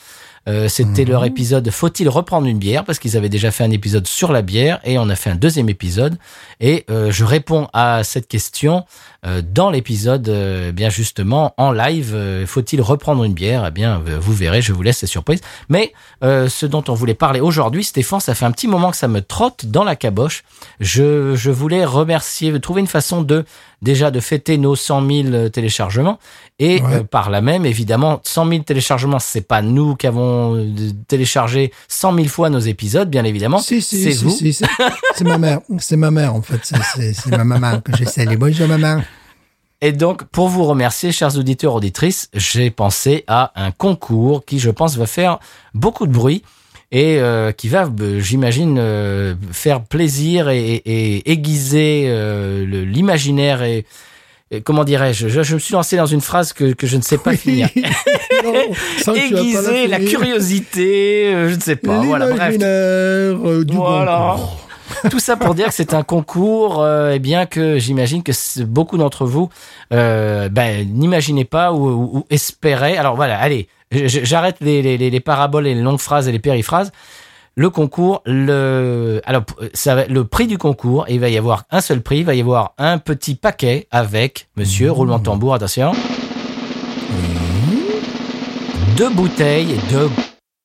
[0.49, 2.85] Euh, C'était leur épisode Faut-il reprendre une bière?
[2.85, 5.35] Parce qu'ils avaient déjà fait un épisode sur la bière et on a fait un
[5.37, 6.17] deuxième épisode.
[6.61, 8.85] Et euh, je réponds à cette question
[9.27, 12.13] euh, dans l'épisode, euh, bien justement, en live.
[12.15, 13.65] euh, Faut-il reprendre une bière?
[13.67, 15.41] Eh bien, euh, vous verrez, je vous laisse ces surprises.
[15.69, 15.93] Mais
[16.25, 19.09] euh, ce dont on voulait parler aujourd'hui, Stéphane, ça fait un petit moment que ça
[19.09, 20.43] me trotte dans la caboche.
[20.81, 23.45] Je, je voulais remercier, trouver une façon de
[23.83, 26.19] déjà de fêter nos 100 000 téléchargements
[26.61, 26.95] et Ouais.
[26.97, 30.67] euh, par là même, évidemment, 100 000 téléchargements, c'est pas nous qui avons euh,
[31.09, 33.59] téléchargé 100 000 fois nos épisodes, bien évidemment.
[33.59, 34.31] Si, si, c'est si, vous.
[34.31, 35.61] si, c'est ma mère.
[35.79, 36.61] C'est ma mère, en fait.
[36.63, 38.37] C'est- ma maman que je salue.
[38.37, 39.03] Bonjour, maman.
[39.81, 44.69] Et donc, pour vous remercier, chers auditeurs, auditrices, j'ai pensé à un concours qui, je
[44.71, 45.39] pense, va faire
[45.73, 46.43] beaucoup de bruit
[46.93, 47.89] et euh, qui va,
[48.19, 52.13] j'imagine, euh, faire plaisir et, et- et aiguiser
[52.67, 53.87] l'imaginaire et
[54.65, 55.29] comment dirais-je?
[55.29, 57.69] Je, je me suis lancé dans une phrase que, que je ne sais pas finir.
[59.07, 61.99] Non, Aiguiser la curiosité, euh, je ne sais pas.
[62.01, 62.57] Voilà, bref.
[62.63, 64.37] Euh, du Voilà.
[64.39, 64.67] Goncourt.
[65.11, 68.33] Tout ça pour dire que c'est un concours, euh, et bien que j'imagine que
[68.65, 69.51] beaucoup d'entre vous
[69.93, 72.97] euh, ben, n'imaginez pas ou, ou- ou espéraient.
[72.97, 76.91] Alors voilà, allez, j'arrête les, les- les paraboles et les longues phrases et les périphrases.
[77.61, 79.43] Le concours, le, alors,
[79.75, 82.35] ça va, le prix du concours, il va y avoir un seul prix, il va
[82.35, 85.93] y avoir un petit paquet avec, monsieur, roulement de tambour, attention,
[88.97, 90.09] deux bouteilles de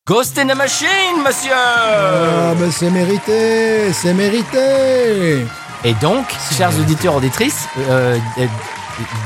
[0.07, 0.87] Ghost in the Machine,
[1.21, 1.51] monsieur.
[1.53, 5.45] Ah, mais c'est mérité, c'est mérité.
[5.83, 8.45] Et donc, chers auditeurs, auditrices, euh, euh,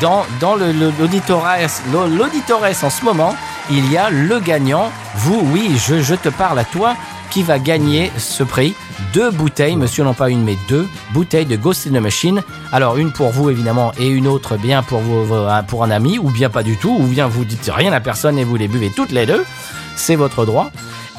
[0.02, 3.36] dans, dans l'auditores en ce moment,
[3.70, 4.92] il y a le gagnant.
[5.16, 6.96] Vous, oui, je, je te parle à toi,
[7.30, 8.76] qui va gagner ce prix.
[9.14, 12.42] Deux bouteilles, monsieur, non pas une, mais deux bouteilles de Ghost in the Machine.
[12.72, 15.36] Alors, une pour vous, évidemment, et une autre bien pour, vous,
[15.68, 18.38] pour un ami, ou bien pas du tout, ou bien vous dites rien à personne
[18.38, 19.46] et vous les buvez toutes les deux.
[19.96, 20.72] C'est votre droit.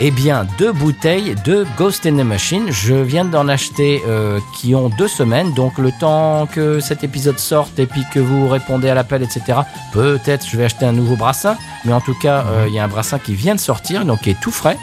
[0.03, 2.71] Eh bien, deux bouteilles de Ghost in the Machine.
[2.71, 5.53] Je viens d'en acheter euh, qui ont deux semaines.
[5.53, 9.59] Donc, le temps que cet épisode sorte et puis que vous répondez à l'appel, etc.,
[9.93, 11.59] peut-être je vais acheter un nouveau brassin.
[11.85, 14.23] Mais en tout cas, euh, il y a un brassin qui vient de sortir, donc
[14.23, 14.79] qui est tout frais.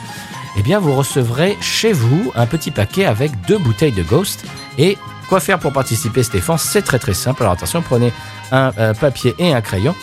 [0.55, 4.45] Eh bien, vous recevrez chez vous un petit paquet avec deux bouteilles de Ghost.
[4.77, 4.99] Et
[5.29, 6.59] quoi faire pour participer, Stéphane?
[6.59, 7.41] C'est très très simple.
[7.41, 8.13] Alors, attention, prenez
[8.51, 9.95] un euh, papier et un crayon.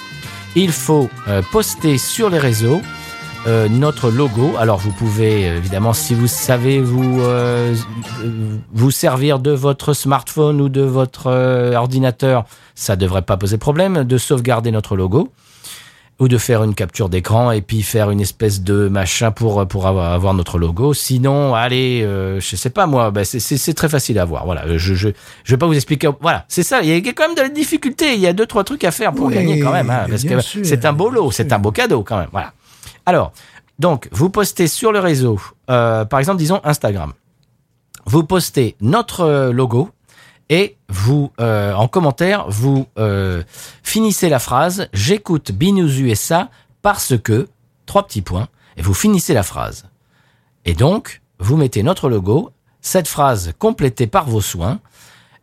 [0.56, 1.08] Il faut
[1.50, 2.80] poster sur les réseaux
[3.46, 4.52] euh, notre logo.
[4.58, 7.74] Alors vous pouvez euh, évidemment, si vous savez vous euh,
[8.72, 12.44] vous servir de votre smartphone ou de votre euh, ordinateur,
[12.74, 15.28] ça devrait pas poser problème de sauvegarder notre logo
[16.20, 19.86] ou de faire une capture d'écran et puis faire une espèce de machin pour pour
[19.88, 20.94] avoir, notre logo.
[20.94, 24.44] Sinon, allez, euh, je sais pas moi, ben c'est- très facile à voir.
[24.46, 25.08] Voilà, je je
[25.42, 26.08] je vais pas vous expliquer.
[26.20, 26.82] Voilà, c'est ça.
[26.82, 28.14] Il y a quand même de la difficulté.
[28.14, 30.22] Il y a deux trois trucs à faire pour Oui, gagner quand même, hein, parce
[30.22, 32.28] que c'est un beau lot, c'est un beau cadeau quand même.
[32.30, 32.52] Voilà.
[33.06, 33.32] Alors,
[33.78, 35.40] donc, vous postez sur le réseau,
[35.70, 37.12] euh, par exemple, disons Instagram.
[38.06, 39.90] Vous postez notre euh, logo
[40.48, 42.86] et vous, euh, en commentaire, vous
[43.82, 46.50] finissez la phrase J'écoute BNews USA
[46.82, 47.48] parce que,
[47.86, 49.86] trois petits points, et vous finissez la phrase.
[50.64, 52.50] Et donc, vous mettez notre logo,
[52.80, 54.80] cette phrase complétée par vos soins,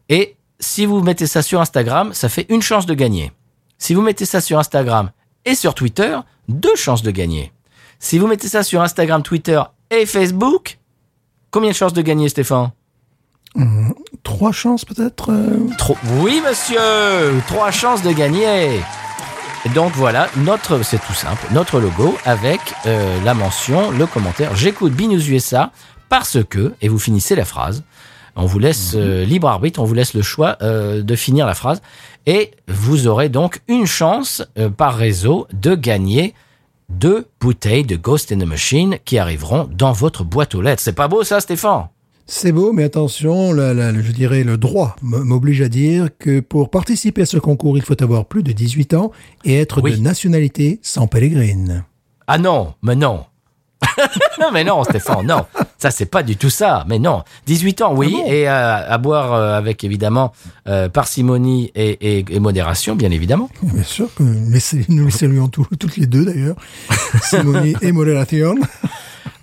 [0.10, 3.32] et si vous mettez ça sur Instagram, ça fait une chance de gagner.
[3.80, 5.12] Si vous mettez ça sur Instagram
[5.46, 6.18] et sur Twitter,
[6.52, 7.52] deux chances de gagner.
[8.00, 10.80] Si vous mettez ça sur Instagram, Twitter et Facebook,
[11.52, 12.72] combien de chances de gagner, Stéphane
[14.24, 15.68] Trois chances peut-être euh.
[16.22, 18.80] Oui, monsieur Trois chances de gagner
[19.76, 24.56] Donc voilà, notre, c'est tout simple, notre logo avec euh, la mention, le commentaire.
[24.56, 25.72] J'écoute Binous USA
[26.08, 27.84] parce que, et vous finissez la phrase.
[28.36, 31.54] On vous laisse euh, libre arbitre, on vous laisse le choix euh, de finir la
[31.54, 31.82] phrase.
[32.26, 36.34] Et vous aurez donc une chance euh, par réseau de gagner
[36.90, 40.82] deux bouteilles de Ghost in the Machine qui arriveront dans votre boîte aux lettres.
[40.84, 41.88] C'est pas beau ça, Stéphane?
[42.28, 47.26] C'est beau, mais attention, je dirais le droit m'oblige à dire que pour participer à
[47.26, 49.12] ce concours, il faut avoir plus de 18 ans
[49.44, 49.94] et être Oui.
[49.94, 51.84] de nationalité sans pèlerine.
[52.28, 53.26] Ah non, mais non.
[54.40, 55.46] non, mais non, Stéphane, non.
[55.78, 56.86] Ça, c'est pas du tout ça.
[56.88, 57.24] Mais non.
[57.48, 58.14] 18 ans, oui.
[58.16, 60.34] Ah bon et euh, à boire euh, avec, évidemment,
[60.68, 63.50] euh, parcimonie et, et- et modération, bien évidemment.
[63.64, 66.56] Bien sûr, que nous les saluons tous- toutes les deux d'ailleurs,
[67.24, 68.56] Simonie et Modération.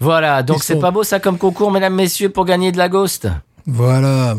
[0.01, 0.43] Voilà.
[0.43, 3.29] Donc, c'est sont- pas beau, ça, comme concours, mesdames, messieurs, pour gagner de la ghost?
[3.67, 4.37] Voilà.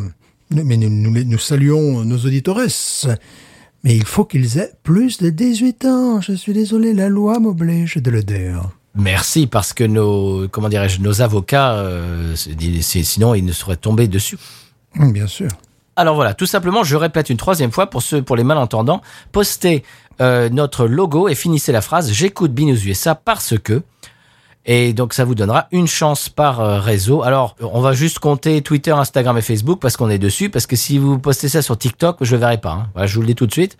[0.52, 2.58] Mais nous, nous, saluons nos auditeurs.
[3.84, 6.22] Mais il faut qu'ils aient plus de 18 ans.
[6.22, 8.70] Je suis désolé, la loi m'oblige de le dire.
[8.96, 14.38] Merci, parce que nos, comment dirais-je, nos avocats, euh, sinon, ils ne seraient tombés dessus.
[14.96, 15.50] Bien sûr.
[15.96, 19.02] Alors voilà, tout simplement, je répète une troisième fois pour ceux, pour les malentendants,
[19.32, 19.84] postez
[20.22, 23.84] euh, notre logo et finissez la phrase J'écoute Binous USA parce que.
[24.66, 27.24] Et donc ça vous donnera une chance par euh, réseau.
[27.24, 30.50] Alors on va juste compter Twitter, Instagram et Facebook parce qu'on est dessus.
[30.50, 32.72] Parce que si vous postez ça sur TikTok, je le verrai pas.
[32.72, 32.88] hein.
[32.94, 33.78] Voilà, je vous le dis tout de suite.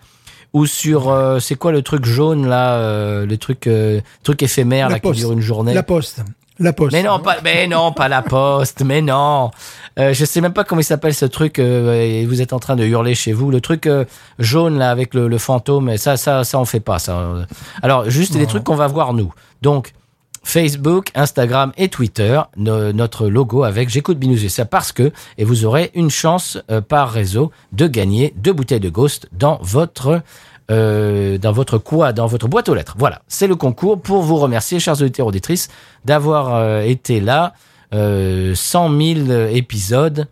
[0.52, 4.88] Ou sur euh, c'est quoi le truc jaune là, euh, le truc euh, truc éphémère
[4.88, 5.20] La là qui poste.
[5.20, 5.74] dure une journée?
[5.74, 6.22] La poste.
[6.58, 6.92] La poste.
[6.92, 9.50] Mais non, pas, mais non, pas la poste, mais non.
[9.98, 11.58] Euh, je sais même pas comment il s'appelle ce truc.
[11.58, 13.50] euh, et vous êtes en train de hurler chez vous.
[13.50, 14.04] Le truc euh,
[14.38, 15.88] jaune là avec le, le fantôme.
[15.88, 17.46] et Ça, ça, ça, on fait pas ça.
[17.82, 19.32] Alors juste des trucs qu'on va voir nous.
[19.62, 19.92] Donc
[20.42, 25.64] Facebook, Instagram et Twitter, no- notre logo avec J'écoute Binous ça parce que et vous
[25.64, 30.22] aurez une chance euh, par réseau de gagner deux bouteilles de Ghost dans votre
[30.70, 32.94] euh, dans votre quoi, dans votre boîte aux lettres.
[32.98, 35.68] Voilà, c'est le concours pour vous remercier, chers auditeurs auditrices,
[36.04, 37.54] d'avoir euh, été là.
[37.92, 38.88] Euh, 100
[39.26, 40.28] 000 épisodes.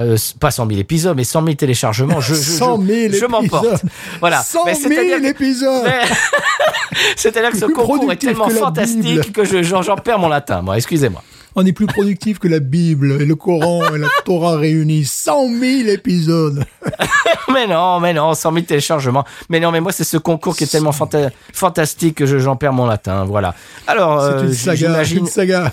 [0.00, 2.18] Euh, pas 100 000 épisodes, mais 100 000 téléchargements.
[2.20, 3.82] Je, je, 100 000 je, je m'emporte.
[4.20, 4.42] Voilà.
[4.42, 5.84] 100 Mais 000 c'est-à-dire que- épisodes.
[7.16, 9.24] C'est-à-dire que ce concours est tellement que fantastique Bible.
[9.32, 10.62] que je- j'en j'en perds mon latin.
[10.62, 11.22] Moi, excusez-moi.
[11.54, 15.04] On est plus productif que la Bible et le Coran et la Torah réunis.
[15.04, 16.64] 100 000 épisodes.
[17.52, 19.24] Mais non, mais non, 100 000 téléchargements.
[19.50, 22.56] Mais non, mais moi, c'est ce concours qui est tellement fanta- fantastique que je- j'en
[22.56, 23.24] perds mon latin.
[23.24, 23.54] Voilà.
[23.86, 25.72] Alors, C'est euh, une saga, une saga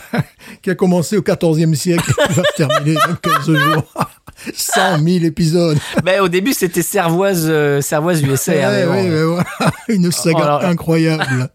[0.62, 3.84] qui a commencé au XIVe siècle et qui va se terminer dans 15 jours.
[4.54, 5.78] 100 000 épisodes.
[6.04, 8.52] Mais au début, c'était Servoise, euh, Servoise USA.
[8.52, 9.46] hein, Ouais, ouais, voilà.
[9.88, 11.50] Une saga Alors- incroyable.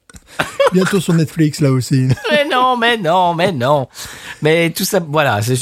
[0.74, 2.08] Bientôt sur Netflix, là aussi.
[2.30, 3.88] Mais non, mais non, mais non.
[4.42, 5.40] Mais tout ça, voilà.
[5.40, 5.54] C'est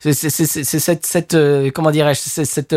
[0.00, 2.72] cette, cette euh, comment dirais-je, c'est cette.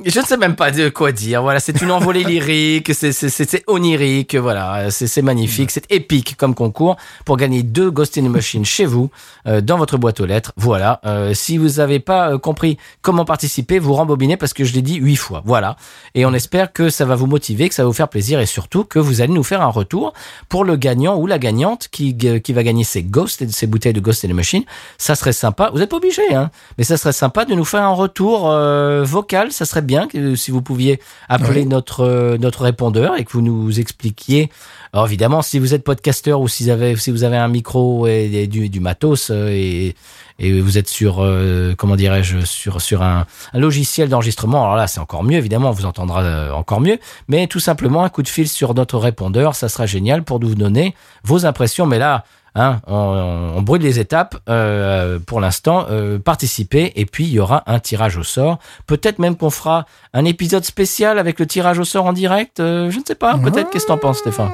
[0.00, 1.42] Euh, je ne sais même pas de quoi dire.
[1.42, 7.36] Voilà, c'est une envolée lyrique, c'est onirique, voilà, c'est magnifique, c'est épique comme concours pour
[7.36, 9.10] gagner deux Ghost in the Machine chez vous,
[9.46, 10.52] euh, dans votre boîte aux lettres.
[10.56, 11.00] Voilà.
[11.04, 14.82] Euh, si vous n'avez pas euh, compris comment participer, vous rembobinez parce que je l'ai
[14.82, 15.42] dit huit fois.
[15.44, 15.76] Voilà.
[16.14, 18.46] Et on espère que ça va vous motiver, que ça va vous faire plaisir et
[18.46, 20.12] surtout que vous allez nous faire un retour
[20.48, 24.00] pour le gagnant ou la gagnante qui, qui va gagner ces Ghost, ces bouteilles de
[24.00, 24.64] Ghost in the Machine.
[24.98, 25.70] Ça serait sympa.
[25.72, 29.02] Vous n'êtes pas obligé, hein, mais ça serait sympa de nous faire un retour euh,
[29.04, 29.52] vocal.
[29.52, 31.66] Ça serait que, si vous pouviez appeler Oui.
[31.66, 34.50] notre euh, notre répondeur et que vous nous expliquiez.
[34.92, 38.06] Alors évidemment, si vous êtes podcasteur ou si vous avez si vous avez un micro
[38.06, 39.94] et, et du, du matos euh, et
[40.42, 44.86] et vous êtes sur euh, comment dirais-je sur sur un, un logiciel d'enregistrement alors là
[44.86, 46.98] c'est encore mieux évidemment on vous entendra encore mieux
[47.28, 50.54] mais tout simplement un coup de fil sur notre répondeur ça sera génial pour nous
[50.54, 50.94] donner
[51.24, 56.92] vos impressions mais là hein, on, on brûle les étapes euh, pour l'instant euh, participez
[56.96, 60.64] et puis il y aura un tirage au sort peut-être même qu'on fera un épisode
[60.64, 63.84] spécial avec le tirage au sort en direct euh, je ne sais pas peut-être qu'est-ce
[63.84, 64.52] que t'en penses Stéphane?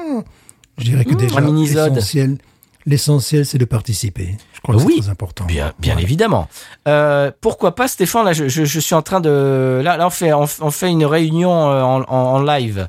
[0.77, 1.95] Je dirais que déjà, un mini-sode.
[1.95, 2.37] l'essentiel,
[2.85, 4.37] l'essentiel, c'est de participer.
[4.53, 4.93] Je crois que Oui.
[4.97, 5.45] c'est très important.
[5.45, 6.47] Bien, évidemment.
[6.87, 8.25] Euh, pourquoi pas, Stéphane?
[8.25, 9.81] Là, je, je, je suis en train de.
[9.83, 12.87] Là, là on fait, on, on fait une réunion en, en, en live,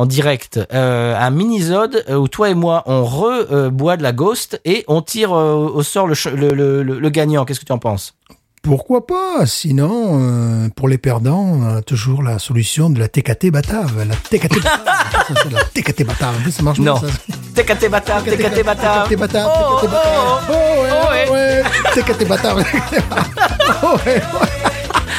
[0.00, 4.58] en direct, euh, un mini-zode euh, où toi et moi, on reboit de la ghost
[4.64, 7.44] et on tire euh, au sort le, le, le, le- le gagnant.
[7.44, 8.14] Qu'est-ce que tu en penses?
[8.62, 9.44] Pourquoi pas?
[9.46, 14.06] Sinon, euh, pour les perdants, on a toujours la solution de la TKT Batave.
[14.06, 15.50] La TKT Batave.
[15.52, 16.50] La TKT Batave.
[16.50, 16.98] Ça marche Non.
[16.98, 17.62] bien, ça.
[17.62, 19.06] TKT Batave, TKT Batave.
[19.08, 19.50] TKT Batave.
[19.54, 20.50] Oh, TKT Batave.
[20.50, 21.62] oh, ouais, oh, ouais.
[21.94, 22.64] TKT Batave.
[23.82, 24.20] Oh, ouais.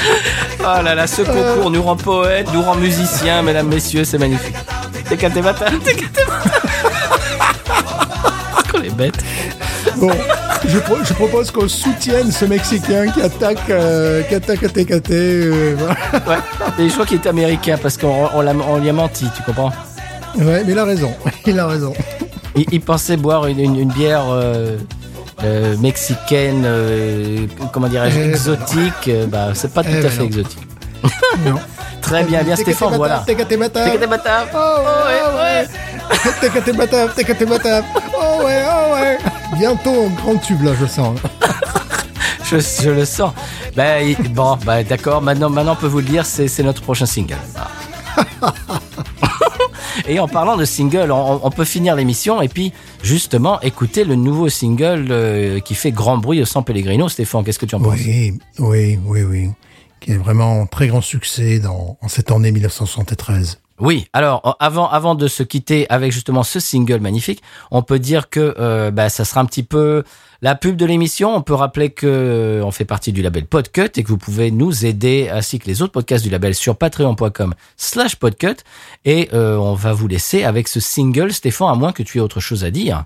[0.60, 4.56] Oh là là, ce concours nous rend poète, nous rend musicien, mesdames, messieurs, c'est magnifique.
[5.10, 6.62] TKT Batave, TKT Batave.
[8.96, 9.18] bête.
[9.98, 10.12] Bon,
[10.68, 15.12] je, pro- je propose qu'on soutienne ce Mexicain qui attaque, euh, qui attaque TKT.
[15.12, 15.96] euh, voilà.
[16.28, 16.38] Ouais.
[16.86, 19.42] Et je crois qu'il est américain parce qu'on on l'a- on lui a menti, tu
[19.44, 19.72] comprends?
[20.38, 21.12] Ouais, mais il a raison.
[21.46, 21.94] Il a raison.
[22.56, 24.78] il, il pensait boire une, une- une bière euh,
[25.44, 29.08] euh, mexicaine, euh, comment dirais-je, Eh ben exotique.
[29.08, 30.26] Euh, Bah, c'est pas tout Eh à ben fait non.
[30.26, 30.68] exotique.
[31.46, 31.56] Non.
[32.02, 33.24] Très bien, bien Stéphane, voilà.
[34.54, 35.68] Oh ouais, oh ouais.
[37.48, 37.86] Batab.
[38.24, 39.18] Oh ouais, oh ouais.
[39.58, 41.18] Bientôt un grand tube là, je sens.
[42.44, 43.32] Je, je le sens.
[43.76, 45.22] Ben, il- bon, bah, d'accord.
[45.22, 47.38] Maintenant, maintenant, on peut vous le dire, c'est notre prochain single.
[47.58, 48.52] Ah.
[50.08, 52.74] et en parlant de single, on, on peut finir l'émission et puis
[53.04, 57.10] justement écouter le nouveau single euh, qui fait grand bruit au San Pellegrino.
[57.10, 58.00] Stéphane, qu'est-ce que tu en penses?
[58.06, 59.50] Oui, oui, oui, oui.
[60.00, 63.60] Qui est vraiment un très grand succès dans, en cette année 1973.
[63.82, 67.42] Oui, alors avant avant de se quitter avec justement ce single magnifique,
[67.72, 70.04] on peut dire que euh, bah, ça sera un petit peu
[70.44, 71.36] la pub de l'émission.
[71.36, 74.52] On peut rappeler que euh, on fait partie du label Podcut et que vous pouvez
[74.52, 78.58] nous aider ainsi que les autres podcasts du label sur patreon.com/slash podcut
[79.04, 82.22] et euh, on va vous laisser avec ce single, Stéphane, à moins que tu aies
[82.22, 83.06] autre chose à dire.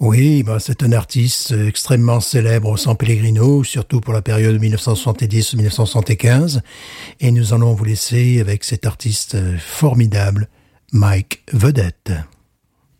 [0.00, 6.62] Oui, bah, c'est un artiste extrêmement célèbre au San Pellegrino, surtout pour la période 1970-1975.
[7.20, 10.48] Et nous allons vous laisser avec cet artiste formidable,
[10.92, 12.10] Mike Vedette.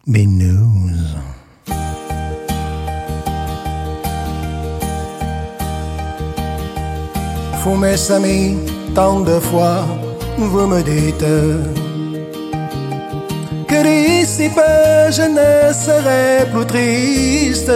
[0.07, 0.93] Big news.
[7.65, 7.97] Vous, mes
[8.95, 9.87] tant de fois,
[10.37, 11.25] vous me dites
[13.65, 17.73] que d'ici peu je ne serai plus triste.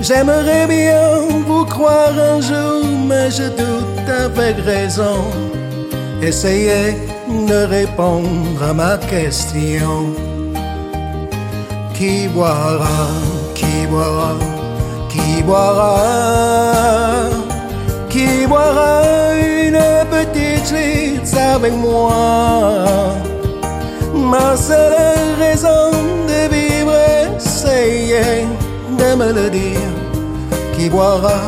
[0.00, 1.06] J'aimerais bien
[1.46, 5.18] vous croire un jour, mais je doute avec raison.
[6.22, 6.96] Essayez
[7.28, 10.14] de répondre à ma question.
[11.94, 13.08] Qui boira,
[13.54, 14.34] qui boira,
[15.08, 15.96] qui boira,
[18.08, 19.02] qui boira
[19.40, 22.12] une petite chute avec moi?
[24.30, 25.92] Ma seule raison
[26.26, 26.92] de vivre,
[27.36, 28.46] essayez
[28.98, 29.92] de me le dire.
[30.74, 31.40] Qui boira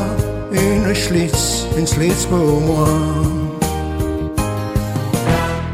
[0.52, 2.88] une Schlitz, une Schlitz pour moi?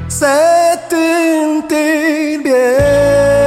[0.09, 3.44] C'est une petite bière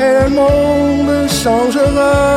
[0.04, 2.32] Et le monde changera.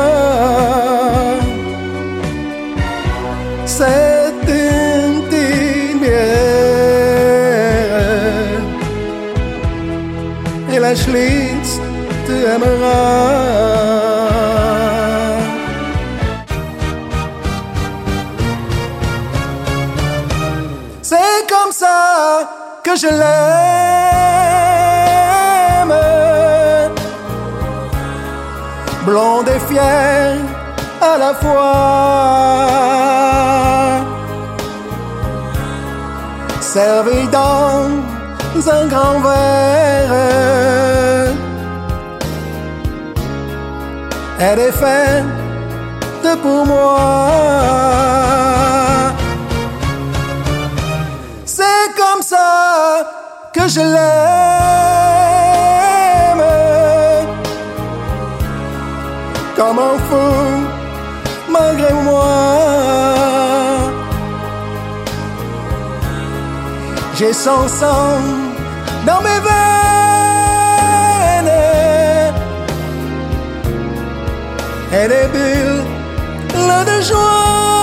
[22.95, 23.45] Je l'aime.
[29.05, 30.37] Blonde et fière
[31.01, 31.75] à la fois.
[36.61, 37.89] Servie dans
[38.77, 40.15] un grand verre.
[44.39, 45.25] Elle est faite
[46.41, 48.44] pour moi.
[53.67, 54.05] Je l'aime.
[59.55, 60.67] Comme un fou,
[61.49, 62.25] malgré moi.
[67.17, 68.19] J'ai son sang
[69.05, 69.55] dans mes veines.
[74.91, 75.83] Et des bulles
[76.85, 77.74] de joie.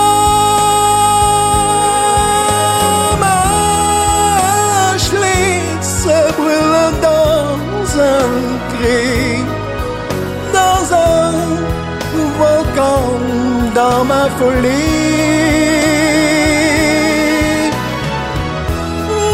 [12.75, 14.69] Dans ma folie.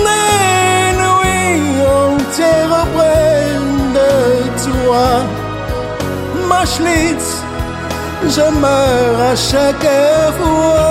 [0.05, 3.55] Des nuits entières auprès
[3.97, 4.11] de
[4.63, 5.07] toi,
[6.47, 7.43] ma Schlitz
[8.27, 9.89] je meurs à chaque
[10.39, 10.89] fois.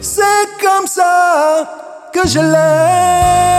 [0.00, 1.68] C'est comme ça
[2.12, 3.51] que je l'aime.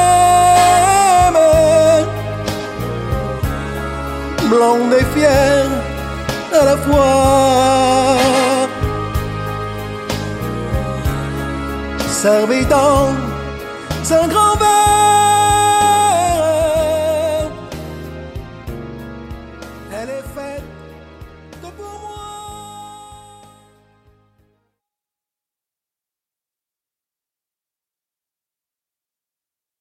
[4.50, 5.70] Blonde et fière
[6.54, 8.18] à la fois.
[12.10, 13.10] Servez dans
[14.12, 14.43] un grand